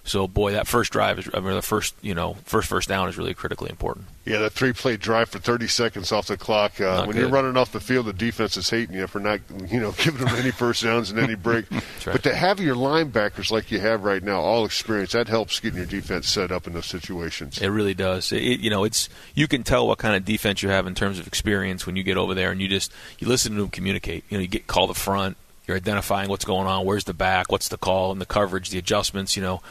So 0.06 0.28
boy, 0.28 0.52
that 0.52 0.66
first 0.66 0.92
drive 0.92 1.18
is 1.18 1.30
I 1.32 1.40
mean, 1.40 1.54
the 1.54 1.62
first 1.62 1.94
you 2.02 2.14
know 2.14 2.34
first 2.44 2.68
first 2.68 2.88
down 2.90 3.08
is 3.08 3.16
really 3.16 3.32
critically 3.32 3.70
important. 3.70 4.06
Yeah, 4.26 4.38
that 4.38 4.52
three 4.52 4.74
play 4.74 4.98
drive 4.98 5.30
for 5.30 5.38
30 5.38 5.66
seconds 5.66 6.12
off 6.12 6.26
the 6.26 6.36
clock. 6.36 6.78
Uh, 6.78 7.04
when 7.04 7.12
good. 7.12 7.20
you're 7.20 7.30
running 7.30 7.56
off 7.56 7.72
the 7.72 7.80
field, 7.80 8.04
the 8.06 8.12
defense 8.12 8.58
is 8.58 8.68
hating 8.68 8.94
you 8.94 9.06
for 9.06 9.18
not 9.18 9.40
you 9.68 9.80
know 9.80 9.92
giving 9.98 10.22
them 10.22 10.34
any 10.36 10.50
first 10.50 10.84
downs 10.84 11.10
and 11.10 11.18
any 11.18 11.34
break. 11.34 11.70
right. 11.70 11.82
But 12.04 12.22
to 12.24 12.34
have 12.34 12.60
your 12.60 12.76
linebackers 12.76 13.50
like 13.50 13.70
you 13.70 13.80
have 13.80 14.04
right 14.04 14.22
now, 14.22 14.40
all 14.40 14.66
experience, 14.66 15.12
that 15.12 15.26
helps 15.28 15.58
getting 15.58 15.78
your 15.78 15.86
defense 15.86 16.28
set 16.28 16.52
up 16.52 16.66
in 16.66 16.74
those 16.74 16.86
situations. 16.86 17.58
It 17.58 17.68
really 17.68 17.94
does. 17.94 18.30
It, 18.30 18.60
you 18.60 18.68
know, 18.68 18.84
it's 18.84 19.08
you 19.34 19.48
can 19.48 19.62
tell 19.62 19.86
what 19.86 19.96
kind 19.96 20.14
of 20.14 20.26
defense 20.26 20.62
you 20.62 20.68
have 20.68 20.86
in 20.86 20.94
terms 20.94 21.18
of 21.18 21.26
experience 21.26 21.86
when 21.86 21.96
you 21.96 22.02
get 22.02 22.18
over 22.18 22.34
there 22.34 22.50
and 22.50 22.60
you 22.60 22.68
just 22.68 22.92
you 23.18 23.26
listen 23.26 23.54
to 23.54 23.62
them 23.62 23.70
communicate. 23.70 24.24
You 24.28 24.36
know, 24.36 24.42
you 24.42 24.48
get 24.48 24.66
call 24.66 24.86
the 24.86 24.94
front. 24.94 25.38
You're 25.66 25.78
identifying 25.78 26.28
what's 26.28 26.44
going 26.44 26.66
on. 26.66 26.84
Where's 26.84 27.04
the 27.04 27.14
back? 27.14 27.50
What's 27.50 27.68
the 27.68 27.78
call 27.78 28.12
and 28.12 28.20
the 28.20 28.26
coverage, 28.26 28.68
the 28.68 28.76
adjustments. 28.78 29.34
You 29.34 29.42
know 29.42 29.62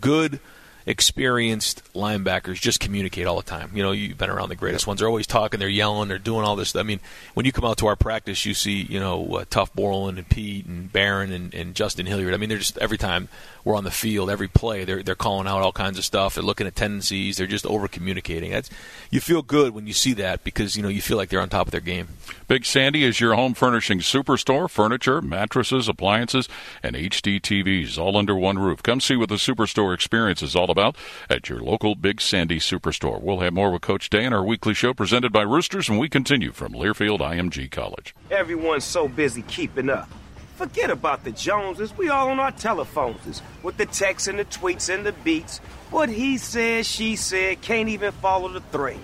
good 0.00 0.40
experienced 0.86 1.82
linebackers 1.94 2.60
just 2.60 2.80
communicate 2.80 3.26
all 3.26 3.36
the 3.36 3.42
time. 3.42 3.70
You 3.74 3.82
know, 3.82 3.92
you've 3.92 4.18
been 4.18 4.30
around 4.30 4.48
the 4.48 4.56
greatest 4.56 4.86
ones. 4.86 5.00
They're 5.00 5.08
always 5.08 5.26
talking, 5.26 5.60
they're 5.60 5.68
yelling, 5.68 6.08
they're 6.08 6.18
doing 6.18 6.44
all 6.44 6.56
this. 6.56 6.74
I 6.74 6.82
mean, 6.82 7.00
when 7.34 7.46
you 7.46 7.52
come 7.52 7.64
out 7.64 7.78
to 7.78 7.86
our 7.86 7.96
practice, 7.96 8.44
you 8.46 8.54
see, 8.54 8.82
you 8.82 8.98
know, 8.98 9.36
uh, 9.36 9.44
Tuf 9.44 9.72
Borland 9.74 10.18
and 10.18 10.28
Pete 10.28 10.66
and 10.66 10.92
Baron 10.92 11.32
and, 11.32 11.54
and 11.54 11.74
Justin 11.74 12.06
Hilliard. 12.06 12.34
I 12.34 12.38
mean, 12.38 12.48
they're 12.48 12.58
just 12.58 12.78
every 12.78 12.98
time 12.98 13.28
we're 13.64 13.76
on 13.76 13.84
the 13.84 13.90
field, 13.90 14.30
every 14.30 14.48
play, 14.48 14.84
they're 14.84 15.02
they're 15.02 15.14
calling 15.14 15.46
out 15.46 15.62
all 15.62 15.72
kinds 15.72 15.98
of 15.98 16.04
stuff. 16.04 16.34
They're 16.34 16.44
looking 16.44 16.66
at 16.66 16.74
tendencies. 16.74 17.36
They're 17.36 17.46
just 17.46 17.66
over 17.66 17.88
communicating. 17.88 18.50
That's 18.50 18.70
you 19.10 19.20
feel 19.20 19.42
good 19.42 19.74
when 19.74 19.86
you 19.86 19.92
see 19.92 20.14
that 20.14 20.44
because 20.44 20.76
you 20.76 20.82
know 20.82 20.88
you 20.88 21.02
feel 21.02 21.16
like 21.16 21.28
they're 21.28 21.40
on 21.40 21.50
top 21.50 21.66
of 21.66 21.72
their 21.72 21.80
game. 21.80 22.08
Big 22.50 22.66
Sandy 22.66 23.04
is 23.04 23.20
your 23.20 23.36
home 23.36 23.54
furnishing 23.54 24.00
superstore. 24.00 24.68
Furniture, 24.68 25.22
mattresses, 25.22 25.88
appliances, 25.88 26.48
and 26.82 26.96
HD 26.96 27.40
TVs 27.40 27.96
all 27.96 28.16
under 28.16 28.34
one 28.34 28.58
roof. 28.58 28.82
Come 28.82 29.00
see 29.00 29.14
what 29.14 29.28
the 29.28 29.36
superstore 29.36 29.94
experience 29.94 30.42
is 30.42 30.56
all 30.56 30.68
about 30.68 30.96
at 31.28 31.48
your 31.48 31.60
local 31.60 31.94
Big 31.94 32.20
Sandy 32.20 32.58
superstore. 32.58 33.22
We'll 33.22 33.38
have 33.38 33.52
more 33.52 33.70
with 33.70 33.82
Coach 33.82 34.10
Day 34.10 34.24
in 34.24 34.32
our 34.32 34.44
weekly 34.44 34.74
show 34.74 34.92
presented 34.92 35.32
by 35.32 35.42
Roosters 35.42 35.88
and 35.88 36.00
we 36.00 36.08
continue 36.08 36.50
from 36.50 36.72
Learfield 36.72 37.20
IMG 37.20 37.70
College. 37.70 38.16
Everyone's 38.32 38.82
so 38.82 39.06
busy 39.06 39.42
keeping 39.42 39.88
up. 39.88 40.10
Forget 40.56 40.90
about 40.90 41.22
the 41.22 41.30
Joneses. 41.30 41.96
We 41.96 42.08
all 42.08 42.30
on 42.30 42.40
our 42.40 42.50
telephones 42.50 43.42
with 43.62 43.76
the 43.76 43.86
texts 43.86 44.26
and 44.26 44.40
the 44.40 44.44
tweets 44.44 44.92
and 44.92 45.06
the 45.06 45.12
beats. 45.12 45.58
What 45.92 46.08
he 46.08 46.36
said, 46.36 46.84
she 46.84 47.14
said, 47.14 47.60
can't 47.60 47.88
even 47.88 48.10
follow 48.10 48.48
the 48.48 48.60
thread. 48.60 48.98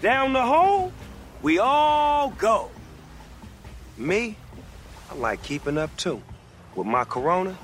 Down 0.00 0.32
the 0.32 0.42
hole, 0.42 0.90
we 1.42 1.58
all 1.58 2.30
go. 2.30 2.70
Me, 3.96 4.36
I 5.10 5.14
like 5.14 5.42
keeping 5.42 5.78
up 5.78 5.94
too, 5.96 6.22
with 6.74 6.86
my 6.86 7.04
Corona 7.04 7.56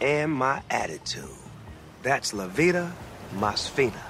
and 0.00 0.32
my 0.32 0.62
attitude. 0.70 1.24
That's 2.02 2.34
La 2.34 2.48
Vida 2.48 2.92
Más 3.36 3.68
Fina. 3.68 4.02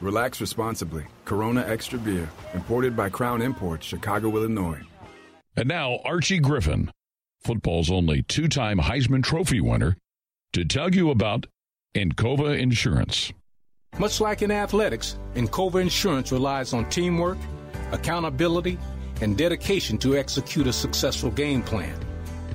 Relax 0.00 0.40
responsibly. 0.40 1.04
Corona 1.24 1.64
Extra 1.66 1.98
Beer, 1.98 2.28
imported 2.52 2.94
by 2.96 3.08
Crown 3.08 3.40
Imports, 3.40 3.86
Chicago, 3.86 4.28
Illinois. 4.36 4.80
And 5.56 5.68
now, 5.68 6.00
Archie 6.04 6.38
Griffin 6.38 6.90
football's 7.44 7.90
only 7.90 8.22
two 8.22 8.48
time 8.48 8.78
Heisman 8.78 9.22
Trophy 9.22 9.60
winner, 9.60 9.96
to 10.54 10.64
tell 10.64 10.92
you 10.92 11.10
about 11.10 11.46
Encova 11.94 12.58
Insurance. 12.58 13.32
Much 13.98 14.20
like 14.20 14.42
in 14.42 14.50
athletics, 14.50 15.18
Encova 15.34 15.80
Insurance 15.80 16.32
relies 16.32 16.72
on 16.72 16.88
teamwork, 16.88 17.38
accountability, 17.94 18.78
and 19.20 19.38
dedication 19.38 19.96
to 19.98 20.16
execute 20.16 20.66
a 20.66 20.72
successful 20.72 21.30
game 21.30 21.62
plan. 21.62 21.98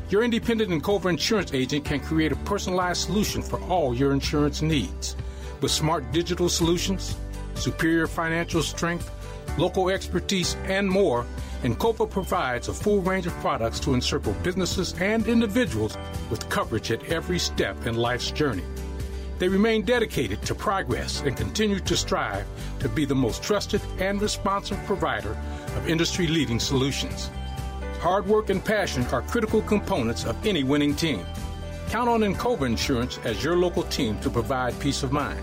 Your 0.10 0.24
independent 0.24 0.72
Encova 0.72 1.10
insurance 1.10 1.54
agent 1.54 1.86
can 1.86 2.00
create 2.00 2.32
a 2.32 2.36
personalized 2.38 3.02
solution 3.06 3.42
for 3.42 3.62
all 3.64 3.96
your 3.96 4.12
insurance 4.12 4.62
needs. 4.62 5.16
With 5.62 5.72
smart 5.72 6.12
digital 6.12 6.50
solutions, 6.50 7.16
superior 7.56 8.08
financial 8.08 8.64
strength, 8.64 9.12
local 9.58 9.90
expertise, 9.90 10.56
and 10.66 10.90
more, 10.90 11.26
Encova 11.64 12.10
provides 12.10 12.70
a 12.70 12.74
full 12.74 13.02
range 13.02 13.28
of 13.28 13.34
products 13.40 13.80
to 13.82 13.94
encircle 13.94 14.34
businesses 14.44 14.94
and 15.00 15.28
individuals 15.28 15.98
with 16.30 16.48
coverage 16.50 16.92
at 16.92 17.04
every 17.12 17.38
step 17.38 17.86
in 17.86 17.96
life's 17.96 18.32
journey. 18.32 18.64
They 19.40 19.48
remain 19.48 19.84
dedicated 19.84 20.42
to 20.44 20.54
progress 20.54 21.22
and 21.22 21.36
continue 21.36 21.80
to 21.80 21.96
strive 21.96 22.46
to 22.80 22.90
be 22.90 23.06
the 23.06 23.16
most 23.16 23.42
trusted 23.42 23.82
and 23.98 24.22
responsive 24.22 24.78
provider 24.86 25.32
of 25.78 25.88
industry 25.88 26.28
leading 26.28 26.60
solutions. 26.60 27.32
Hard 28.02 28.28
work 28.28 28.50
and 28.50 28.64
passion 28.64 29.06
are 29.08 29.22
critical 29.22 29.62
components 29.62 30.26
of 30.26 30.46
any 30.46 30.64
winning 30.64 30.94
team. 30.94 31.26
Count 31.88 32.10
on 32.10 32.22
Encova 32.22 32.66
Insurance 32.66 33.18
as 33.24 33.42
your 33.42 33.56
local 33.56 33.84
team 33.84 34.20
to 34.20 34.30
provide 34.30 34.78
peace 34.80 35.04
of 35.04 35.14
mind. 35.14 35.42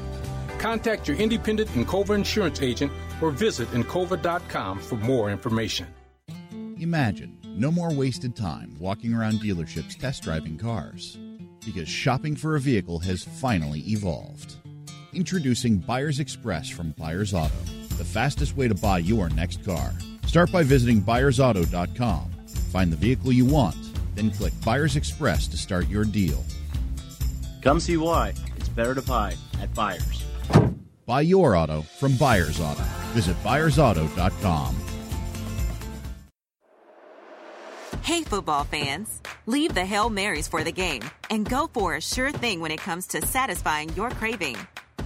Contact 0.59 1.09
your 1.09 1.17
independent 1.17 1.71
Encova 1.71 2.15
insurance 2.15 2.61
agent 2.61 2.93
or 3.23 3.31
visit 3.31 3.69
Encova.com 3.71 4.79
for 4.79 4.97
more 4.97 5.31
information. 5.31 5.87
Imagine 6.79 7.39
no 7.47 7.71
more 7.71 7.93
wasted 7.93 8.37
time 8.37 8.77
walking 8.79 9.15
around 9.15 9.41
dealerships 9.41 9.99
test 9.99 10.23
driving 10.23 10.59
cars. 10.59 11.19
Because 11.67 11.89
shopping 11.89 12.37
for 12.37 12.57
a 12.57 12.61
vehicle 12.61 13.01
has 13.01 13.25
finally 13.25 13.81
evolved. 13.81 14.55
Introducing 15.13 15.79
Buyers 15.79 16.21
Express 16.21 16.71
from 16.71 16.93
Buyers 16.93 17.35
Auto, 17.35 17.59
the 17.99 18.05
fastest 18.05 18.57
way 18.57 18.69
to 18.69 18.75
buy 18.75 18.99
your 18.99 19.29
next 19.31 19.65
car. 19.65 19.93
Start 20.27 20.53
by 20.53 20.63
visiting 20.63 21.03
buyersauto.com. 21.03 22.31
Find 22.71 22.93
the 22.93 22.97
vehicle 22.97 23.33
you 23.33 23.45
want, 23.45 23.77
then 24.15 24.31
click 24.31 24.53
Buyers 24.65 24.97
Express 24.97 25.49
to 25.49 25.57
start 25.57 25.89
your 25.89 26.05
deal. 26.05 26.45
Come 27.63 27.81
see 27.81 27.97
why 27.97 28.33
it's 28.57 28.69
better 28.69 28.95
to 28.95 29.03
buy 29.03 29.35
at 29.61 29.75
Buyers. 29.75 30.25
Buy 31.05 31.23
your 31.23 31.57
auto 31.57 31.83
from 31.83 32.17
Buyers 32.17 32.61
Auto. 32.61 32.83
Visit 33.13 33.37
buyersauto.com. 33.43 34.86
Hey, 38.07 38.23
football 38.23 38.63
fans. 38.63 39.21
Leave 39.47 39.75
the 39.75 39.85
Hail 39.85 40.09
Marys 40.11 40.47
for 40.47 40.63
the 40.63 40.71
game 40.71 41.03
and 41.29 41.45
go 41.49 41.67
for 41.67 41.97
a 41.97 42.01
sure 42.01 42.31
thing 42.31 42.61
when 42.61 42.71
it 42.71 42.81
comes 42.81 43.09
to 43.09 43.27
satisfying 43.27 43.93
your 43.95 44.11
craving. 44.11 44.57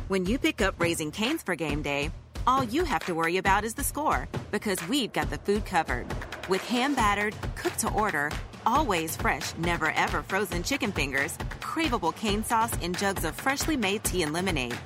When 0.09 0.27
you 0.27 0.37
pick 0.37 0.61
up 0.61 0.75
Raising 0.79 1.11
Canes 1.11 1.43
for 1.43 1.55
game 1.55 1.81
day, 1.81 2.11
all 2.47 2.63
you 2.63 2.85
have 2.85 3.07
to 3.07 3.15
worry 3.15 3.39
about 3.39 3.65
is 3.65 3.73
the 3.73 3.83
score 3.83 4.29
because 4.51 4.87
we've 4.87 5.15
got 5.15 5.31
the 5.31 5.39
food 5.39 5.65
covered. 5.65 6.05
With 6.51 6.61
hand 6.69 6.95
battered, 6.95 7.35
cooked 7.57 7.79
to 7.79 7.91
order, 7.91 8.31
always 8.67 9.17
fresh, 9.17 9.57
never 9.57 9.93
ever 9.93 10.23
frozen 10.23 10.63
chicken 10.63 10.93
fingers, 10.93 11.39
craveable 11.63 12.15
cane 12.15 12.45
sauce, 12.45 12.75
and 12.83 12.99
jugs 12.99 13.25
of 13.25 13.35
freshly 13.35 13.79
made 13.79 14.05
tea 14.05 14.25
and 14.25 14.35
lemonade. 14.35 14.79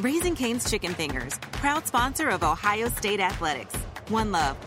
Raising 0.00 0.34
Cane's 0.34 0.70
Chicken 0.70 0.92
Fingers, 0.92 1.38
proud 1.52 1.86
sponsor 1.86 2.28
of 2.28 2.42
Ohio 2.42 2.90
State 2.90 3.18
Athletics. 3.18 3.74
One 4.08 4.30
love. 4.30 4.58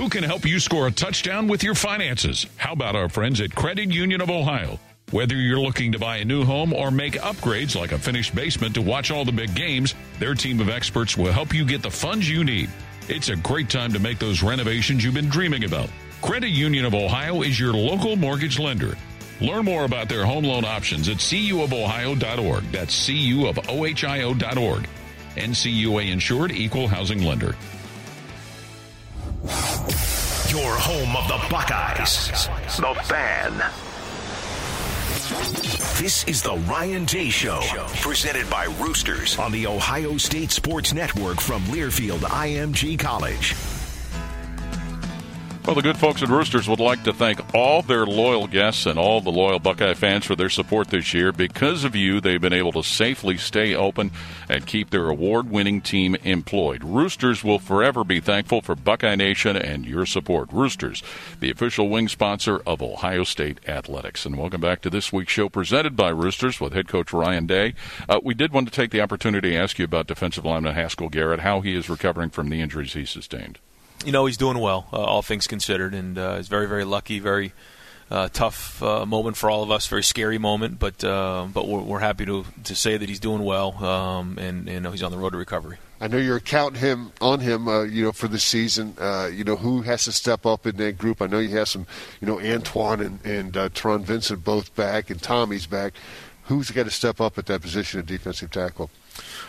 Who 0.00 0.08
can 0.08 0.24
help 0.24 0.46
you 0.46 0.58
score 0.60 0.86
a 0.86 0.90
touchdown 0.90 1.46
with 1.46 1.62
your 1.62 1.74
finances? 1.74 2.46
How 2.56 2.72
about 2.72 2.96
our 2.96 3.10
friends 3.10 3.38
at 3.42 3.54
Credit 3.54 3.92
Union 3.92 4.22
of 4.22 4.30
Ohio? 4.30 4.80
Whether 5.10 5.34
you're 5.34 5.60
looking 5.60 5.92
to 5.92 5.98
buy 5.98 6.16
a 6.16 6.24
new 6.24 6.42
home 6.42 6.72
or 6.72 6.90
make 6.90 7.16
upgrades 7.16 7.78
like 7.78 7.92
a 7.92 7.98
finished 7.98 8.34
basement 8.34 8.72
to 8.76 8.80
watch 8.80 9.10
all 9.10 9.26
the 9.26 9.30
big 9.32 9.54
games, 9.54 9.94
their 10.18 10.34
team 10.34 10.58
of 10.58 10.70
experts 10.70 11.18
will 11.18 11.30
help 11.30 11.52
you 11.52 11.66
get 11.66 11.82
the 11.82 11.90
funds 11.90 12.26
you 12.26 12.44
need. 12.44 12.70
It's 13.08 13.28
a 13.28 13.36
great 13.36 13.68
time 13.68 13.92
to 13.92 13.98
make 13.98 14.18
those 14.18 14.42
renovations 14.42 15.04
you've 15.04 15.12
been 15.12 15.28
dreaming 15.28 15.64
about. 15.64 15.90
Credit 16.22 16.48
Union 16.48 16.86
of 16.86 16.94
Ohio 16.94 17.42
is 17.42 17.60
your 17.60 17.74
local 17.74 18.16
mortgage 18.16 18.58
lender. 18.58 18.96
Learn 19.42 19.66
more 19.66 19.84
about 19.84 20.08
their 20.08 20.24
home 20.24 20.44
loan 20.44 20.64
options 20.64 21.10
at 21.10 21.18
cuofohio.org. 21.18 22.64
That's 22.72 23.06
cuofohio.org. 23.06 24.88
NCUA 25.36 26.10
insured 26.10 26.52
equal 26.52 26.88
housing 26.88 27.22
lender. 27.22 27.54
Your 29.42 30.74
home 30.76 31.16
of 31.16 31.26
the 31.26 31.40
Buckeyes. 31.48 32.28
The 32.76 32.94
Fan. 33.04 33.52
This 35.98 36.24
is 36.24 36.42
the 36.42 36.56
Ryan 36.68 37.06
Day 37.06 37.30
Show, 37.30 37.60
presented 38.02 38.50
by 38.50 38.66
Roosters 38.78 39.38
on 39.38 39.50
the 39.52 39.66
Ohio 39.66 40.18
State 40.18 40.50
Sports 40.50 40.92
Network 40.92 41.40
from 41.40 41.62
Learfield 41.64 42.18
IMG 42.18 42.98
College. 42.98 43.54
Well, 45.70 45.76
the 45.76 45.82
good 45.82 45.98
folks 45.98 46.20
at 46.20 46.28
Roosters 46.28 46.68
would 46.68 46.80
like 46.80 47.04
to 47.04 47.12
thank 47.12 47.54
all 47.54 47.82
their 47.82 48.04
loyal 48.04 48.48
guests 48.48 48.86
and 48.86 48.98
all 48.98 49.20
the 49.20 49.30
loyal 49.30 49.60
Buckeye 49.60 49.94
fans 49.94 50.24
for 50.24 50.34
their 50.34 50.50
support 50.50 50.88
this 50.88 51.14
year. 51.14 51.30
Because 51.30 51.84
of 51.84 51.94
you, 51.94 52.20
they've 52.20 52.40
been 52.40 52.52
able 52.52 52.72
to 52.72 52.82
safely 52.82 53.36
stay 53.38 53.72
open 53.72 54.10
and 54.48 54.66
keep 54.66 54.90
their 54.90 55.08
award 55.08 55.48
winning 55.48 55.80
team 55.80 56.16
employed. 56.24 56.82
Roosters 56.82 57.44
will 57.44 57.60
forever 57.60 58.02
be 58.02 58.18
thankful 58.18 58.60
for 58.62 58.74
Buckeye 58.74 59.14
Nation 59.14 59.56
and 59.56 59.86
your 59.86 60.06
support. 60.06 60.52
Roosters, 60.52 61.04
the 61.38 61.52
official 61.52 61.88
wing 61.88 62.08
sponsor 62.08 62.60
of 62.66 62.82
Ohio 62.82 63.22
State 63.22 63.60
Athletics. 63.68 64.26
And 64.26 64.36
welcome 64.36 64.60
back 64.60 64.80
to 64.80 64.90
this 64.90 65.12
week's 65.12 65.34
show 65.34 65.48
presented 65.48 65.94
by 65.94 66.08
Roosters 66.08 66.60
with 66.60 66.72
head 66.72 66.88
coach 66.88 67.12
Ryan 67.12 67.46
Day. 67.46 67.74
Uh, 68.08 68.18
we 68.24 68.34
did 68.34 68.52
want 68.52 68.66
to 68.66 68.74
take 68.74 68.90
the 68.90 69.02
opportunity 69.02 69.50
to 69.50 69.56
ask 69.56 69.78
you 69.78 69.84
about 69.84 70.08
defensive 70.08 70.44
lineman 70.44 70.74
Haskell 70.74 71.10
Garrett, 71.10 71.40
how 71.40 71.60
he 71.60 71.76
is 71.76 71.88
recovering 71.88 72.30
from 72.30 72.48
the 72.48 72.60
injuries 72.60 72.94
he 72.94 73.04
sustained 73.04 73.60
you 74.04 74.12
know, 74.12 74.26
he's 74.26 74.36
doing 74.36 74.58
well, 74.58 74.88
uh, 74.92 74.96
all 74.96 75.22
things 75.22 75.46
considered, 75.46 75.94
and 75.94 76.18
uh, 76.18 76.36
he's 76.36 76.48
very, 76.48 76.66
very 76.66 76.84
lucky. 76.84 77.18
Very 77.18 77.52
uh, 78.10 78.28
tough 78.32 78.82
uh, 78.82 79.06
moment 79.06 79.36
for 79.36 79.50
all 79.50 79.62
of 79.62 79.70
us. 79.70 79.86
Very 79.86 80.02
scary 80.02 80.38
moment, 80.38 80.78
but 80.78 81.04
uh, 81.04 81.46
but 81.52 81.68
we're, 81.68 81.82
we're, 81.82 81.98
happy 82.00 82.26
to 82.26 82.44
to 82.64 82.74
say 82.74 82.96
that 82.96 83.08
he's 83.08 83.20
doing 83.20 83.44
well, 83.44 83.82
um, 83.84 84.38
and 84.38 84.68
he's 84.86 85.02
on 85.02 85.12
the 85.12 85.18
road 85.18 85.30
to 85.30 85.36
recovery. 85.38 85.78
I 86.00 86.08
know 86.08 86.16
you're 86.16 86.40
counting 86.40 86.80
him 86.80 87.12
on 87.20 87.40
him, 87.40 87.68
uh, 87.68 87.82
you 87.82 88.04
know, 88.04 88.12
for 88.12 88.26
the 88.26 88.38
season. 88.38 88.94
you 89.32 89.44
know, 89.44 89.56
who 89.56 89.82
has 89.82 90.04
to 90.04 90.12
step 90.12 90.46
up 90.46 90.66
in 90.66 90.76
that 90.78 90.96
group? 90.96 91.20
I 91.20 91.26
know 91.26 91.38
you 91.38 91.56
have 91.58 91.68
some, 91.68 91.86
you 92.20 92.26
know, 92.26 92.40
Antoine 92.40 93.00
and 93.00 93.24
and 93.24 93.56
uh, 93.56 93.68
Taron 93.68 94.02
Vincent 94.02 94.42
both 94.42 94.74
back, 94.74 95.10
and 95.10 95.22
Tommy's 95.22 95.66
back. 95.66 95.92
Who's 96.50 96.72
got 96.72 96.82
to 96.82 96.90
step 96.90 97.20
up 97.20 97.38
at 97.38 97.46
that 97.46 97.62
position 97.62 98.00
of 98.00 98.06
defensive 98.06 98.50
tackle? 98.50 98.90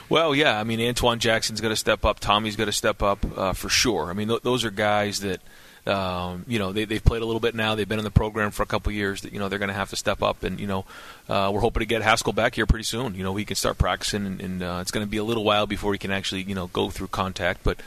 Well, 0.08 0.36
yeah. 0.36 0.60
I 0.60 0.64
mean, 0.64 0.80
Antoine 0.80 1.18
Jackson's 1.18 1.60
going 1.60 1.72
to 1.72 1.76
step 1.76 2.06
up. 2.06 2.20
Tommy's 2.20 2.56
going 2.56 2.68
to 2.68 2.74
step 2.74 3.02
up 3.02 3.26
uh, 3.36 3.54
for 3.54 3.70
sure. 3.70 4.12
I 4.12 4.14
mean, 4.14 4.28
th- 4.28 4.44
those 4.44 4.64
are 4.64 4.72
guys 4.72 5.22
that. 5.22 5.42
Um, 5.84 6.46
you 6.48 6.60
know 6.60 6.74
they, 6.74 6.86
they've 6.86 7.04
played 7.04 7.24
a 7.24 7.26
little 7.26 7.40
bit 7.40 7.56
now. 7.56 7.74
They've 7.74 7.90
been 7.90 7.98
in 7.98 8.06
the 8.06 8.12
program 8.12 8.52
for 8.52 8.62
a 8.62 8.68
couple 8.68 8.92
years. 8.92 9.22
That 9.22 9.34
you 9.34 9.40
know 9.40 9.50
they're 9.50 9.58
going 9.58 9.70
to 9.70 9.74
have 9.74 9.90
to 9.90 9.96
step 9.96 10.22
up, 10.22 10.44
and 10.44 10.60
you 10.60 10.68
know 10.68 10.86
uh, 11.28 11.50
we're 11.52 11.60
hoping 11.60 11.80
to 11.80 11.88
get 11.88 12.04
Haskell 12.04 12.34
back 12.34 12.54
here 12.54 12.68
pretty 12.68 12.84
soon. 12.84 13.16
You 13.16 13.24
know 13.24 13.34
he 13.34 13.46
can 13.46 13.56
start 13.56 13.80
practicing, 13.80 14.28
and, 14.28 14.42
and 14.42 14.62
uh, 14.62 14.78
it's 14.80 14.92
going 14.92 15.04
to 15.04 15.10
be 15.10 15.18
a 15.18 15.24
little 15.24 15.44
while 15.44 15.66
before 15.66 15.92
he 15.94 15.98
can 15.98 16.12
actually 16.12 16.44
you 16.44 16.54
know 16.54 16.68
go 16.68 16.92
through 16.92 17.08
contact. 17.08 17.64
But 17.64 17.80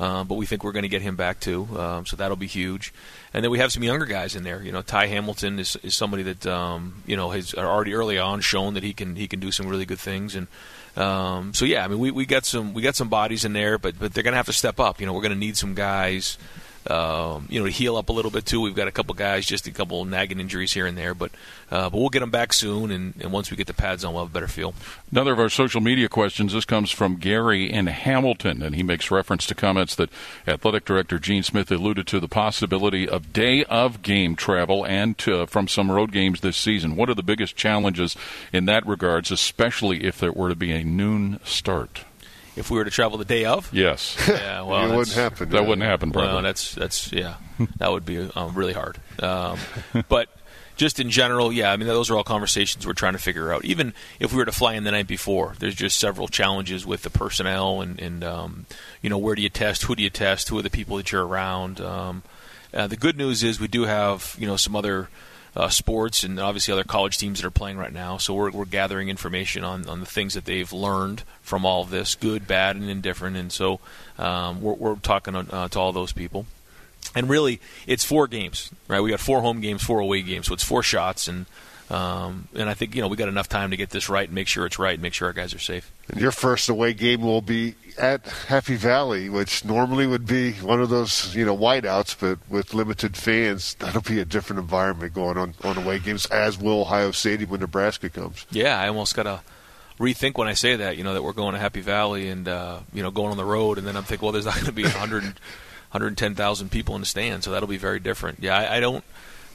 uh, 0.00 0.24
but 0.24 0.34
we 0.34 0.46
think 0.46 0.64
we're 0.64 0.72
going 0.72 0.84
to 0.84 0.88
get 0.88 1.02
him 1.02 1.16
back 1.16 1.40
too, 1.40 1.68
um, 1.78 2.06
so 2.06 2.16
that'll 2.16 2.36
be 2.36 2.46
huge. 2.46 2.92
And 3.34 3.44
then 3.44 3.50
we 3.50 3.58
have 3.58 3.72
some 3.72 3.82
younger 3.82 4.06
guys 4.06 4.36
in 4.36 4.44
there. 4.44 4.62
You 4.62 4.72
know, 4.72 4.82
Ty 4.82 5.06
Hamilton 5.06 5.58
is, 5.58 5.76
is 5.82 5.94
somebody 5.94 6.22
that 6.24 6.46
um, 6.46 7.02
you 7.06 7.16
know 7.16 7.30
has 7.30 7.54
already 7.54 7.94
early 7.94 8.18
on 8.18 8.40
shown 8.40 8.74
that 8.74 8.82
he 8.82 8.92
can 8.92 9.16
he 9.16 9.28
can 9.28 9.40
do 9.40 9.50
some 9.50 9.66
really 9.66 9.84
good 9.84 10.00
things. 10.00 10.34
And 10.34 10.46
um, 10.96 11.54
so 11.54 11.64
yeah, 11.64 11.84
I 11.84 11.88
mean 11.88 11.98
we, 11.98 12.10
we 12.10 12.26
got 12.26 12.44
some 12.44 12.74
we 12.74 12.82
got 12.82 12.96
some 12.96 13.08
bodies 13.08 13.44
in 13.44 13.52
there, 13.52 13.78
but 13.78 13.98
but 13.98 14.14
they're 14.14 14.24
going 14.24 14.32
to 14.32 14.38
have 14.38 14.46
to 14.46 14.52
step 14.52 14.80
up. 14.80 15.00
You 15.00 15.06
know, 15.06 15.12
we're 15.12 15.22
going 15.22 15.32
to 15.32 15.38
need 15.38 15.56
some 15.56 15.74
guys 15.74 16.36
um, 16.90 17.46
you 17.48 17.60
know, 17.60 17.66
to 17.66 17.72
heal 17.72 17.96
up 17.96 18.08
a 18.08 18.12
little 18.12 18.30
bit 18.30 18.44
too. 18.44 18.60
We've 18.60 18.74
got 18.74 18.88
a 18.88 18.92
couple 18.92 19.14
guys, 19.14 19.46
just 19.46 19.66
a 19.66 19.70
couple 19.70 20.04
nagging 20.04 20.40
injuries 20.40 20.72
here 20.72 20.86
and 20.86 20.98
there, 20.98 21.14
but 21.14 21.30
uh, 21.70 21.88
but 21.88 21.98
we'll 21.98 22.10
get 22.10 22.20
them 22.20 22.30
back 22.30 22.52
soon. 22.52 22.90
And, 22.90 23.14
and, 23.20 23.32
once 23.32 23.50
we 23.50 23.56
get 23.56 23.66
the 23.66 23.74
pads 23.74 24.04
on, 24.04 24.12
we'll 24.12 24.24
have 24.24 24.32
a 24.32 24.34
better 24.34 24.48
feel. 24.48 24.74
Another 25.10 25.32
of 25.32 25.38
our 25.38 25.48
social 25.48 25.80
media 25.80 26.08
questions. 26.08 26.52
This 26.52 26.64
comes 26.64 26.90
from 26.90 27.16
Gary 27.16 27.70
in 27.72 27.86
Hamilton, 27.86 28.62
and 28.62 28.74
he 28.74 28.82
makes 28.82 29.10
reference 29.10 29.46
to 29.46 29.54
comments 29.54 29.94
that 29.94 30.10
athletic 30.46 30.84
director 30.84 31.18
Gene 31.18 31.42
Smith 31.42 31.70
alluded 31.70 32.06
to 32.08 32.20
the 32.20 32.28
possibility 32.28 33.08
of 33.08 33.32
day 33.32 33.64
of 33.64 34.02
game 34.02 34.36
travel 34.36 34.84
and 34.84 35.16
to, 35.18 35.46
from 35.46 35.68
some 35.68 35.90
road 35.90 36.12
games 36.12 36.40
this 36.40 36.56
season. 36.56 36.96
What 36.96 37.08
are 37.08 37.14
the 37.14 37.22
biggest 37.22 37.56
challenges 37.56 38.16
in 38.52 38.66
that 38.66 38.86
regards, 38.86 39.30
especially 39.30 40.04
if 40.04 40.18
there 40.18 40.32
were 40.32 40.48
to 40.48 40.56
be 40.56 40.72
a 40.72 40.84
noon 40.84 41.40
start? 41.44 42.04
If 42.56 42.70
we 42.70 42.78
were 42.78 42.84
to 42.84 42.90
travel 42.90 43.18
the 43.18 43.24
day 43.24 43.44
of. 43.44 43.72
Yes. 43.72 44.16
Yeah. 44.32 44.62
Well, 44.62 44.90
it 44.90 44.96
wouldn't 44.96 45.16
happen. 45.16 45.50
That 45.50 45.66
wouldn't 45.66 45.86
happen. 45.86 46.10
Probably. 46.10 46.32
Well, 46.32 46.42
that's 46.42 46.74
that's 46.74 47.12
yeah. 47.12 47.36
that 47.76 47.92
would 47.92 48.04
be 48.04 48.18
um, 48.34 48.54
really 48.54 48.72
hard. 48.72 48.98
Um, 49.20 49.58
but 50.08 50.28
just 50.76 50.98
in 50.98 51.10
general, 51.10 51.52
yeah. 51.52 51.70
I 51.70 51.76
mean, 51.76 51.86
those 51.86 52.10
are 52.10 52.16
all 52.16 52.24
conversations 52.24 52.86
we're 52.86 52.94
trying 52.94 53.12
to 53.12 53.18
figure 53.18 53.52
out. 53.52 53.64
Even 53.64 53.94
if 54.20 54.32
we 54.32 54.38
were 54.38 54.44
to 54.44 54.52
fly 54.52 54.74
in 54.74 54.84
the 54.84 54.90
night 54.90 55.06
before, 55.06 55.54
there's 55.58 55.74
just 55.74 55.98
several 55.98 56.28
challenges 56.28 56.86
with 56.86 57.02
the 57.02 57.10
personnel 57.10 57.80
and 57.82 58.00
and 58.00 58.24
um, 58.24 58.66
you 59.00 59.10
know 59.10 59.18
where 59.18 59.34
do 59.34 59.42
you 59.42 59.50
test, 59.50 59.82
who 59.82 59.94
do 59.94 60.02
you 60.02 60.10
test, 60.10 60.48
who 60.48 60.58
are 60.58 60.62
the 60.62 60.70
people 60.70 60.96
that 60.96 61.12
you're 61.12 61.26
around. 61.26 61.80
Um, 61.80 62.22
uh, 62.72 62.86
the 62.86 62.96
good 62.96 63.16
news 63.18 63.42
is 63.42 63.60
we 63.60 63.68
do 63.68 63.82
have 63.82 64.34
you 64.38 64.46
know 64.46 64.56
some 64.56 64.74
other 64.74 65.08
uh, 65.54 65.68
sports 65.68 66.24
and 66.24 66.40
obviously 66.40 66.72
other 66.72 66.84
college 66.84 67.18
teams 67.18 67.40
that 67.40 67.46
are 67.46 67.50
playing 67.50 67.76
right 67.76 67.92
now. 67.92 68.16
So 68.16 68.34
we're, 68.34 68.50
we're 68.50 68.64
gathering 68.64 69.08
information 69.08 69.64
on, 69.64 69.88
on 69.88 70.00
the 70.00 70.06
things 70.06 70.34
that 70.34 70.44
they've 70.44 70.72
learned 70.72 71.24
from 71.42 71.66
all 71.66 71.82
of 71.82 71.90
this, 71.90 72.14
good, 72.14 72.46
bad, 72.46 72.76
and 72.76 72.88
indifferent. 72.88 73.36
And 73.36 73.52
so 73.52 73.80
um, 74.18 74.62
we're, 74.62 74.74
we're, 74.74 74.96
talking 74.96 75.34
uh, 75.34 75.68
to 75.68 75.78
all 75.78 75.92
those 75.92 76.12
people. 76.12 76.46
And 77.14 77.28
really, 77.28 77.60
it's 77.86 78.04
four 78.04 78.26
games, 78.26 78.70
right? 78.88 79.00
We 79.00 79.10
got 79.10 79.20
four 79.20 79.40
home 79.40 79.60
games, 79.60 79.82
four 79.82 80.00
away 80.00 80.22
games, 80.22 80.46
so 80.46 80.54
it's 80.54 80.64
four 80.64 80.82
shots, 80.82 81.28
and 81.28 81.46
um, 81.92 82.48
and 82.54 82.70
I 82.70 82.74
think 82.74 82.94
you 82.94 83.02
know 83.02 83.08
we 83.08 83.18
got 83.18 83.28
enough 83.28 83.50
time 83.50 83.70
to 83.70 83.76
get 83.76 83.90
this 83.90 84.08
right 84.08 84.26
and 84.26 84.34
make 84.34 84.48
sure 84.48 84.64
it's 84.64 84.78
right 84.78 84.94
and 84.94 85.02
make 85.02 85.12
sure 85.12 85.28
our 85.28 85.34
guys 85.34 85.54
are 85.54 85.58
safe. 85.58 85.92
And 86.08 86.20
your 86.20 86.32
first 86.32 86.70
away 86.70 86.94
game 86.94 87.20
will 87.20 87.42
be 87.42 87.74
at 87.98 88.26
Happy 88.26 88.76
Valley, 88.76 89.28
which 89.28 89.62
normally 89.62 90.06
would 90.06 90.26
be 90.26 90.52
one 90.52 90.80
of 90.80 90.88
those 90.88 91.36
you 91.36 91.44
know 91.44 91.56
whiteouts, 91.56 92.16
but 92.18 92.38
with 92.48 92.72
limited 92.72 93.14
fans, 93.14 93.74
that'll 93.74 94.00
be 94.00 94.20
a 94.20 94.24
different 94.24 94.60
environment 94.60 95.12
going 95.12 95.36
on 95.36 95.54
on 95.62 95.76
away 95.76 95.98
games. 95.98 96.24
As 96.26 96.58
will 96.58 96.80
Ohio 96.80 97.10
Stadium 97.10 97.50
when 97.50 97.60
Nebraska 97.60 98.08
comes. 98.08 98.46
Yeah, 98.50 98.80
I 98.80 98.88
almost 98.88 99.14
got 99.14 99.24
to 99.24 99.40
rethink 99.98 100.38
when 100.38 100.48
I 100.48 100.54
say 100.54 100.76
that. 100.76 100.96
You 100.96 101.04
know 101.04 101.12
that 101.12 101.22
we're 101.22 101.34
going 101.34 101.52
to 101.52 101.60
Happy 101.60 101.82
Valley 101.82 102.30
and 102.30 102.48
uh, 102.48 102.80
you 102.94 103.02
know 103.02 103.10
going 103.10 103.32
on 103.32 103.36
the 103.36 103.44
road, 103.44 103.76
and 103.76 103.86
then 103.86 103.98
I'm 103.98 104.04
thinking, 104.04 104.24
well, 104.24 104.32
there's 104.32 104.46
not 104.46 104.54
going 104.54 104.64
to 104.66 104.72
be 104.72 104.84
100, 104.84 105.24
110,000 105.24 106.70
people 106.70 106.94
in 106.94 107.02
the 107.02 107.06
stand, 107.06 107.44
so 107.44 107.50
that'll 107.50 107.68
be 107.68 107.76
very 107.76 108.00
different. 108.00 108.38
Yeah, 108.40 108.56
I, 108.56 108.76
I 108.76 108.80
don't 108.80 109.04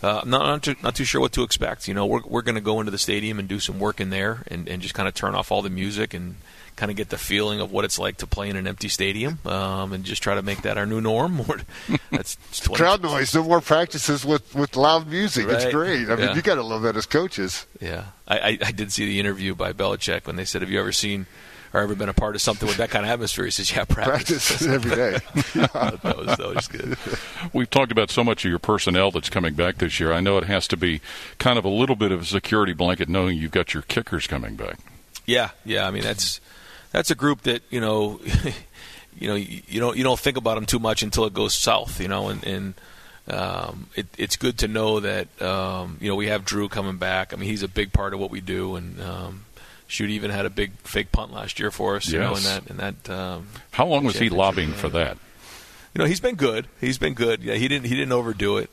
uh, 0.03 0.21
I'm 0.23 0.29
not 0.29 0.45
not 0.45 0.63
too, 0.63 0.75
not 0.83 0.95
too 0.95 1.03
sure 1.03 1.21
what 1.21 1.31
to 1.33 1.43
expect. 1.43 1.87
You 1.87 1.93
know, 1.93 2.05
we're 2.05 2.21
we're 2.25 2.41
going 2.41 2.55
to 2.55 2.61
go 2.61 2.79
into 2.79 2.91
the 2.91 2.97
stadium 2.97 3.39
and 3.39 3.47
do 3.47 3.59
some 3.59 3.79
work 3.79 3.99
in 3.99 4.09
there, 4.09 4.43
and, 4.47 4.67
and 4.67 4.81
just 4.81 4.93
kind 4.93 5.07
of 5.07 5.13
turn 5.13 5.35
off 5.35 5.51
all 5.51 5.61
the 5.61 5.69
music 5.69 6.13
and 6.13 6.35
kind 6.75 6.91
of 6.91 6.95
get 6.95 7.09
the 7.09 7.17
feeling 7.17 7.59
of 7.59 7.71
what 7.71 7.83
it's 7.83 7.97
like 7.97 8.17
to 8.17 8.27
play 8.27 8.49
in 8.49 8.55
an 8.55 8.67
empty 8.67 8.87
stadium, 8.87 9.39
um, 9.45 9.93
and 9.93 10.03
just 10.03 10.21
try 10.21 10.35
to 10.35 10.43
make 10.43 10.61
that 10.61 10.77
our 10.77 10.85
new 10.85 11.01
norm. 11.01 11.41
That's 12.11 12.37
crowd 12.69 13.01
noise. 13.01 13.33
No 13.33 13.43
more 13.43 13.61
practices 13.61 14.23
with, 14.23 14.53
with 14.53 14.75
loud 14.75 15.07
music. 15.07 15.47
Right. 15.47 15.55
It's 15.55 15.73
great. 15.73 16.09
I 16.09 16.15
mean, 16.15 16.35
you 16.35 16.41
got 16.41 16.55
to 16.55 16.63
love 16.63 16.83
that 16.83 16.95
as 16.95 17.07
coaches. 17.07 17.65
Yeah, 17.81 18.05
I, 18.27 18.39
I, 18.39 18.57
I 18.65 18.71
did 18.71 18.91
see 18.91 19.05
the 19.05 19.19
interview 19.19 19.55
by 19.55 19.73
Belichick 19.73 20.27
when 20.27 20.35
they 20.35 20.45
said, 20.45 20.61
"Have 20.61 20.69
you 20.69 20.79
ever 20.79 20.91
seen?" 20.91 21.25
Or 21.73 21.81
ever 21.81 21.95
been 21.95 22.09
a 22.09 22.13
part 22.13 22.35
of 22.35 22.41
something 22.41 22.67
with 22.67 22.77
that 22.77 22.89
kind 22.89 23.05
of 23.05 23.11
atmosphere? 23.11 23.45
He 23.45 23.51
says, 23.51 23.71
"Yeah, 23.71 23.85
practice, 23.85 24.47
practice 24.47 24.67
every 24.67 24.95
day." 24.95 25.11
that, 25.55 26.15
was, 26.17 26.37
that 26.37 26.55
was 26.55 26.67
good. 26.67 26.97
We've 27.53 27.69
talked 27.69 27.91
about 27.91 28.09
so 28.09 28.23
much 28.23 28.45
of 28.45 28.49
your 28.49 28.59
personnel 28.59 29.11
that's 29.11 29.29
coming 29.29 29.53
back 29.53 29.77
this 29.77 29.99
year. 29.99 30.13
I 30.13 30.19
know 30.19 30.37
it 30.37 30.45
has 30.45 30.67
to 30.69 30.77
be 30.77 31.01
kind 31.39 31.57
of 31.57 31.65
a 31.65 31.69
little 31.69 31.95
bit 31.95 32.11
of 32.11 32.21
a 32.21 32.25
security 32.25 32.73
blanket 32.73 33.09
knowing 33.09 33.37
you've 33.37 33.51
got 33.51 33.73
your 33.73 33.83
kickers 33.83 34.27
coming 34.27 34.55
back. 34.55 34.79
Yeah, 35.25 35.51
yeah. 35.65 35.87
I 35.87 35.91
mean, 35.91 36.03
that's 36.03 36.39
that's 36.91 37.11
a 37.11 37.15
group 37.15 37.41
that 37.43 37.61
you 37.69 37.81
know, 37.81 38.19
you 39.19 39.27
know, 39.27 39.35
you, 39.35 39.61
you 39.67 39.79
don't 39.79 39.97
you 39.97 40.03
don't 40.03 40.19
think 40.19 40.37
about 40.37 40.55
them 40.55 40.65
too 40.65 40.79
much 40.79 41.03
until 41.03 41.25
it 41.25 41.33
goes 41.33 41.55
south, 41.55 41.99
you 41.99 42.07
know, 42.07 42.29
and. 42.29 42.43
and 42.43 42.73
um, 43.29 43.89
it, 43.95 44.07
it's 44.17 44.37
good 44.37 44.59
to 44.59 44.69
know 44.69 45.01
that 45.01 45.41
um, 45.41 45.97
you 45.99 46.07
know 46.07 46.15
we 46.15 46.27
have 46.27 46.45
Drew 46.45 46.69
coming 46.69 46.95
back. 46.95 47.33
I 47.33 47.35
mean, 47.35 47.49
he's 47.49 47.61
a 47.61 47.67
big 47.67 47.91
part 47.91 48.13
of 48.13 48.21
what 48.21 48.31
we 48.31 48.39
do, 48.39 48.77
and 48.77 49.01
um, 49.01 49.43
shoot, 49.87 50.09
even 50.09 50.29
had 50.31 50.45
a 50.45 50.49
big 50.49 50.71
fake 50.83 51.11
punt 51.11 51.33
last 51.33 51.59
year 51.59 51.71
for 51.71 51.95
us. 51.95 52.07
You 52.09 52.19
know, 52.19 52.29
in 52.35 52.43
Yes. 52.43 52.45
that 52.45 52.67
in 52.69 52.77
that. 52.77 53.09
Um, 53.09 53.47
How 53.71 53.85
long 53.87 54.03
was 54.03 54.17
he 54.19 54.29
lobbying 54.29 54.73
for 54.73 54.89
that? 54.89 55.17
You 55.93 55.99
know, 55.99 56.05
he's 56.05 56.19
been 56.19 56.35
good. 56.35 56.67
He's 56.79 56.97
been 56.97 57.13
good. 57.15 57.41
Yeah, 57.41 57.55
he 57.55 57.67
didn't 57.67 57.85
he 57.87 57.95
didn't 57.95 58.11
overdo 58.11 58.57
it. 58.57 58.69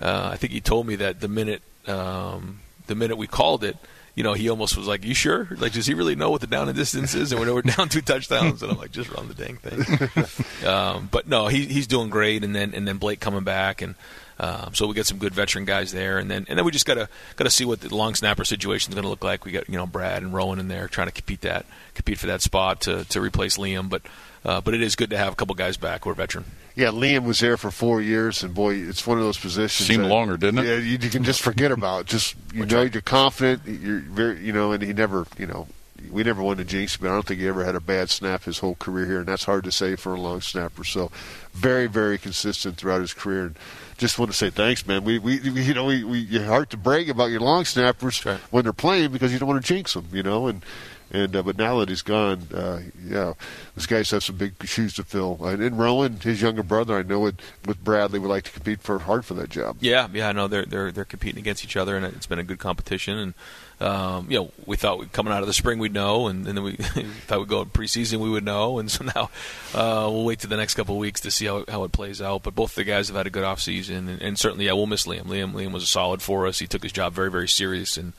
Uh, 0.00 0.28
I 0.32 0.36
think 0.36 0.52
he 0.52 0.60
told 0.60 0.86
me 0.86 0.96
that 0.96 1.20
the 1.20 1.28
minute 1.28 1.62
um, 1.86 2.60
the 2.86 2.94
minute 2.94 3.16
we 3.16 3.26
called 3.26 3.64
it, 3.64 3.76
you 4.14 4.22
know, 4.22 4.34
he 4.34 4.48
almost 4.50 4.76
was 4.76 4.86
like, 4.86 5.04
"You 5.04 5.14
sure? 5.14 5.48
Like, 5.56 5.72
does 5.72 5.86
he 5.86 5.94
really 5.94 6.16
know 6.16 6.30
what 6.30 6.40
the 6.42 6.46
down 6.46 6.68
and 6.68 6.76
distance 6.76 7.14
is?" 7.14 7.32
And 7.32 7.40
when 7.40 7.52
we're 7.54 7.62
down 7.76 7.88
two 7.88 8.02
touchdowns, 8.02 8.62
and 8.62 8.72
I'm 8.72 8.78
like, 8.78 8.90
"Just 8.92 9.10
run 9.10 9.28
the 9.28 9.34
dang 9.34 9.56
thing." 9.56 10.66
um, 10.68 11.08
but 11.10 11.26
no, 11.28 11.46
he, 11.48 11.64
he's 11.66 11.86
doing 11.86 12.10
great. 12.10 12.44
And 12.44 12.54
then 12.54 12.74
and 12.74 12.86
then 12.86 12.98
Blake 12.98 13.20
coming 13.20 13.44
back, 13.44 13.80
and 13.80 13.94
um, 14.38 14.74
so 14.74 14.86
we 14.86 14.94
got 14.94 15.06
some 15.06 15.18
good 15.18 15.34
veteran 15.34 15.64
guys 15.64 15.92
there. 15.92 16.18
And 16.18 16.30
then 16.30 16.46
and 16.48 16.58
then 16.58 16.64
we 16.64 16.70
just 16.72 16.86
gotta 16.86 17.08
gotta 17.36 17.50
see 17.50 17.64
what 17.64 17.80
the 17.80 17.94
long 17.94 18.14
snapper 18.14 18.44
situation 18.44 18.90
is 18.92 18.94
going 18.94 19.04
to 19.04 19.08
look 19.08 19.24
like. 19.24 19.44
We 19.44 19.52
got 19.52 19.68
you 19.68 19.76
know 19.76 19.86
Brad 19.86 20.22
and 20.22 20.32
Roen 20.32 20.58
in 20.58 20.68
there 20.68 20.88
trying 20.88 21.08
to 21.08 21.12
compete 21.12 21.40
that 21.42 21.66
compete 21.94 22.18
for 22.18 22.26
that 22.26 22.42
spot 22.42 22.80
to 22.82 23.04
to 23.06 23.20
replace 23.20 23.56
Liam, 23.56 23.88
but. 23.88 24.02
Uh, 24.44 24.60
but 24.60 24.74
it 24.74 24.80
is 24.80 24.94
good 24.94 25.10
to 25.10 25.18
have 25.18 25.32
a 25.32 25.34
couple 25.34 25.56
guys 25.56 25.76
back 25.76 26.04
who 26.04 26.10
are 26.10 26.14
veteran. 26.14 26.44
Yeah, 26.76 26.90
Liam 26.90 27.24
was 27.24 27.40
there 27.40 27.56
for 27.56 27.72
four 27.72 28.00
years, 28.00 28.44
and 28.44 28.54
boy, 28.54 28.74
it's 28.76 29.04
one 29.04 29.18
of 29.18 29.24
those 29.24 29.36
positions. 29.36 29.88
Seemed 29.88 30.04
that- 30.04 30.08
longer, 30.08 30.36
didn't 30.36 30.60
it? 30.60 30.66
Yeah, 30.66 30.76
you, 30.76 30.98
you 30.98 31.10
can 31.10 31.24
just 31.24 31.42
forget 31.42 31.72
about. 31.72 32.02
it. 32.02 32.06
Just 32.06 32.36
you 32.54 32.64
know, 32.64 32.82
you're 32.82 33.02
confident. 33.02 33.62
You're 33.66 33.98
very, 33.98 34.38
you 34.38 34.52
know, 34.52 34.70
and 34.70 34.84
he 34.84 34.92
never, 34.92 35.26
you 35.36 35.48
know, 35.48 35.66
we 36.12 36.22
never 36.22 36.42
won 36.42 36.58
the 36.58 36.64
jinx, 36.64 36.96
but 36.96 37.08
I 37.08 37.14
don't 37.14 37.26
think 37.26 37.40
he 37.40 37.48
ever 37.48 37.64
had 37.64 37.74
a 37.74 37.80
bad 37.80 38.08
snap 38.08 38.44
his 38.44 38.60
whole 38.60 38.76
career 38.76 39.06
here, 39.06 39.18
and 39.18 39.26
that's 39.26 39.42
hard 39.42 39.64
to 39.64 39.72
say 39.72 39.96
for 39.96 40.14
a 40.14 40.20
long 40.20 40.40
snapper. 40.42 40.84
So, 40.84 41.10
very, 41.52 41.88
very 41.88 42.16
consistent 42.16 42.76
throughout 42.76 43.00
his 43.00 43.14
career. 43.14 43.46
And 43.46 43.56
just 43.96 44.18
want 44.18 44.30
to 44.30 44.36
say 44.36 44.50
thanks, 44.50 44.86
man. 44.86 45.04
We, 45.04 45.18
we, 45.18 45.38
we 45.40 45.62
you 45.62 45.74
know, 45.74 45.86
we, 45.86 46.04
we 46.04 46.18
you're 46.20 46.44
hard 46.44 46.70
to 46.70 46.76
brag 46.76 47.10
about 47.10 47.30
your 47.30 47.40
long 47.40 47.64
snappers 47.64 48.22
when 48.50 48.64
they're 48.64 48.72
playing 48.72 49.12
because 49.12 49.32
you 49.32 49.38
don't 49.38 49.48
want 49.48 49.64
to 49.64 49.74
jinx 49.74 49.94
them, 49.94 50.08
you 50.12 50.22
know, 50.22 50.46
and. 50.46 50.64
And 51.08 51.36
uh, 51.36 51.42
but 51.44 51.56
now 51.56 51.78
that 51.78 51.88
he's 51.88 52.02
gone, 52.02 52.48
uh, 52.52 52.80
yeah, 53.00 53.34
those 53.76 53.86
guys 53.86 54.10
have 54.10 54.24
some 54.24 54.36
big 54.36 54.54
shoes 54.66 54.92
to 54.94 55.04
fill. 55.04 55.38
And, 55.46 55.62
and 55.62 55.78
Roen, 55.78 56.20
his 56.20 56.42
younger 56.42 56.64
brother, 56.64 56.98
I 56.98 57.02
know 57.02 57.20
with 57.20 57.36
with 57.64 57.82
Bradley 57.84 58.18
would 58.18 58.28
like 58.28 58.42
to 58.42 58.50
compete 58.50 58.82
for 58.82 58.98
hard 58.98 59.24
for 59.24 59.34
that 59.34 59.48
job. 59.48 59.76
Yeah, 59.80 60.08
yeah, 60.12 60.28
I 60.28 60.32
know 60.32 60.48
they're 60.48 60.66
they're 60.66 60.90
they're 60.90 61.04
competing 61.04 61.38
against 61.38 61.62
each 61.62 61.76
other, 61.76 61.96
and 61.96 62.04
it's 62.04 62.26
been 62.26 62.40
a 62.40 62.44
good 62.44 62.58
competition. 62.58 63.18
And 63.18 63.34
um, 63.80 64.30
you 64.30 64.38
know, 64.38 64.50
we 64.64 64.76
thought 64.76 64.98
we- 64.98 65.06
coming 65.06 65.32
out 65.32 65.42
of 65.42 65.46
the 65.46 65.52
spring 65.52 65.78
we'd 65.78 65.92
know, 65.92 66.28
and, 66.28 66.46
and 66.46 66.56
then 66.56 66.64
we 66.64 66.72
thought 67.26 67.40
we'd 67.40 67.48
go 67.48 67.62
in 67.62 67.68
preseason 67.68 68.20
we 68.20 68.30
would 68.30 68.44
know, 68.44 68.78
and 68.78 68.90
so 68.90 69.04
now 69.04 69.30
uh, 69.74 70.08
we'll 70.10 70.24
wait 70.24 70.40
to 70.40 70.46
the 70.46 70.56
next 70.56 70.74
couple 70.74 70.94
of 70.94 71.00
weeks 71.00 71.20
to 71.20 71.30
see 71.30 71.46
how 71.46 71.58
it, 71.58 71.68
how 71.68 71.84
it 71.84 71.92
plays 71.92 72.22
out. 72.22 72.42
But 72.42 72.54
both 72.54 72.74
the 72.74 72.84
guys 72.84 73.08
have 73.08 73.16
had 73.16 73.26
a 73.26 73.30
good 73.30 73.44
off 73.44 73.60
season, 73.60 74.08
and, 74.08 74.22
and 74.22 74.38
certainly, 74.38 74.66
yeah, 74.66 74.72
we'll 74.72 74.86
miss 74.86 75.06
Liam. 75.06 75.24
Liam 75.24 75.52
Liam 75.52 75.72
was 75.72 75.82
a 75.82 75.86
solid 75.86 76.22
for 76.22 76.46
us. 76.46 76.58
He 76.58 76.66
took 76.66 76.82
his 76.82 76.92
job 76.92 77.12
very 77.12 77.30
very 77.30 77.48
serious, 77.48 77.96
and 77.96 78.14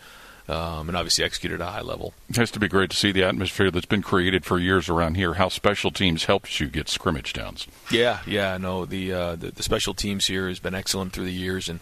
um, 0.50 0.88
and 0.88 0.96
obviously 0.96 1.24
executed 1.26 1.60
at 1.62 1.68
a 1.68 1.72
high 1.72 1.82
level. 1.82 2.14
It 2.30 2.38
has 2.38 2.52
to 2.52 2.60
be 2.60 2.68
great 2.68 2.90
to 2.92 2.96
see 2.96 3.12
the 3.12 3.24
atmosphere 3.24 3.70
that's 3.70 3.86
been 3.86 4.02
created 4.02 4.46
for 4.46 4.60
years 4.60 4.88
around 4.88 5.16
here. 5.16 5.34
How 5.34 5.50
special 5.50 5.92
teams 5.92 6.26
helps 6.26 6.60
you 6.60 6.68
get 6.68 6.88
scrimmage 6.88 7.34
downs. 7.34 7.68
Yeah, 7.92 8.20
yeah, 8.26 8.58
no, 8.58 8.86
the, 8.86 9.12
uh, 9.12 9.36
the 9.36 9.52
the 9.52 9.64
special 9.64 9.94
teams 9.94 10.28
here 10.28 10.48
has 10.48 10.60
been 10.60 10.76
excellent 10.76 11.14
through 11.14 11.26
the 11.26 11.34
years, 11.34 11.68
and 11.68 11.80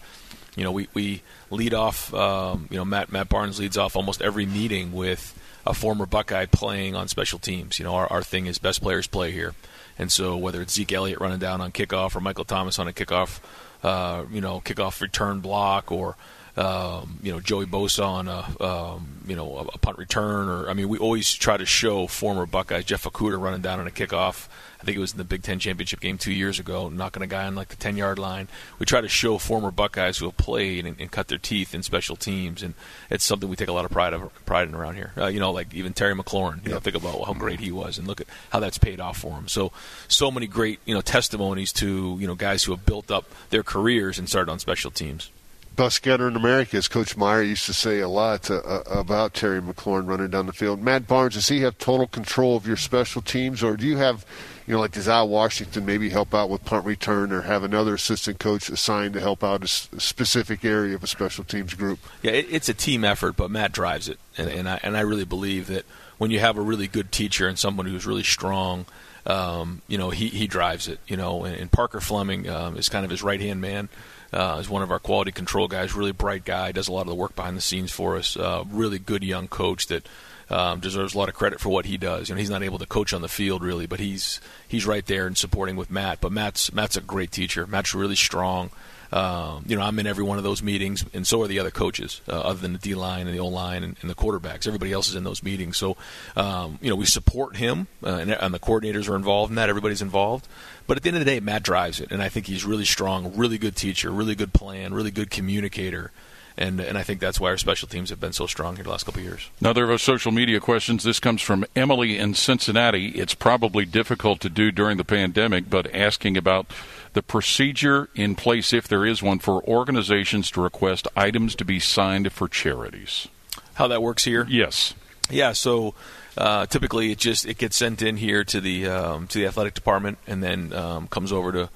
you 0.56 0.64
know 0.64 0.72
we, 0.72 0.88
we 0.94 1.22
lead 1.50 1.74
off. 1.74 2.12
Um, 2.14 2.68
you 2.70 2.76
know, 2.76 2.84
Matt 2.84 3.12
Matt 3.12 3.28
Barnes 3.28 3.58
leads 3.58 3.76
off 3.76 3.96
almost 3.96 4.22
every 4.22 4.46
meeting 4.46 4.92
with 4.92 5.38
a 5.66 5.74
former 5.74 6.06
Buckeye 6.06 6.46
playing 6.46 6.94
on 6.94 7.08
special 7.08 7.38
teams. 7.38 7.78
You 7.78 7.84
know, 7.84 7.94
our 7.94 8.10
our 8.12 8.22
thing 8.22 8.46
is 8.46 8.58
best 8.58 8.82
players 8.82 9.06
play 9.06 9.32
here, 9.32 9.54
and 9.98 10.10
so 10.10 10.36
whether 10.36 10.60
it's 10.62 10.74
Zeke 10.74 10.92
Elliott 10.92 11.20
running 11.20 11.38
down 11.38 11.60
on 11.60 11.72
kickoff 11.72 12.14
or 12.16 12.20
Michael 12.20 12.44
Thomas 12.44 12.78
on 12.78 12.88
a 12.88 12.92
kickoff, 12.92 13.40
uh, 13.82 14.24
you 14.30 14.40
know, 14.40 14.60
kickoff 14.60 15.00
return 15.00 15.40
block 15.40 15.90
or 15.90 16.16
um, 16.56 17.18
you 17.22 17.32
know 17.32 17.40
Joey 17.40 17.66
Bosa 17.66 18.06
on 18.06 18.28
a 18.28 18.64
um, 18.64 19.20
you 19.26 19.36
know 19.36 19.58
a, 19.58 19.78
punt 19.78 19.98
return, 19.98 20.48
or 20.48 20.70
I 20.70 20.74
mean, 20.74 20.88
we 20.88 20.98
always 20.98 21.30
try 21.32 21.56
to 21.56 21.66
show 21.66 22.06
former 22.06 22.46
Buckeyes 22.46 22.84
Jeff 22.84 23.04
Okudah 23.04 23.40
running 23.40 23.60
down 23.60 23.78
on 23.78 23.86
a 23.86 23.90
kickoff. 23.90 24.48
I 24.80 24.84
think 24.84 24.96
it 24.96 25.00
was 25.00 25.12
in 25.12 25.18
the 25.18 25.24
Big 25.24 25.42
Ten 25.42 25.58
championship 25.58 26.00
game 26.00 26.16
two 26.16 26.32
years 26.32 26.58
ago, 26.58 26.88
knocking 26.88 27.22
a 27.22 27.26
guy 27.26 27.46
on 27.46 27.54
like 27.54 27.68
the 27.68 27.76
ten 27.76 27.96
yard 27.96 28.18
line. 28.18 28.48
We 28.78 28.86
try 28.86 29.02
to 29.02 29.08
show 29.08 29.36
former 29.36 29.70
Buckeyes 29.70 30.18
who 30.18 30.26
have 30.26 30.36
played 30.38 30.86
and, 30.86 30.98
and 30.98 31.10
cut 31.10 31.28
their 31.28 31.38
teeth 31.38 31.74
in 31.74 31.82
special 31.82 32.16
teams, 32.16 32.62
and 32.62 32.72
it's 33.10 33.24
something 33.24 33.48
we 33.48 33.56
take 33.56 33.68
a 33.68 33.72
lot 33.72 33.84
of 33.84 33.90
pride 33.90 34.14
of, 34.14 34.46
pride 34.46 34.68
in 34.68 34.74
around 34.74 34.94
here. 34.94 35.12
Uh, 35.16 35.26
you 35.26 35.40
know, 35.40 35.50
like 35.50 35.74
even 35.74 35.92
Terry 35.92 36.14
McLaurin. 36.14 36.64
You 36.64 36.72
know, 36.72 36.80
think 36.80 36.96
about 36.96 37.22
how 37.24 37.34
great 37.34 37.60
he 37.60 37.70
was, 37.70 37.98
and 37.98 38.06
look 38.06 38.22
at 38.22 38.26
how 38.50 38.60
that's 38.60 38.78
paid 38.78 38.98
off 38.98 39.18
for 39.18 39.32
him. 39.32 39.48
So, 39.48 39.72
so 40.08 40.30
many 40.30 40.46
great 40.46 40.80
you 40.86 40.94
know 40.94 41.02
testimonies 41.02 41.72
to 41.74 42.16
you 42.18 42.26
know 42.26 42.34
guys 42.34 42.64
who 42.64 42.72
have 42.72 42.86
built 42.86 43.10
up 43.10 43.30
their 43.50 43.62
careers 43.62 44.18
and 44.18 44.26
started 44.26 44.50
on 44.50 44.58
special 44.58 44.90
teams. 44.90 45.30
Best 45.76 46.02
getter 46.02 46.26
in 46.26 46.36
America, 46.36 46.76
as 46.78 46.88
Coach 46.88 47.16
Meyer 47.16 47.42
used 47.42 47.66
to 47.66 47.74
say 47.74 48.00
a 48.00 48.08
lot 48.08 48.50
uh, 48.50 48.56
uh, 48.56 48.82
about 48.86 49.34
Terry 49.34 49.60
McLaurin 49.60 50.08
running 50.08 50.30
down 50.30 50.46
the 50.46 50.52
field. 50.52 50.82
Matt 50.82 51.06
Barnes, 51.06 51.34
does 51.34 51.48
he 51.48 51.60
have 51.60 51.78
total 51.78 52.06
control 52.06 52.56
of 52.56 52.66
your 52.66 52.76
special 52.76 53.22
teams, 53.22 53.62
or 53.62 53.76
do 53.76 53.86
you 53.86 53.98
have, 53.98 54.24
you 54.66 54.74
know, 54.74 54.80
like 54.80 54.92
does 54.92 55.08
Al 55.08 55.28
Washington 55.28 55.84
maybe 55.84 56.08
help 56.08 56.34
out 56.34 56.48
with 56.48 56.64
punt 56.64 56.86
return, 56.86 57.30
or 57.30 57.42
have 57.42 57.62
another 57.62 57.94
assistant 57.94 58.38
coach 58.38 58.68
assigned 58.70 59.12
to 59.14 59.20
help 59.20 59.44
out 59.44 59.62
a 59.62 59.68
specific 59.68 60.64
area 60.64 60.94
of 60.94 61.04
a 61.04 61.06
special 61.06 61.44
teams 61.44 61.74
group? 61.74 61.98
Yeah, 62.22 62.32
it, 62.32 62.46
it's 62.50 62.68
a 62.68 62.74
team 62.74 63.04
effort, 63.04 63.36
but 63.36 63.50
Matt 63.50 63.72
drives 63.72 64.08
it, 64.08 64.18
and, 64.38 64.48
and 64.48 64.68
I 64.68 64.80
and 64.82 64.96
I 64.96 65.00
really 65.02 65.26
believe 65.26 65.66
that 65.66 65.84
when 66.18 66.30
you 66.30 66.40
have 66.40 66.56
a 66.56 66.62
really 66.62 66.86
good 66.86 67.12
teacher 67.12 67.46
and 67.46 67.58
someone 67.58 67.86
who's 67.86 68.06
really 68.06 68.22
strong, 68.22 68.86
um, 69.26 69.82
you 69.86 69.98
know, 69.98 70.10
he 70.10 70.28
he 70.28 70.46
drives 70.46 70.88
it. 70.88 70.98
You 71.06 71.16
know, 71.18 71.44
and, 71.44 71.54
and 71.54 71.70
Parker 71.70 72.00
Fleming 72.00 72.48
um, 72.48 72.76
is 72.76 72.88
kind 72.88 73.04
of 73.04 73.10
his 73.10 73.22
right 73.22 73.40
hand 73.40 73.60
man. 73.60 73.88
Uh, 74.32 74.58
is 74.60 74.68
one 74.68 74.82
of 74.82 74.90
our 74.90 74.98
quality 74.98 75.30
control 75.30 75.68
guys, 75.68 75.94
really 75.94 76.12
bright 76.12 76.44
guy, 76.44 76.72
does 76.72 76.88
a 76.88 76.92
lot 76.92 77.02
of 77.02 77.06
the 77.06 77.14
work 77.14 77.34
behind 77.36 77.56
the 77.56 77.60
scenes 77.60 77.92
for 77.92 78.16
us. 78.16 78.36
Uh, 78.36 78.64
really 78.70 78.98
good 78.98 79.22
young 79.22 79.46
coach 79.46 79.86
that 79.86 80.06
um, 80.50 80.80
deserves 80.80 81.14
a 81.14 81.18
lot 81.18 81.28
of 81.28 81.34
credit 81.34 81.60
for 81.60 81.68
what 81.68 81.86
he 81.86 81.96
does. 81.96 82.28
You 82.28 82.34
know, 82.34 82.40
he's 82.40 82.50
not 82.50 82.62
able 82.62 82.78
to 82.78 82.86
coach 82.86 83.12
on 83.12 83.22
the 83.22 83.28
field 83.28 83.62
really, 83.62 83.86
but 83.86 84.00
he's 84.00 84.40
he's 84.66 84.86
right 84.86 85.04
there 85.06 85.26
and 85.26 85.36
supporting 85.36 85.76
with 85.76 85.90
Matt. 85.90 86.20
But 86.20 86.32
Matt's 86.32 86.72
Matt's 86.72 86.96
a 86.96 87.00
great 87.00 87.30
teacher. 87.30 87.66
Matt's 87.66 87.94
really 87.94 88.16
strong. 88.16 88.70
Um, 89.12 89.64
you 89.66 89.76
know, 89.76 89.82
I'm 89.82 89.98
in 89.98 90.06
every 90.06 90.24
one 90.24 90.38
of 90.38 90.44
those 90.44 90.62
meetings, 90.62 91.04
and 91.14 91.26
so 91.26 91.42
are 91.42 91.46
the 91.46 91.60
other 91.60 91.70
coaches, 91.70 92.20
uh, 92.28 92.32
other 92.32 92.58
than 92.60 92.72
the 92.72 92.78
D 92.78 92.94
line 92.94 93.26
and 93.26 93.34
the 93.34 93.40
O 93.40 93.46
line 93.46 93.82
and, 93.82 93.96
and 94.00 94.10
the 94.10 94.14
quarterbacks. 94.14 94.66
Everybody 94.66 94.92
else 94.92 95.08
is 95.08 95.14
in 95.14 95.24
those 95.24 95.42
meetings. 95.42 95.76
So, 95.76 95.96
um, 96.36 96.78
you 96.82 96.90
know, 96.90 96.96
we 96.96 97.06
support 97.06 97.56
him, 97.56 97.86
uh, 98.02 98.16
and, 98.16 98.30
and 98.30 98.52
the 98.52 98.58
coordinators 98.58 99.08
are 99.08 99.16
involved 99.16 99.50
in 99.50 99.56
that. 99.56 99.68
Everybody's 99.68 100.02
involved. 100.02 100.48
But 100.86 100.96
at 100.96 101.02
the 101.02 101.08
end 101.08 101.16
of 101.16 101.24
the 101.24 101.30
day, 101.30 101.40
Matt 101.40 101.62
drives 101.62 102.00
it, 102.00 102.12
and 102.12 102.22
I 102.22 102.28
think 102.28 102.46
he's 102.46 102.64
really 102.64 102.84
strong, 102.84 103.36
really 103.36 103.58
good 103.58 103.76
teacher, 103.76 104.10
really 104.10 104.34
good 104.34 104.52
plan, 104.52 104.94
really 104.94 105.10
good 105.10 105.30
communicator. 105.30 106.12
And, 106.58 106.80
and 106.80 106.96
I 106.96 107.02
think 107.02 107.20
that's 107.20 107.38
why 107.38 107.50
our 107.50 107.58
special 107.58 107.86
teams 107.86 108.08
have 108.08 108.18
been 108.18 108.32
so 108.32 108.46
strong 108.46 108.76
here 108.76 108.84
the 108.84 108.90
last 108.90 109.04
couple 109.04 109.20
of 109.20 109.26
years. 109.26 109.50
Another 109.60 109.84
of 109.84 109.90
our 109.90 109.98
social 109.98 110.32
media 110.32 110.58
questions. 110.58 111.04
This 111.04 111.20
comes 111.20 111.42
from 111.42 111.66
Emily 111.76 112.16
in 112.16 112.32
Cincinnati. 112.32 113.08
It's 113.08 113.34
probably 113.34 113.84
difficult 113.84 114.40
to 114.40 114.48
do 114.48 114.72
during 114.72 114.96
the 114.96 115.04
pandemic, 115.04 115.68
but 115.68 115.94
asking 115.94 116.38
about 116.38 116.72
the 117.16 117.22
procedure 117.22 118.10
in 118.14 118.34
place, 118.34 118.74
if 118.74 118.86
there 118.86 119.06
is 119.06 119.22
one, 119.22 119.38
for 119.38 119.64
organizations 119.64 120.50
to 120.50 120.60
request 120.60 121.08
items 121.16 121.54
to 121.54 121.64
be 121.64 121.80
signed 121.80 122.30
for 122.30 122.46
charities. 122.46 123.26
How 123.74 123.88
that 123.88 124.02
works 124.02 124.24
here? 124.24 124.46
Yes. 124.50 124.92
Yeah. 125.30 125.52
So 125.52 125.94
uh, 126.36 126.66
typically, 126.66 127.12
it 127.12 127.18
just 127.18 127.46
it 127.46 127.56
gets 127.56 127.74
sent 127.74 128.02
in 128.02 128.18
here 128.18 128.44
to 128.44 128.60
the 128.60 128.86
um, 128.88 129.28
to 129.28 129.38
the 129.38 129.46
athletic 129.46 129.72
department, 129.72 130.18
and 130.26 130.42
then 130.42 130.74
um, 130.74 131.08
comes 131.08 131.32
over 131.32 131.52
to 131.52 131.70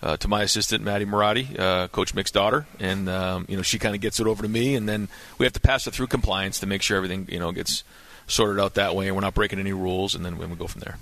uh, 0.00 0.16
to 0.16 0.28
my 0.28 0.42
assistant 0.42 0.82
Maddie 0.82 1.04
Marotti, 1.04 1.58
uh, 1.58 1.88
Coach 1.88 2.14
Mick's 2.14 2.30
daughter, 2.30 2.66
and 2.80 3.06
um, 3.10 3.44
you 3.50 3.56
know 3.58 3.62
she 3.62 3.78
kind 3.78 3.94
of 3.94 4.00
gets 4.00 4.18
it 4.18 4.26
over 4.26 4.42
to 4.42 4.48
me, 4.48 4.74
and 4.76 4.88
then 4.88 5.08
we 5.36 5.44
have 5.44 5.52
to 5.52 5.60
pass 5.60 5.86
it 5.86 5.92
through 5.92 6.06
compliance 6.06 6.58
to 6.60 6.66
make 6.66 6.80
sure 6.80 6.96
everything 6.96 7.28
you 7.30 7.38
know 7.38 7.52
gets 7.52 7.84
sorted 8.26 8.58
out 8.58 8.74
that 8.74 8.96
way, 8.96 9.08
and 9.08 9.14
we're 9.14 9.20
not 9.20 9.34
breaking 9.34 9.58
any 9.58 9.74
rules, 9.74 10.14
and 10.14 10.24
then 10.24 10.38
we 10.38 10.46
go 10.56 10.66
from 10.66 10.80
there. 10.80 10.96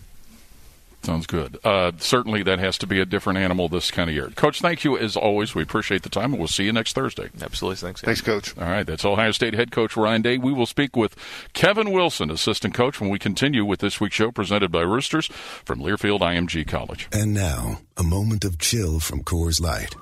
Sounds 1.04 1.26
good. 1.26 1.58
Uh, 1.64 1.92
certainly, 1.98 2.42
that 2.42 2.58
has 2.58 2.78
to 2.78 2.86
be 2.86 2.98
a 2.98 3.04
different 3.04 3.38
animal 3.38 3.68
this 3.68 3.90
kind 3.90 4.08
of 4.08 4.16
year. 4.16 4.30
Coach, 4.30 4.60
thank 4.60 4.84
you 4.84 4.96
as 4.96 5.16
always. 5.16 5.54
We 5.54 5.62
appreciate 5.62 6.02
the 6.02 6.08
time, 6.08 6.32
and 6.32 6.38
we'll 6.38 6.48
see 6.48 6.64
you 6.64 6.72
next 6.72 6.94
Thursday. 6.94 7.30
Absolutely. 7.42 7.76
Thanks. 7.76 8.00
Thanks, 8.00 8.20
Coach. 8.22 8.56
All 8.56 8.64
right. 8.64 8.86
That's 8.86 9.04
Ohio 9.04 9.30
State 9.32 9.52
head 9.54 9.70
coach 9.70 9.96
Ryan 9.96 10.22
Day. 10.22 10.38
We 10.38 10.52
will 10.52 10.66
speak 10.66 10.96
with 10.96 11.14
Kevin 11.52 11.92
Wilson, 11.92 12.30
assistant 12.30 12.72
coach, 12.72 13.00
when 13.00 13.10
we 13.10 13.18
continue 13.18 13.64
with 13.64 13.80
this 13.80 14.00
week's 14.00 14.14
show 14.14 14.30
presented 14.30 14.72
by 14.72 14.80
Roosters 14.80 15.26
from 15.26 15.80
Learfield 15.80 16.20
IMG 16.20 16.66
College. 16.66 17.08
And 17.12 17.34
now, 17.34 17.80
a 17.96 18.02
moment 18.02 18.44
of 18.44 18.58
chill 18.58 18.98
from 18.98 19.22
Coors 19.24 19.60
Light. 19.60 19.94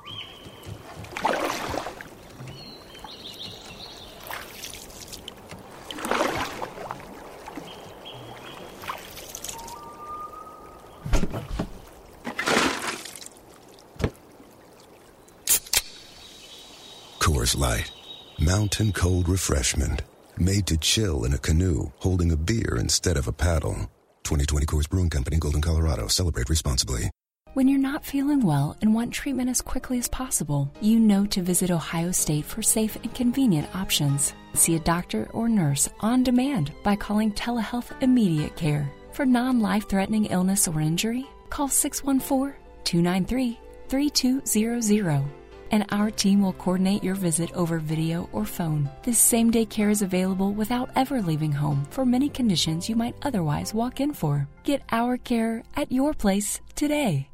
Coors 17.42 17.58
Light, 17.58 17.90
mountain 18.38 18.92
cold 18.92 19.28
refreshment, 19.28 20.02
made 20.38 20.64
to 20.68 20.76
chill 20.76 21.24
in 21.24 21.34
a 21.34 21.38
canoe, 21.38 21.90
holding 21.98 22.30
a 22.30 22.36
beer 22.36 22.76
instead 22.78 23.16
of 23.16 23.26
a 23.26 23.32
paddle. 23.32 23.74
2020 24.22 24.64
Coors 24.64 24.88
Brewing 24.88 25.10
Company, 25.10 25.38
Golden, 25.38 25.60
Colorado. 25.60 26.06
Celebrate 26.06 26.48
responsibly. 26.48 27.10
When 27.54 27.66
you're 27.66 27.80
not 27.80 28.04
feeling 28.04 28.42
well 28.42 28.76
and 28.80 28.94
want 28.94 29.12
treatment 29.12 29.50
as 29.50 29.60
quickly 29.60 29.98
as 29.98 30.06
possible, 30.06 30.72
you 30.80 31.00
know 31.00 31.26
to 31.26 31.42
visit 31.42 31.72
Ohio 31.72 32.12
State 32.12 32.44
for 32.44 32.62
safe 32.62 32.94
and 32.94 33.12
convenient 33.12 33.74
options. 33.74 34.34
See 34.54 34.76
a 34.76 34.86
doctor 34.94 35.28
or 35.32 35.48
nurse 35.48 35.88
on 35.98 36.22
demand 36.22 36.70
by 36.84 36.94
calling 36.94 37.32
Telehealth 37.32 37.90
Immediate 38.00 38.54
Care. 38.54 38.88
For 39.10 39.26
non 39.26 39.58
life 39.58 39.88
threatening 39.88 40.26
illness 40.26 40.68
or 40.68 40.80
injury, 40.80 41.26
call 41.50 41.66
614 41.66 42.54
293 42.84 43.58
3200 43.88 45.41
and 45.72 45.84
our 45.90 46.10
team 46.10 46.42
will 46.42 46.52
coordinate 46.52 47.02
your 47.02 47.16
visit 47.16 47.50
over 47.54 47.78
video 47.78 48.28
or 48.32 48.44
phone. 48.44 48.88
This 49.02 49.18
same 49.18 49.50
day 49.50 49.64
care 49.64 49.90
is 49.90 50.02
available 50.02 50.52
without 50.52 50.90
ever 50.94 51.20
leaving 51.20 51.52
home 51.52 51.84
for 51.90 52.04
many 52.06 52.28
conditions 52.28 52.88
you 52.88 52.94
might 52.94 53.16
otherwise 53.22 53.74
walk 53.74 54.00
in 54.00 54.12
for. 54.12 54.46
Get 54.62 54.82
our 54.92 55.16
care 55.16 55.64
at 55.74 55.90
your 55.90 56.14
place 56.14 56.60
today. 56.76 57.31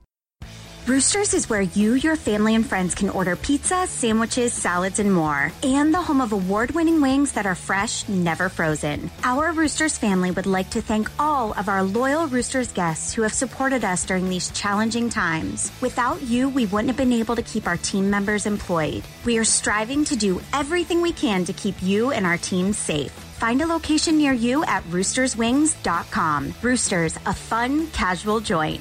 Roosters 0.88 1.34
is 1.34 1.50
where 1.50 1.60
you, 1.60 1.92
your 1.92 2.16
family, 2.16 2.54
and 2.54 2.66
friends 2.66 2.94
can 2.94 3.10
order 3.10 3.36
pizza, 3.36 3.86
sandwiches, 3.86 4.54
salads, 4.54 4.98
and 4.98 5.12
more. 5.12 5.52
And 5.62 5.92
the 5.92 6.00
home 6.00 6.22
of 6.22 6.32
award 6.32 6.70
winning 6.70 7.02
wings 7.02 7.32
that 7.32 7.44
are 7.44 7.54
fresh, 7.54 8.08
never 8.08 8.48
frozen. 8.48 9.10
Our 9.22 9.52
Roosters 9.52 9.98
family 9.98 10.30
would 10.30 10.46
like 10.46 10.70
to 10.70 10.80
thank 10.80 11.10
all 11.18 11.52
of 11.58 11.68
our 11.68 11.82
loyal 11.82 12.26
Roosters 12.26 12.72
guests 12.72 13.12
who 13.12 13.20
have 13.20 13.34
supported 13.34 13.84
us 13.84 14.06
during 14.06 14.30
these 14.30 14.50
challenging 14.52 15.10
times. 15.10 15.70
Without 15.82 16.22
you, 16.22 16.48
we 16.48 16.64
wouldn't 16.64 16.88
have 16.88 16.96
been 16.96 17.12
able 17.12 17.36
to 17.36 17.42
keep 17.42 17.66
our 17.66 17.76
team 17.76 18.08
members 18.08 18.46
employed. 18.46 19.02
We 19.26 19.36
are 19.36 19.44
striving 19.44 20.06
to 20.06 20.16
do 20.16 20.40
everything 20.54 21.02
we 21.02 21.12
can 21.12 21.44
to 21.44 21.52
keep 21.52 21.82
you 21.82 22.12
and 22.12 22.24
our 22.24 22.38
team 22.38 22.72
safe. 22.72 23.12
Find 23.36 23.60
a 23.60 23.66
location 23.66 24.16
near 24.16 24.32
you 24.32 24.64
at 24.64 24.84
roosterswings.com. 24.84 26.54
Roosters, 26.62 27.16
a 27.26 27.34
fun, 27.34 27.88
casual 27.88 28.40
joint. 28.40 28.80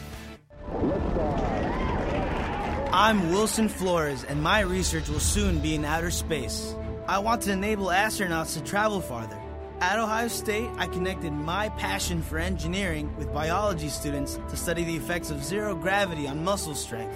I'm 3.00 3.30
Wilson 3.30 3.70
Flores, 3.70 4.24
and 4.24 4.42
my 4.42 4.62
research 4.62 5.08
will 5.08 5.20
soon 5.20 5.60
be 5.60 5.76
in 5.76 5.86
outer 5.86 6.10
space. 6.10 6.74
I 7.08 7.20
want 7.20 7.44
to 7.44 7.52
enable 7.52 7.90
astronauts 7.90 8.56
to 8.56 8.64
travel 8.64 9.02
farther. 9.02 9.40
At 9.80 10.00
Ohio 10.00 10.30
State, 10.30 10.68
I 10.80 10.88
connected 10.88 11.32
my 11.32 11.70
passion 11.70 12.24
for 12.24 12.40
engineering 12.40 13.16
with 13.16 13.32
biology 13.32 13.90
students 13.90 14.40
to 14.50 14.58
study 14.58 14.84
the 14.84 14.96
effects 14.96 15.30
of 15.30 15.44
zero 15.44 15.76
gravity 15.76 16.28
on 16.28 16.44
muscle 16.44 16.74
strength. 16.74 17.16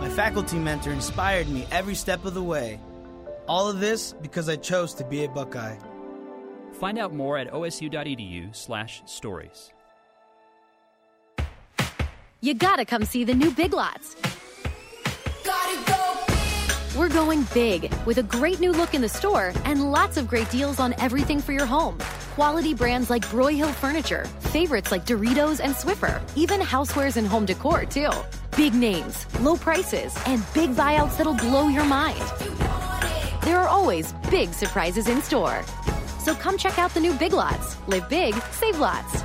My 0.00 0.08
faculty 0.08 0.56
mentor 0.56 0.92
inspired 0.92 1.50
me 1.50 1.66
every 1.70 1.96
step 1.96 2.24
of 2.24 2.32
the 2.32 2.42
way. 2.42 2.80
All 3.46 3.68
of 3.68 3.80
this 3.80 4.14
because 4.22 4.48
I 4.48 4.56
chose 4.56 4.94
to 4.94 5.04
be 5.04 5.24
a 5.24 5.28
Buckeye. 5.28 5.76
Find 6.80 6.98
out 6.98 7.12
more 7.12 7.36
at 7.36 7.52
osu.edu/stories. 7.52 9.70
You 12.40 12.54
gotta 12.54 12.86
come 12.86 13.04
see 13.04 13.24
the 13.24 13.34
new 13.34 13.50
Big 13.50 13.74
Lots. 13.74 14.16
We're 16.96 17.08
going 17.08 17.44
big 17.52 17.92
with 18.06 18.18
a 18.18 18.22
great 18.22 18.60
new 18.60 18.70
look 18.70 18.94
in 18.94 19.00
the 19.00 19.08
store 19.08 19.52
and 19.64 19.90
lots 19.90 20.16
of 20.16 20.28
great 20.28 20.48
deals 20.50 20.78
on 20.78 20.94
everything 20.98 21.40
for 21.40 21.50
your 21.50 21.66
home. 21.66 21.98
Quality 22.36 22.72
brands 22.72 23.10
like 23.10 23.26
Broyhill 23.26 23.74
Furniture, 23.74 24.26
favorites 24.52 24.92
like 24.92 25.04
Doritos 25.04 25.58
and 25.58 25.74
Swiffer, 25.74 26.22
even 26.36 26.60
housewares 26.60 27.16
and 27.16 27.26
home 27.26 27.46
decor, 27.46 27.84
too. 27.84 28.10
Big 28.56 28.74
names, 28.74 29.26
low 29.40 29.56
prices, 29.56 30.16
and 30.26 30.44
big 30.54 30.70
buyouts 30.70 31.16
that'll 31.16 31.34
blow 31.34 31.66
your 31.66 31.84
mind. 31.84 32.22
There 33.42 33.58
are 33.58 33.68
always 33.68 34.12
big 34.30 34.52
surprises 34.52 35.08
in 35.08 35.20
store. 35.20 35.64
So 36.20 36.32
come 36.36 36.56
check 36.56 36.78
out 36.78 36.94
the 36.94 37.00
new 37.00 37.12
Big 37.14 37.32
Lots. 37.32 37.76
Live 37.88 38.08
big, 38.08 38.34
save 38.52 38.78
lots. 38.78 39.24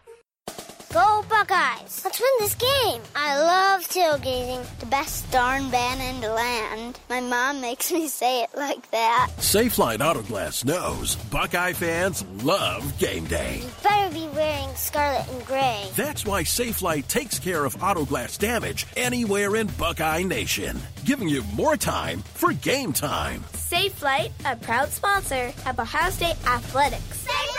Go 0.91 1.23
Buckeyes! 1.29 2.01
Let's 2.03 2.19
win 2.19 2.29
this 2.39 2.55
game. 2.55 3.01
I 3.15 3.39
love 3.39 3.87
tailgating. 3.87 4.65
The 4.79 4.87
best 4.87 5.31
darn 5.31 5.69
band 5.69 6.01
in 6.01 6.19
the 6.19 6.33
land. 6.33 6.99
My 7.09 7.21
mom 7.21 7.61
makes 7.61 7.93
me 7.93 8.09
say 8.09 8.43
it 8.43 8.49
like 8.57 8.91
that. 8.91 9.31
Safelite 9.37 10.05
Auto 10.05 10.21
Glass 10.23 10.65
knows 10.65 11.15
Buckeye 11.15 11.71
fans 11.71 12.25
love 12.43 12.97
game 12.99 13.23
day. 13.25 13.61
You 13.61 13.69
better 13.81 14.13
be 14.13 14.27
wearing 14.35 14.75
scarlet 14.75 15.25
and 15.31 15.45
gray. 15.45 15.85
That's 15.95 16.25
why 16.25 16.43
Safelite 16.43 17.07
takes 17.07 17.39
care 17.39 17.63
of 17.63 17.81
auto 17.81 18.03
glass 18.03 18.37
damage 18.37 18.85
anywhere 18.97 19.55
in 19.55 19.67
Buckeye 19.77 20.23
Nation, 20.23 20.77
giving 21.05 21.29
you 21.29 21.41
more 21.53 21.77
time 21.77 22.19
for 22.33 22.51
game 22.51 22.91
time. 22.91 23.45
Safelite, 23.53 24.33
a 24.43 24.57
proud 24.57 24.89
sponsor 24.89 25.53
of 25.65 25.79
Ohio 25.79 26.09
State 26.09 26.35
Athletics. 26.45 27.19
Safe 27.19 27.55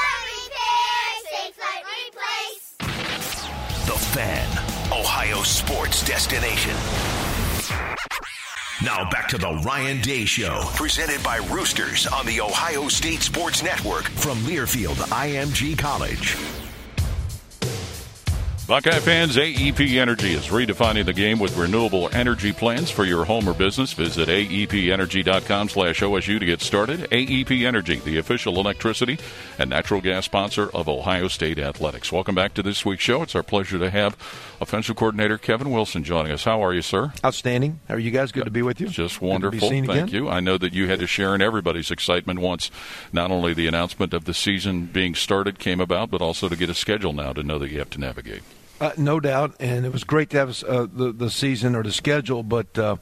The 3.87 3.99
Fan, 3.99 4.49
Ohio 4.93 5.43
sports 5.43 6.05
destination. 6.05 6.70
Now 8.85 9.11
back 9.11 9.26
to 9.30 9.39
the 9.39 9.61
Ryan 9.66 10.01
Day 10.01 10.24
Show, 10.24 10.62
presented 10.76 11.20
by 11.24 11.39
Roosters 11.51 12.07
on 12.07 12.24
the 12.24 12.41
Ohio 12.41 12.87
State 12.87 13.22
Sports 13.22 13.61
Network 13.61 14.05
from 14.05 14.39
Learfield 14.45 14.95
IMG 15.11 15.76
College. 15.76 16.37
Buckeye 18.72 19.00
fans, 19.00 19.36
AEP 19.36 19.98
Energy 20.00 20.32
is 20.32 20.46
redefining 20.46 21.04
the 21.04 21.12
game 21.12 21.38
with 21.38 21.58
renewable 21.58 22.08
energy 22.14 22.54
plans 22.54 22.90
for 22.90 23.04
your 23.04 23.26
home 23.26 23.46
or 23.46 23.52
business. 23.52 23.92
Visit 23.92 24.30
aepenergy.com 24.30 25.68
slash 25.68 26.00
OSU 26.00 26.40
to 26.40 26.46
get 26.46 26.62
started. 26.62 27.00
AEP 27.10 27.66
Energy, 27.66 27.96
the 27.96 28.16
official 28.16 28.58
electricity 28.58 29.18
and 29.58 29.68
natural 29.68 30.00
gas 30.00 30.24
sponsor 30.24 30.70
of 30.70 30.88
Ohio 30.88 31.28
State 31.28 31.58
Athletics. 31.58 32.10
Welcome 32.10 32.34
back 32.34 32.54
to 32.54 32.62
this 32.62 32.82
week's 32.82 33.02
show. 33.02 33.20
It's 33.20 33.34
our 33.34 33.42
pleasure 33.42 33.78
to 33.78 33.90
have 33.90 34.16
offensive 34.58 34.96
coordinator 34.96 35.36
Kevin 35.36 35.70
Wilson 35.70 36.02
joining 36.02 36.32
us. 36.32 36.44
How 36.44 36.64
are 36.64 36.72
you, 36.72 36.80
sir? 36.80 37.12
Outstanding. 37.22 37.80
How 37.88 37.96
are 37.96 37.98
you 37.98 38.10
guys? 38.10 38.32
Good 38.32 38.46
to 38.46 38.50
be 38.50 38.62
with 38.62 38.80
you. 38.80 38.86
Just 38.86 39.20
wonderful. 39.20 39.68
Thank 39.68 39.90
again. 39.90 40.08
you. 40.08 40.30
I 40.30 40.40
know 40.40 40.56
that 40.56 40.72
you 40.72 40.88
had 40.88 41.00
to 41.00 41.06
share 41.06 41.34
in 41.34 41.42
everybody's 41.42 41.90
excitement 41.90 42.38
once 42.40 42.70
not 43.12 43.30
only 43.30 43.52
the 43.52 43.66
announcement 43.66 44.14
of 44.14 44.24
the 44.24 44.32
season 44.32 44.86
being 44.86 45.14
started 45.14 45.58
came 45.58 45.78
about, 45.78 46.10
but 46.10 46.22
also 46.22 46.48
to 46.48 46.56
get 46.56 46.70
a 46.70 46.74
schedule 46.74 47.12
now 47.12 47.34
to 47.34 47.42
know 47.42 47.58
that 47.58 47.70
you 47.70 47.78
have 47.78 47.90
to 47.90 48.00
navigate. 48.00 48.40
Uh, 48.83 48.91
no 48.97 49.20
doubt, 49.20 49.55
and 49.61 49.87
it 49.87 49.93
was 49.93 50.03
great 50.03 50.28
to 50.30 50.37
have 50.37 50.64
uh, 50.64 50.89
the 50.93 51.12
the 51.12 51.30
season 51.30 51.76
or 51.76 51.85
the 51.85 51.93
schedule. 51.93 52.43
But 52.43 52.76
uh, 52.76 52.97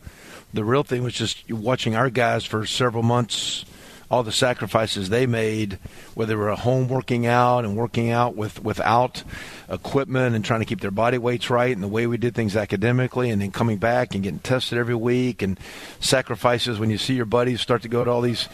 the 0.53 0.63
real 0.63 0.83
thing 0.83 1.03
was 1.03 1.15
just 1.15 1.51
watching 1.51 1.97
our 1.97 2.11
guys 2.11 2.45
for 2.45 2.67
several 2.67 3.03
months, 3.03 3.65
all 4.11 4.23
the 4.23 4.31
sacrifices 4.31 5.09
they 5.09 5.25
made, 5.25 5.79
whether 6.13 6.33
they 6.33 6.37
were 6.37 6.55
home 6.55 6.87
working 6.89 7.25
out 7.25 7.65
and 7.65 7.79
working 7.79 8.11
out 8.11 8.37
with 8.37 8.63
without 8.63 9.25
equipment 9.71 10.37
and 10.37 10.45
trying 10.45 10.61
to 10.61 10.67
keep 10.67 10.83
their 10.83 10.91
body 10.91 11.17
weights 11.17 11.49
right, 11.49 11.75
and 11.75 11.83
the 11.83 11.89
way 11.89 12.07
we 12.07 12.19
did 12.19 12.35
things 12.35 12.57
academically, 12.57 13.31
and 13.31 13.41
then 13.41 13.51
coming 13.51 13.79
back 13.79 14.15
and 14.15 14.23
getting 14.23 14.39
tested 14.39 14.77
every 14.77 14.95
week, 14.95 15.41
and 15.41 15.59
sacrifices 15.99 16.79
when 16.79 16.91
you 16.91 16.99
see 16.99 17.15
your 17.15 17.25
buddies 17.25 17.63
start 17.63 17.81
to 17.81 17.89
go 17.89 18.05
to 18.05 18.11
all 18.11 18.21
these 18.21 18.51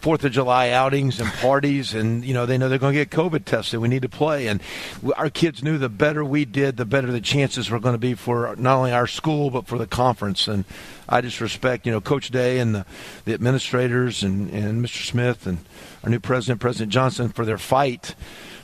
Fourth 0.00 0.24
of 0.24 0.32
July 0.32 0.70
outings 0.70 1.20
and 1.20 1.30
parties, 1.34 1.94
and 1.94 2.24
you 2.24 2.32
know 2.32 2.46
they 2.46 2.56
know 2.56 2.68
they're 2.68 2.78
going 2.78 2.94
to 2.94 3.04
get 3.04 3.10
COVID 3.10 3.44
tested. 3.44 3.80
We 3.80 3.88
need 3.88 4.02
to 4.02 4.08
play, 4.08 4.46
and 4.46 4.62
our 5.16 5.28
kids 5.28 5.62
knew 5.62 5.76
the 5.76 5.90
better 5.90 6.24
we 6.24 6.46
did, 6.46 6.78
the 6.78 6.86
better 6.86 7.12
the 7.12 7.20
chances 7.20 7.70
were 7.70 7.80
going 7.80 7.94
to 7.94 7.98
be 7.98 8.14
for 8.14 8.54
not 8.56 8.76
only 8.76 8.92
our 8.92 9.06
school 9.06 9.50
but 9.50 9.66
for 9.66 9.76
the 9.76 9.86
conference. 9.86 10.48
And 10.48 10.64
I 11.08 11.20
just 11.20 11.40
respect 11.40 11.84
you 11.84 11.92
know 11.92 12.00
Coach 12.00 12.30
Day 12.30 12.60
and 12.60 12.74
the, 12.74 12.86
the 13.26 13.34
administrators 13.34 14.22
and 14.22 14.50
and 14.50 14.82
Mr. 14.84 15.06
Smith 15.06 15.46
and 15.46 15.58
our 16.02 16.08
new 16.08 16.20
president, 16.20 16.60
President 16.60 16.92
Johnson, 16.92 17.28
for 17.28 17.44
their 17.44 17.58
fight 17.58 18.14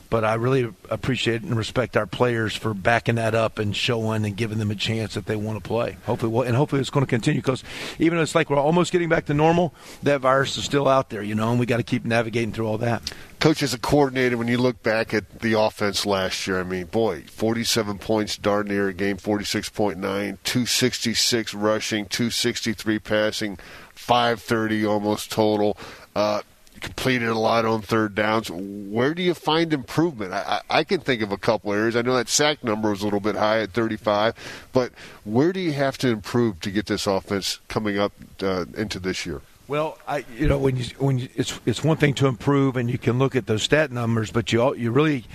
but 0.09 0.23
I 0.23 0.35
really 0.35 0.73
appreciate 0.89 1.41
and 1.41 1.57
respect 1.57 1.97
our 1.97 2.05
players 2.05 2.55
for 2.55 2.73
backing 2.73 3.15
that 3.15 3.35
up 3.35 3.59
and 3.59 3.75
showing 3.75 4.25
and 4.25 4.35
giving 4.35 4.57
them 4.57 4.71
a 4.71 4.75
chance 4.75 5.15
that 5.15 5.25
they 5.25 5.35
want 5.35 5.61
to 5.61 5.67
play. 5.67 5.97
Hopefully, 6.05 6.31
we'll, 6.31 6.43
and 6.43 6.55
hopefully 6.55 6.81
it's 6.81 6.89
going 6.89 7.05
to 7.05 7.09
continue 7.09 7.41
because 7.41 7.63
even 7.99 8.17
though 8.17 8.23
it's 8.23 8.35
like 8.35 8.49
we're 8.49 8.57
almost 8.57 8.91
getting 8.91 9.09
back 9.09 9.25
to 9.25 9.33
normal, 9.33 9.73
that 10.03 10.21
virus 10.21 10.57
is 10.57 10.63
still 10.63 10.87
out 10.87 11.09
there, 11.09 11.21
you 11.21 11.35
know, 11.35 11.49
and 11.51 11.59
we 11.59 11.65
got 11.65 11.77
to 11.77 11.83
keep 11.83 12.05
navigating 12.05 12.51
through 12.51 12.67
all 12.67 12.77
that. 12.77 13.01
Coach, 13.39 13.61
as 13.61 13.73
a 13.73 13.79
coordinator, 13.79 14.35
when 14.35 14.47
you 14.47 14.57
look 14.57 14.81
back 14.81 15.13
at 15.13 15.41
the 15.41 15.53
offense 15.59 16.07
last 16.07 16.47
year, 16.47 16.59
I 16.59 16.63
mean, 16.63 16.85
boy, 16.85 17.21
47 17.27 17.99
points 17.99 18.35
darn 18.35 18.67
near 18.67 18.87
a 18.87 18.93
game, 18.93 19.17
46.9, 19.17 19.95
266 20.01 21.53
rushing, 21.53 22.05
263 22.05 22.99
passing, 22.99 23.59
530 23.93 24.85
almost 24.87 25.31
total. 25.31 25.77
Uh, 26.15 26.41
completed 26.81 27.27
a 27.27 27.37
lot 27.37 27.65
on 27.65 27.81
third 27.81 28.15
downs. 28.15 28.49
Where 28.49 29.13
do 29.13 29.21
you 29.21 29.33
find 29.33 29.73
improvement? 29.73 30.33
I, 30.33 30.61
I, 30.69 30.83
can 30.83 30.99
think 30.99 31.21
of 31.21 31.31
a 31.31 31.37
couple 31.37 31.73
areas. 31.73 31.95
I 31.95 32.01
know 32.01 32.15
that 32.15 32.29
sack 32.29 32.63
number 32.63 32.89
was 32.89 33.01
a 33.01 33.05
little 33.05 33.19
bit 33.19 33.35
high 33.35 33.61
at 33.61 33.71
35, 33.71 34.35
but 34.73 34.91
where 35.23 35.53
do 35.53 35.59
you 35.59 35.73
have 35.73 35.97
to 35.99 36.09
improve 36.09 36.59
to 36.61 36.71
get 36.71 36.85
this 36.85 37.07
offense 37.07 37.59
coming 37.67 37.97
up 37.97 38.13
uh, 38.41 38.65
into 38.75 38.99
this 38.99 39.25
year? 39.25 39.41
Well, 39.67 39.97
I, 40.07 40.23
you 40.37 40.47
know, 40.47 40.57
when 40.57 40.77
you 40.77 40.85
when 40.97 41.19
you, 41.19 41.27
it's 41.35 41.59
it's 41.65 41.83
one 41.83 41.97
thing 41.97 42.13
to 42.15 42.27
improve, 42.27 42.77
and 42.77 42.89
you 42.89 42.97
can 42.97 43.19
look 43.19 43.35
at 43.35 43.47
those 43.47 43.63
stat 43.63 43.91
numbers, 43.91 44.31
but 44.31 44.53
you 44.53 44.73
you 44.75 44.91
really 44.91 45.25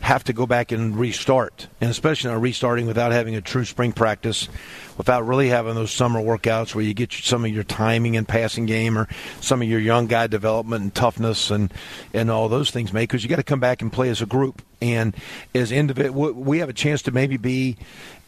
have 0.00 0.22
to 0.24 0.32
go 0.32 0.46
back 0.46 0.70
and 0.70 0.96
restart, 0.96 1.66
and 1.80 1.90
especially 1.90 2.30
not 2.30 2.40
restarting 2.40 2.86
without 2.86 3.10
having 3.10 3.34
a 3.34 3.40
true 3.40 3.64
spring 3.64 3.90
practice, 3.90 4.48
without 4.96 5.26
really 5.26 5.48
having 5.48 5.74
those 5.74 5.90
summer 5.90 6.20
workouts 6.20 6.74
where 6.74 6.84
you 6.84 6.94
get 6.94 7.12
some 7.12 7.44
of 7.44 7.50
your 7.50 7.64
timing 7.64 8.16
and 8.16 8.26
passing 8.26 8.66
game 8.66 8.96
or 8.98 9.08
some 9.40 9.62
of 9.62 9.68
your 9.68 9.80
young 9.80 10.06
guy 10.06 10.26
development 10.26 10.82
and 10.82 10.94
toughness 10.94 11.50
and 11.50 11.72
and 12.12 12.30
all 12.30 12.48
those 12.48 12.70
things 12.70 12.92
made 12.92 13.02
because 13.02 13.22
you 13.22 13.28
got 13.28 13.36
to 13.36 13.42
come 13.42 13.60
back 13.60 13.82
and 13.82 13.92
play 13.92 14.08
as 14.08 14.22
a 14.22 14.26
group 14.26 14.62
and 14.80 15.16
as 15.54 15.72
individual 15.72 16.32
we 16.32 16.58
have 16.58 16.68
a 16.68 16.74
chance 16.74 17.02
to 17.02 17.10
maybe 17.10 17.36
be 17.36 17.76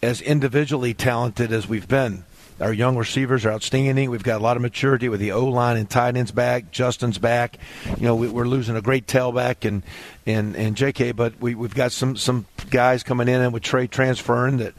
as 0.02 0.20
individually 0.20 0.94
talented 0.94 1.52
as 1.52 1.68
we've 1.68 1.88
been 1.88 2.24
our 2.58 2.72
young 2.72 2.96
receivers 2.96 3.44
are 3.44 3.50
outstanding. 3.50 4.10
We've 4.10 4.22
got 4.22 4.40
a 4.40 4.42
lot 4.42 4.56
of 4.56 4.62
maturity 4.62 5.10
with 5.10 5.20
the 5.20 5.32
O 5.32 5.44
line 5.44 5.76
and 5.76 5.88
tight 5.88 6.16
ends 6.16 6.32
back. 6.32 6.70
Justin's 6.70 7.18
back. 7.18 7.58
You 7.98 8.04
know, 8.04 8.16
we, 8.16 8.28
are 8.28 8.48
losing 8.48 8.76
a 8.76 8.80
great 8.80 9.06
tailback 9.06 9.66
and 9.66 9.82
and 10.24 10.56
and 10.56 10.74
J.K. 10.74 11.12
But 11.12 11.38
we 11.38 11.54
we've 11.54 11.74
got 11.74 11.92
some 11.92 12.16
some 12.16 12.46
guys 12.70 13.02
coming 13.02 13.28
in 13.28 13.42
and 13.42 13.52
with 13.52 13.62
Trey 13.62 13.86
transferring 13.86 14.56
that. 14.58 14.74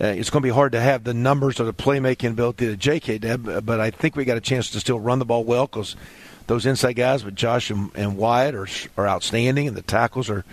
Uh, 0.00 0.06
it's 0.06 0.28
going 0.28 0.42
to 0.42 0.46
be 0.46 0.52
hard 0.52 0.72
to 0.72 0.80
have 0.80 1.04
the 1.04 1.14
numbers 1.14 1.60
or 1.60 1.64
the 1.64 1.72
playmaking 1.72 2.30
ability 2.30 2.66
that 2.66 2.78
J.K. 2.78 3.18
did, 3.18 3.64
but 3.64 3.80
I 3.80 3.90
think 3.90 4.16
we 4.16 4.24
got 4.24 4.36
a 4.36 4.40
chance 4.40 4.70
to 4.70 4.80
still 4.80 4.98
run 4.98 5.20
the 5.20 5.24
ball 5.24 5.44
well 5.44 5.66
because 5.66 5.94
those 6.46 6.66
inside 6.66 6.94
guys 6.94 7.24
with 7.24 7.36
Josh 7.36 7.70
and, 7.70 7.90
and 7.94 8.16
Wyatt 8.16 8.54
are 8.54 8.68
are 8.96 9.08
outstanding, 9.08 9.68
and 9.68 9.76
the 9.76 9.82
tackles 9.82 10.28
are 10.28 10.44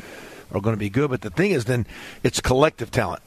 are 0.51 0.61
going 0.61 0.75
to 0.75 0.79
be 0.79 0.89
good. 0.89 1.09
But 1.09 1.21
the 1.21 1.29
thing 1.29 1.51
is, 1.51 1.65
then 1.65 1.87
it's 2.23 2.39
collective 2.39 2.91
talent. 2.91 3.21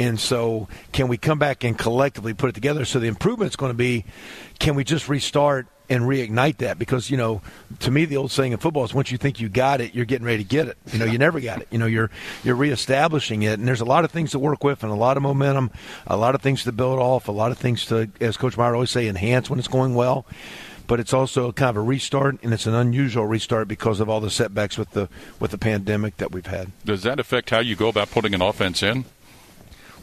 And 0.00 0.18
so, 0.18 0.66
can 0.92 1.08
we 1.08 1.18
come 1.18 1.38
back 1.38 1.62
and 1.62 1.76
collectively 1.76 2.32
put 2.32 2.48
it 2.48 2.54
together? 2.54 2.86
So, 2.86 2.98
the 2.98 3.06
improvement 3.06 3.52
is 3.52 3.56
going 3.56 3.70
to 3.70 3.76
be 3.76 4.06
can 4.58 4.74
we 4.74 4.82
just 4.82 5.10
restart 5.10 5.66
and 5.90 6.04
reignite 6.04 6.56
that? 6.58 6.78
Because, 6.78 7.10
you 7.10 7.18
know, 7.18 7.42
to 7.80 7.90
me, 7.90 8.06
the 8.06 8.16
old 8.16 8.30
saying 8.30 8.52
in 8.52 8.58
football 8.58 8.84
is 8.84 8.94
once 8.94 9.10
you 9.12 9.18
think 9.18 9.40
you 9.40 9.50
got 9.50 9.82
it, 9.82 9.94
you're 9.94 10.06
getting 10.06 10.26
ready 10.26 10.42
to 10.42 10.48
get 10.48 10.68
it. 10.68 10.78
You 10.90 11.00
know, 11.00 11.04
you 11.04 11.18
never 11.18 11.38
got 11.38 11.60
it. 11.60 11.68
You 11.70 11.78
know, 11.78 11.84
you're, 11.84 12.10
you're 12.42 12.54
reestablishing 12.54 13.42
it. 13.42 13.58
And 13.58 13.68
there's 13.68 13.82
a 13.82 13.84
lot 13.84 14.06
of 14.06 14.10
things 14.10 14.30
to 14.30 14.38
work 14.38 14.64
with 14.64 14.82
and 14.82 14.90
a 14.90 14.94
lot 14.94 15.18
of 15.18 15.22
momentum, 15.22 15.70
a 16.06 16.16
lot 16.16 16.34
of 16.34 16.40
things 16.40 16.64
to 16.64 16.72
build 16.72 16.98
off, 16.98 17.28
a 17.28 17.32
lot 17.32 17.50
of 17.50 17.58
things 17.58 17.84
to, 17.86 18.10
as 18.22 18.38
Coach 18.38 18.56
Meyer 18.56 18.74
always 18.74 18.90
say, 18.90 19.06
enhance 19.06 19.50
when 19.50 19.58
it's 19.58 19.68
going 19.68 19.94
well 19.94 20.26
but 20.86 20.98
it's 20.98 21.12
also 21.12 21.52
kind 21.52 21.70
of 21.70 21.76
a 21.76 21.80
restart, 21.80 22.42
and 22.42 22.52
it's 22.52 22.66
an 22.66 22.74
unusual 22.74 23.24
restart 23.24 23.68
because 23.68 24.00
of 24.00 24.08
all 24.08 24.20
the 24.20 24.28
setbacks 24.28 24.76
with 24.76 24.90
the 24.90 25.08
with 25.38 25.52
the 25.52 25.58
pandemic 25.58 26.16
that 26.16 26.32
we've 26.32 26.46
had. 26.46 26.72
Does 26.84 27.04
that 27.04 27.20
affect 27.20 27.50
how 27.50 27.60
you 27.60 27.76
go 27.76 27.86
about 27.86 28.10
putting 28.10 28.34
an 28.34 28.42
offense 28.42 28.82
in? 28.82 29.04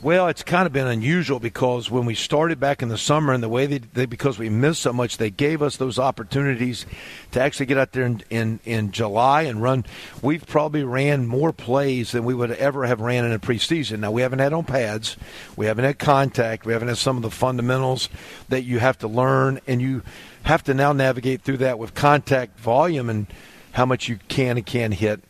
Well, 0.04 0.28
it's 0.28 0.44
kind 0.44 0.68
of 0.68 0.74
been 0.74 0.86
unusual 0.86 1.40
because 1.40 1.90
when 1.90 2.06
we 2.06 2.14
started 2.14 2.60
back 2.60 2.84
in 2.84 2.90
the 2.90 3.00
summer 3.00 3.34
and 3.34 3.42
the 3.42 3.50
way 3.50 3.66
they, 3.66 3.80
they 3.80 4.06
because 4.06 4.38
we 4.38 4.48
missed 4.48 4.84
so 4.84 4.94
much, 4.94 5.18
they 5.18 5.32
gave 5.32 5.64
us 5.64 5.78
those 5.78 5.98
opportunities 5.98 6.86
to 7.32 7.42
actually 7.42 7.66
get 7.66 7.80
out 7.80 7.94
there 7.94 8.06
in, 8.06 8.22
in, 8.30 8.60
in 8.64 8.92
July 8.92 9.42
and 9.42 9.60
run. 9.60 9.86
We've 10.22 10.46
probably 10.46 10.84
ran 10.84 11.26
more 11.26 11.52
plays 11.52 12.12
than 12.12 12.26
we 12.26 12.36
would 12.36 12.52
ever 12.52 12.86
have 12.86 13.02
ran 13.02 13.26
in 13.26 13.32
a 13.32 13.40
preseason. 13.40 13.98
Now, 13.98 14.12
we 14.12 14.22
haven't 14.22 14.38
had 14.38 14.54
on 14.54 14.66
pads, 14.66 15.18
we 15.56 15.66
haven't 15.66 15.86
had 15.86 15.98
contact, 15.98 16.64
we 16.64 16.74
haven't 16.74 16.90
had 16.90 17.00
some 17.00 17.18
of 17.18 17.24
the 17.24 17.32
fundamentals 17.32 18.08
that 18.50 18.62
you 18.62 18.78
have 18.78 19.00
to 19.00 19.08
learn, 19.08 19.60
and 19.66 19.82
you 19.82 20.04
have 20.44 20.64
to 20.66 20.76
now 20.76 20.94
navigate 20.94 21.42
through 21.42 21.58
that 21.58 21.80
with 21.80 21.96
contact 21.96 22.60
volume 22.60 23.10
and 23.10 23.26
how 23.72 23.86
much 23.88 24.08
you 24.08 24.20
can 24.28 24.58
and 24.58 24.66
can't 24.66 24.94
hit 24.94 25.24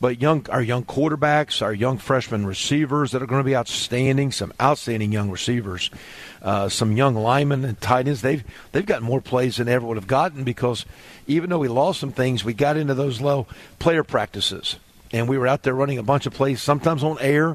but 0.00 0.20
young 0.20 0.46
our 0.50 0.62
young 0.62 0.84
quarterbacks, 0.84 1.62
our 1.62 1.74
young 1.74 1.98
freshman 1.98 2.46
receivers 2.46 3.12
that 3.12 3.22
are 3.22 3.26
going 3.26 3.40
to 3.40 3.44
be 3.44 3.56
outstanding, 3.56 4.32
some 4.32 4.52
outstanding 4.60 5.12
young 5.12 5.30
receivers, 5.30 5.90
uh, 6.42 6.68
some 6.68 6.96
young 6.96 7.14
linemen 7.14 7.64
and 7.64 7.80
tight 7.80 8.08
ends. 8.08 8.22
They've 8.22 8.42
they've 8.72 8.86
got 8.86 9.02
more 9.02 9.20
plays 9.20 9.58
than 9.58 9.66
they 9.66 9.74
ever 9.74 9.86
would 9.86 9.96
have 9.96 10.06
gotten 10.06 10.44
because 10.44 10.86
even 11.26 11.50
though 11.50 11.58
we 11.58 11.68
lost 11.68 12.00
some 12.00 12.12
things, 12.12 12.44
we 12.44 12.54
got 12.54 12.76
into 12.76 12.94
those 12.94 13.20
low 13.20 13.46
player 13.78 14.02
practices 14.02 14.76
and 15.12 15.28
we 15.28 15.38
were 15.38 15.46
out 15.46 15.62
there 15.62 15.74
running 15.74 15.98
a 15.98 16.02
bunch 16.02 16.26
of 16.26 16.32
plays, 16.32 16.62
sometimes 16.62 17.02
on 17.02 17.18
air. 17.20 17.50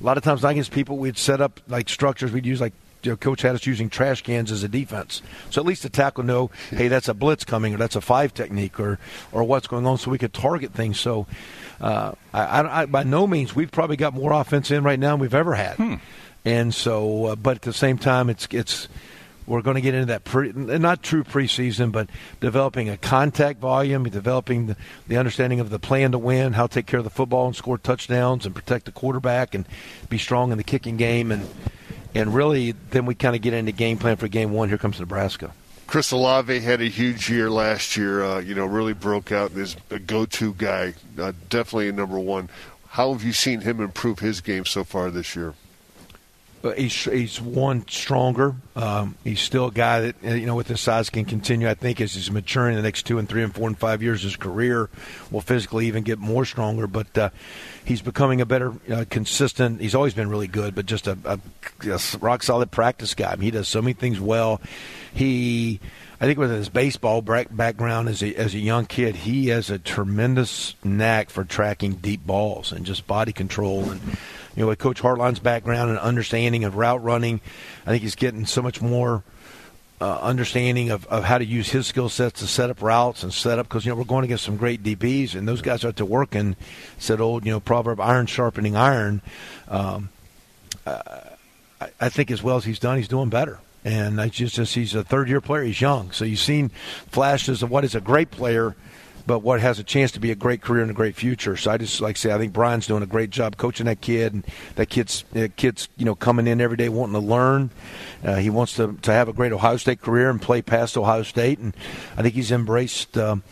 A 0.00 0.04
lot 0.04 0.16
of 0.16 0.22
times, 0.22 0.42
not 0.42 0.52
against 0.52 0.70
people, 0.70 0.96
we'd 0.98 1.18
set 1.18 1.40
up 1.40 1.60
like 1.68 1.88
structures. 1.88 2.32
We'd 2.32 2.46
use 2.46 2.60
like 2.60 2.74
you 3.02 3.12
know, 3.12 3.16
coach 3.16 3.42
had 3.42 3.54
us 3.54 3.66
using 3.66 3.88
trash 3.88 4.22
cans 4.22 4.52
as 4.52 4.62
a 4.62 4.68
defense. 4.68 5.22
So 5.50 5.60
at 5.60 5.66
least 5.66 5.82
the 5.82 5.88
tackle 5.88 6.24
know, 6.24 6.50
hey, 6.70 6.88
that's 6.88 7.08
a 7.08 7.14
blitz 7.14 7.44
coming, 7.44 7.74
or 7.74 7.78
that's 7.78 7.96
a 7.96 8.00
five 8.00 8.34
technique, 8.34 8.78
or 8.78 8.98
or 9.32 9.44
what's 9.44 9.66
going 9.66 9.86
on, 9.86 9.98
so 9.98 10.10
we 10.10 10.18
could 10.18 10.34
target 10.34 10.72
things. 10.72 10.98
So 10.98 11.26
uh, 11.80 12.12
I, 12.32 12.82
I, 12.82 12.86
by 12.86 13.02
no 13.04 13.26
means 13.26 13.54
we've 13.54 13.70
probably 13.70 13.96
got 13.96 14.14
more 14.14 14.32
offense 14.32 14.70
in 14.70 14.84
right 14.84 14.98
now 14.98 15.12
than 15.12 15.20
we've 15.20 15.34
ever 15.34 15.54
had. 15.54 15.76
Hmm. 15.76 15.94
And 16.44 16.74
so, 16.74 17.26
uh, 17.26 17.36
but 17.36 17.56
at 17.56 17.62
the 17.62 17.72
same 17.72 17.98
time, 17.98 18.30
it's 18.30 18.48
it's 18.50 18.88
we're 19.50 19.62
going 19.62 19.74
to 19.74 19.80
get 19.80 19.94
into 19.94 20.06
that 20.06 20.24
pre, 20.24 20.52
not 20.52 21.02
true 21.02 21.24
preseason, 21.24 21.90
but 21.90 22.08
developing 22.40 22.88
a 22.88 22.96
contact 22.96 23.58
volume, 23.58 24.04
developing 24.04 24.66
the, 24.66 24.76
the 25.08 25.16
understanding 25.16 25.58
of 25.58 25.70
the 25.70 25.78
plan 25.78 26.12
to 26.12 26.18
win, 26.18 26.52
how 26.52 26.68
to 26.68 26.72
take 26.72 26.86
care 26.86 26.98
of 26.98 27.04
the 27.04 27.10
football 27.10 27.46
and 27.46 27.56
score 27.56 27.76
touchdowns 27.76 28.46
and 28.46 28.54
protect 28.54 28.84
the 28.84 28.92
quarterback 28.92 29.54
and 29.54 29.66
be 30.08 30.18
strong 30.18 30.52
in 30.52 30.58
the 30.58 30.64
kicking 30.64 30.96
game 30.96 31.32
and 31.32 31.48
and 32.14 32.34
really 32.34 32.72
then 32.90 33.06
we 33.06 33.14
kind 33.14 33.36
of 33.36 33.42
get 33.42 33.54
into 33.54 33.72
game 33.72 33.98
plan 33.98 34.16
for 34.16 34.28
game 34.28 34.52
one. 34.52 34.68
Here 34.68 34.78
comes 34.78 34.98
Nebraska. 34.98 35.52
Chris 35.86 36.12
Olave 36.12 36.60
had 36.60 36.80
a 36.80 36.86
huge 36.86 37.28
year 37.28 37.50
last 37.50 37.96
year. 37.96 38.22
Uh, 38.22 38.38
you 38.38 38.54
know, 38.54 38.64
really 38.64 38.92
broke 38.92 39.32
out 39.32 39.50
Is 39.52 39.76
a 39.90 39.98
go-to 39.98 40.54
guy. 40.54 40.94
Uh, 41.18 41.32
definitely 41.48 41.88
a 41.88 41.92
number 41.92 42.18
one. 42.18 42.48
How 42.90 43.12
have 43.12 43.24
you 43.24 43.32
seen 43.32 43.62
him 43.62 43.80
improve 43.80 44.20
his 44.20 44.40
game 44.40 44.64
so 44.64 44.84
far 44.84 45.10
this 45.10 45.34
year? 45.34 45.54
He's 46.62 47.04
he's 47.04 47.40
one 47.40 47.86
stronger. 47.88 48.54
Um, 48.76 49.16
he's 49.24 49.40
still 49.40 49.66
a 49.66 49.72
guy 49.72 50.00
that 50.00 50.22
you 50.22 50.46
know 50.46 50.54
with 50.54 50.68
his 50.68 50.80
size 50.80 51.08
can 51.08 51.24
continue. 51.24 51.68
I 51.68 51.74
think 51.74 52.00
as 52.00 52.14
he's 52.14 52.30
maturing 52.30 52.76
the 52.76 52.82
next 52.82 53.06
two 53.06 53.18
and 53.18 53.28
three 53.28 53.42
and 53.42 53.54
four 53.54 53.66
and 53.66 53.78
five 53.78 54.02
years, 54.02 54.22
his 54.22 54.36
career 54.36 54.90
will 55.30 55.40
physically 55.40 55.86
even 55.86 56.02
get 56.02 56.18
more 56.18 56.44
stronger. 56.44 56.86
But 56.86 57.16
uh, 57.16 57.30
he's 57.84 58.02
becoming 58.02 58.40
a 58.40 58.46
better, 58.46 58.74
uh, 58.92 59.06
consistent. 59.08 59.80
He's 59.80 59.94
always 59.94 60.12
been 60.12 60.28
really 60.28 60.48
good, 60.48 60.74
but 60.74 60.86
just 60.86 61.06
a, 61.06 61.16
a, 61.24 61.40
a 61.88 62.00
rock 62.20 62.42
solid 62.42 62.70
practice 62.70 63.14
guy. 63.14 63.32
I 63.32 63.36
mean, 63.36 63.42
he 63.42 63.50
does 63.50 63.68
so 63.68 63.80
many 63.80 63.94
things 63.94 64.20
well. 64.20 64.60
He. 65.12 65.80
I 66.22 66.26
think 66.26 66.38
with 66.38 66.50
his 66.50 66.68
baseball 66.68 67.22
background 67.22 68.10
as 68.10 68.22
a, 68.22 68.34
as 68.34 68.52
a 68.52 68.58
young 68.58 68.84
kid, 68.84 69.16
he 69.16 69.48
has 69.48 69.70
a 69.70 69.78
tremendous 69.78 70.74
knack 70.84 71.30
for 71.30 71.44
tracking 71.44 71.94
deep 71.94 72.26
balls 72.26 72.72
and 72.72 72.84
just 72.84 73.06
body 73.06 73.32
control 73.32 73.88
and 73.90 74.02
you 74.56 74.62
know, 74.62 74.68
with 74.68 74.78
Coach 74.78 75.00
Hartline's 75.00 75.38
background 75.38 75.90
and 75.90 75.98
understanding 75.98 76.64
of 76.64 76.76
route 76.76 77.02
running, 77.02 77.40
I 77.86 77.90
think 77.90 78.02
he's 78.02 78.14
getting 78.14 78.46
so 78.46 78.62
much 78.62 78.80
more 78.82 79.22
uh, 80.00 80.18
understanding 80.20 80.90
of, 80.90 81.06
of 81.06 81.24
how 81.24 81.38
to 81.38 81.44
use 81.44 81.68
his 81.68 81.86
skill 81.86 82.08
sets 82.08 82.40
to 82.40 82.46
set 82.46 82.70
up 82.70 82.80
routes 82.80 83.22
and 83.22 83.32
set 83.32 83.58
up 83.58 83.68
because 83.68 83.84
you 83.84 83.92
know 83.92 83.96
we're 83.96 84.04
going 84.04 84.24
against 84.24 84.44
some 84.44 84.56
great 84.56 84.82
DBs 84.82 85.34
and 85.34 85.46
those 85.46 85.60
guys 85.60 85.84
are 85.84 85.92
to 85.92 86.06
work 86.06 86.34
and 86.34 86.56
said 86.98 87.20
old 87.20 87.44
you 87.44 87.52
know 87.52 87.60
proverb 87.60 88.00
iron 88.00 88.26
sharpening 88.26 88.76
iron. 88.76 89.20
Um, 89.68 90.08
uh, 90.86 91.20
I, 91.80 91.90
I 92.00 92.08
think 92.08 92.30
as 92.30 92.42
well 92.42 92.56
as 92.56 92.64
he's 92.64 92.78
done, 92.78 92.96
he's 92.96 93.08
doing 93.08 93.28
better. 93.28 93.60
And 93.84 94.20
I 94.20 94.28
just, 94.28 94.56
just 94.56 94.74
he's 94.74 94.94
a 94.94 95.02
third 95.02 95.28
year 95.28 95.40
player. 95.40 95.62
He's 95.64 95.80
young, 95.80 96.12
so 96.12 96.24
you've 96.24 96.38
seen 96.38 96.70
flashes 97.08 97.62
of 97.62 97.70
what 97.70 97.84
is 97.84 97.94
a 97.94 98.00
great 98.00 98.30
player 98.30 98.74
but 99.26 99.40
what 99.40 99.60
has 99.60 99.78
a 99.78 99.84
chance 99.84 100.12
to 100.12 100.20
be 100.20 100.30
a 100.30 100.34
great 100.34 100.62
career 100.62 100.82
and 100.82 100.90
a 100.90 100.94
great 100.94 101.14
future. 101.14 101.56
So 101.56 101.70
I 101.70 101.78
just 101.78 102.00
like 102.00 102.16
say 102.16 102.32
I 102.32 102.38
think 102.38 102.52
Brian's 102.52 102.86
doing 102.86 103.02
a 103.02 103.06
great 103.06 103.30
job 103.30 103.56
coaching 103.56 103.86
that 103.86 104.00
kid, 104.00 104.32
and 104.32 104.46
that 104.76 104.88
kid's 104.88 105.24
that 105.32 105.56
kid's 105.56 105.88
you 105.96 106.04
know 106.04 106.14
coming 106.14 106.46
in 106.46 106.60
every 106.60 106.76
day 106.76 106.88
wanting 106.88 107.14
to 107.14 107.26
learn. 107.26 107.70
Uh, 108.24 108.36
he 108.36 108.50
wants 108.50 108.74
to 108.76 108.96
to 109.02 109.12
have 109.12 109.28
a 109.28 109.32
great 109.32 109.52
Ohio 109.52 109.76
State 109.76 110.00
career 110.00 110.30
and 110.30 110.40
play 110.40 110.62
past 110.62 110.96
Ohio 110.96 111.22
State, 111.22 111.58
and 111.58 111.74
I 112.16 112.22
think 112.22 112.34
he's 112.34 112.52
embraced. 112.52 113.16
Um, 113.16 113.42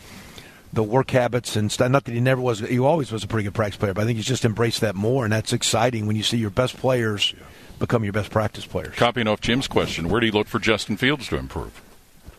the 0.71 0.83
work 0.83 1.09
habits 1.09 1.55
and 1.55 1.71
stuff. 1.71 1.89
Not 1.89 2.05
that 2.05 2.13
he 2.13 2.19
never 2.19 2.39
was, 2.39 2.59
he 2.59 2.77
always 2.77 3.11
was 3.11 3.23
a 3.23 3.27
pretty 3.27 3.45
good 3.45 3.55
practice 3.55 3.79
player, 3.79 3.95
but 3.95 4.03
I 4.03 4.05
think 4.05 4.17
he's 4.17 4.27
just 4.27 4.45
embraced 4.45 4.81
that 4.81 4.93
more, 4.93 5.23
and 5.23 5.33
that's 5.33 5.51
exciting 5.51 6.05
when 6.05 6.15
you 6.15 6.21
see 6.21 6.37
your 6.37 6.51
best 6.51 6.77
players 6.77 7.33
become 7.79 8.03
your 8.03 8.13
best 8.13 8.29
practice 8.29 8.65
players. 8.67 8.95
Copying 8.95 9.27
off 9.27 9.41
Jim's 9.41 9.67
question, 9.67 10.09
where 10.09 10.19
do 10.19 10.27
you 10.27 10.31
look 10.31 10.47
for 10.47 10.59
Justin 10.59 10.95
Fields 10.95 11.27
to 11.29 11.37
improve? 11.37 11.81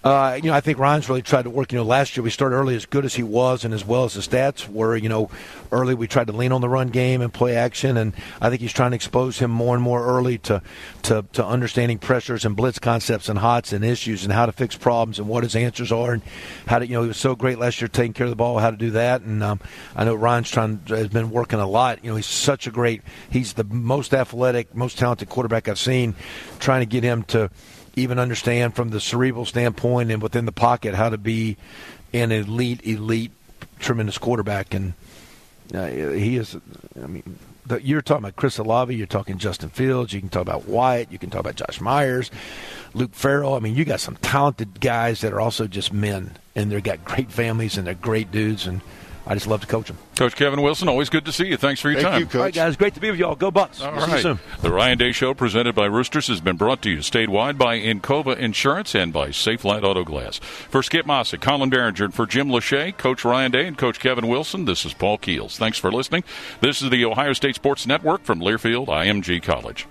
Uh, 0.02 0.38
you 0.42 0.48
know, 0.48 0.56
I 0.56 0.60
think 0.60 0.78
Ryan's 0.78 1.10
really 1.10 1.20
tried 1.20 1.42
to 1.42 1.50
work. 1.50 1.72
You 1.72 1.78
know, 1.78 1.84
last 1.84 2.16
year 2.16 2.24
we 2.24 2.30
started 2.30 2.56
early 2.56 2.74
as 2.74 2.86
good 2.86 3.04
as 3.04 3.14
he 3.14 3.22
was 3.22 3.66
and 3.66 3.74
as 3.74 3.84
well 3.84 4.04
as 4.04 4.14
the 4.14 4.20
stats 4.20 4.66
were. 4.66 4.96
You 4.96 5.10
know, 5.10 5.30
early 5.70 5.94
we 5.94 6.08
tried 6.08 6.28
to 6.28 6.32
lean 6.32 6.52
on 6.52 6.62
the 6.62 6.70
run 6.70 6.88
game 6.88 7.20
and 7.20 7.30
play 7.32 7.54
action, 7.54 7.98
and 7.98 8.14
I 8.40 8.48
think 8.48 8.62
he's 8.62 8.72
trying 8.72 8.92
to 8.92 8.94
expose 8.94 9.38
him 9.38 9.50
more 9.50 9.74
and 9.74 9.84
more 9.84 10.02
early 10.02 10.38
to 10.38 10.62
to, 11.02 11.26
to 11.34 11.44
understanding 11.44 11.98
pressures 11.98 12.46
and 12.46 12.56
blitz 12.56 12.78
concepts 12.78 13.28
and 13.28 13.38
hots 13.38 13.74
and 13.74 13.84
issues 13.84 14.24
and 14.24 14.32
how 14.32 14.46
to 14.46 14.52
fix 14.52 14.74
problems 14.74 15.18
and 15.18 15.28
what 15.28 15.42
his 15.42 15.54
answers 15.54 15.92
are 15.92 16.14
and 16.14 16.22
how 16.66 16.78
to. 16.78 16.86
You 16.86 16.94
know, 16.94 17.02
he 17.02 17.08
was 17.08 17.18
so 17.18 17.36
great 17.36 17.58
last 17.58 17.80
year 17.82 17.88
taking 17.88 18.14
care 18.14 18.24
of 18.24 18.30
the 18.30 18.36
ball, 18.36 18.58
how 18.58 18.70
to 18.70 18.78
do 18.78 18.92
that, 18.92 19.20
and 19.20 19.42
um, 19.42 19.60
I 19.94 20.04
know 20.04 20.14
Ryan's 20.14 20.50
trying 20.50 20.80
has 20.88 21.08
been 21.08 21.30
working 21.30 21.58
a 21.58 21.66
lot. 21.66 22.02
You 22.02 22.10
know, 22.10 22.16
he's 22.16 22.24
such 22.24 22.66
a 22.66 22.70
great. 22.70 23.02
He's 23.28 23.52
the 23.52 23.64
most 23.64 24.14
athletic, 24.14 24.74
most 24.74 24.96
talented 24.96 25.28
quarterback 25.28 25.68
I've 25.68 25.78
seen. 25.78 26.14
Trying 26.58 26.80
to 26.80 26.86
get 26.86 27.04
him 27.04 27.22
to 27.24 27.50
even 27.96 28.18
understand 28.18 28.74
from 28.74 28.90
the 28.90 29.00
cerebral 29.00 29.44
standpoint 29.44 30.10
and 30.10 30.22
within 30.22 30.44
the 30.44 30.52
pocket 30.52 30.94
how 30.94 31.08
to 31.08 31.18
be 31.18 31.56
an 32.12 32.32
elite, 32.32 32.86
elite, 32.86 33.32
tremendous 33.78 34.18
quarterback. 34.18 34.74
And 34.74 34.94
uh, 35.74 35.86
he 35.86 36.36
is. 36.36 36.56
I 37.02 37.06
mean, 37.06 37.38
the, 37.66 37.82
you're 37.82 38.02
talking 38.02 38.24
about 38.24 38.36
Chris 38.36 38.58
Olave. 38.58 38.94
You're 38.94 39.06
talking 39.06 39.38
Justin 39.38 39.70
Fields. 39.70 40.12
You 40.12 40.20
can 40.20 40.28
talk 40.28 40.42
about 40.42 40.66
Wyatt. 40.66 41.10
You 41.10 41.18
can 41.18 41.30
talk 41.30 41.40
about 41.40 41.56
Josh 41.56 41.80
Myers, 41.80 42.30
Luke 42.94 43.14
Farrell. 43.14 43.54
I 43.54 43.60
mean, 43.60 43.74
you 43.74 43.84
got 43.84 44.00
some 44.00 44.16
talented 44.16 44.80
guys 44.80 45.20
that 45.22 45.32
are 45.32 45.40
also 45.40 45.66
just 45.66 45.92
men, 45.92 46.36
and 46.54 46.70
they've 46.70 46.82
got 46.82 47.04
great 47.04 47.30
families 47.30 47.78
and 47.78 47.86
they're 47.86 47.94
great 47.94 48.30
dudes. 48.30 48.66
And 48.66 48.80
I 49.30 49.34
just 49.34 49.46
love 49.46 49.60
to 49.60 49.66
coach 49.68 49.86
them. 49.86 49.96
Coach 50.16 50.34
Kevin 50.34 50.60
Wilson, 50.60 50.88
always 50.88 51.08
good 51.08 51.24
to 51.26 51.32
see 51.32 51.46
you. 51.46 51.56
Thanks 51.56 51.80
for 51.80 51.88
your 51.88 52.00
Thank 52.00 52.10
time. 52.10 52.20
you, 52.20 52.26
Coach. 52.26 52.34
All 52.34 52.42
right, 52.42 52.52
guys, 52.52 52.76
great 52.76 52.94
to 52.94 53.00
be 53.00 53.12
with 53.12 53.20
y'all. 53.20 53.36
Go 53.36 53.52
Bucks. 53.52 53.80
All 53.80 53.92
we'll 53.92 54.00
right. 54.00 54.08
See 54.08 54.16
you 54.16 54.22
soon. 54.22 54.40
The 54.60 54.72
Ryan 54.72 54.98
Day 54.98 55.12
Show, 55.12 55.34
presented 55.34 55.72
by 55.76 55.86
Roosters, 55.86 56.26
has 56.26 56.40
been 56.40 56.56
brought 56.56 56.82
to 56.82 56.90
you 56.90 56.98
statewide 56.98 57.56
by 57.56 57.78
Encova 57.78 58.36
Insurance 58.36 58.92
and 58.92 59.12
by 59.12 59.28
Safelite 59.28 59.84
Auto 59.84 60.02
Glass. 60.02 60.38
For 60.38 60.82
Skip 60.82 61.06
Mosic, 61.06 61.40
Colin 61.40 61.70
Derringer, 61.70 62.06
and 62.06 62.12
for 62.12 62.26
Jim 62.26 62.48
Lachey, 62.48 62.96
Coach 62.98 63.24
Ryan 63.24 63.52
Day, 63.52 63.68
and 63.68 63.78
Coach 63.78 64.00
Kevin 64.00 64.26
Wilson, 64.26 64.64
this 64.64 64.84
is 64.84 64.94
Paul 64.94 65.16
Keels. 65.16 65.56
Thanks 65.56 65.78
for 65.78 65.92
listening. 65.92 66.24
This 66.60 66.82
is 66.82 66.90
the 66.90 67.04
Ohio 67.04 67.32
State 67.32 67.54
Sports 67.54 67.86
Network 67.86 68.24
from 68.24 68.40
Learfield 68.40 68.88
IMG 68.88 69.40
College. 69.40 69.86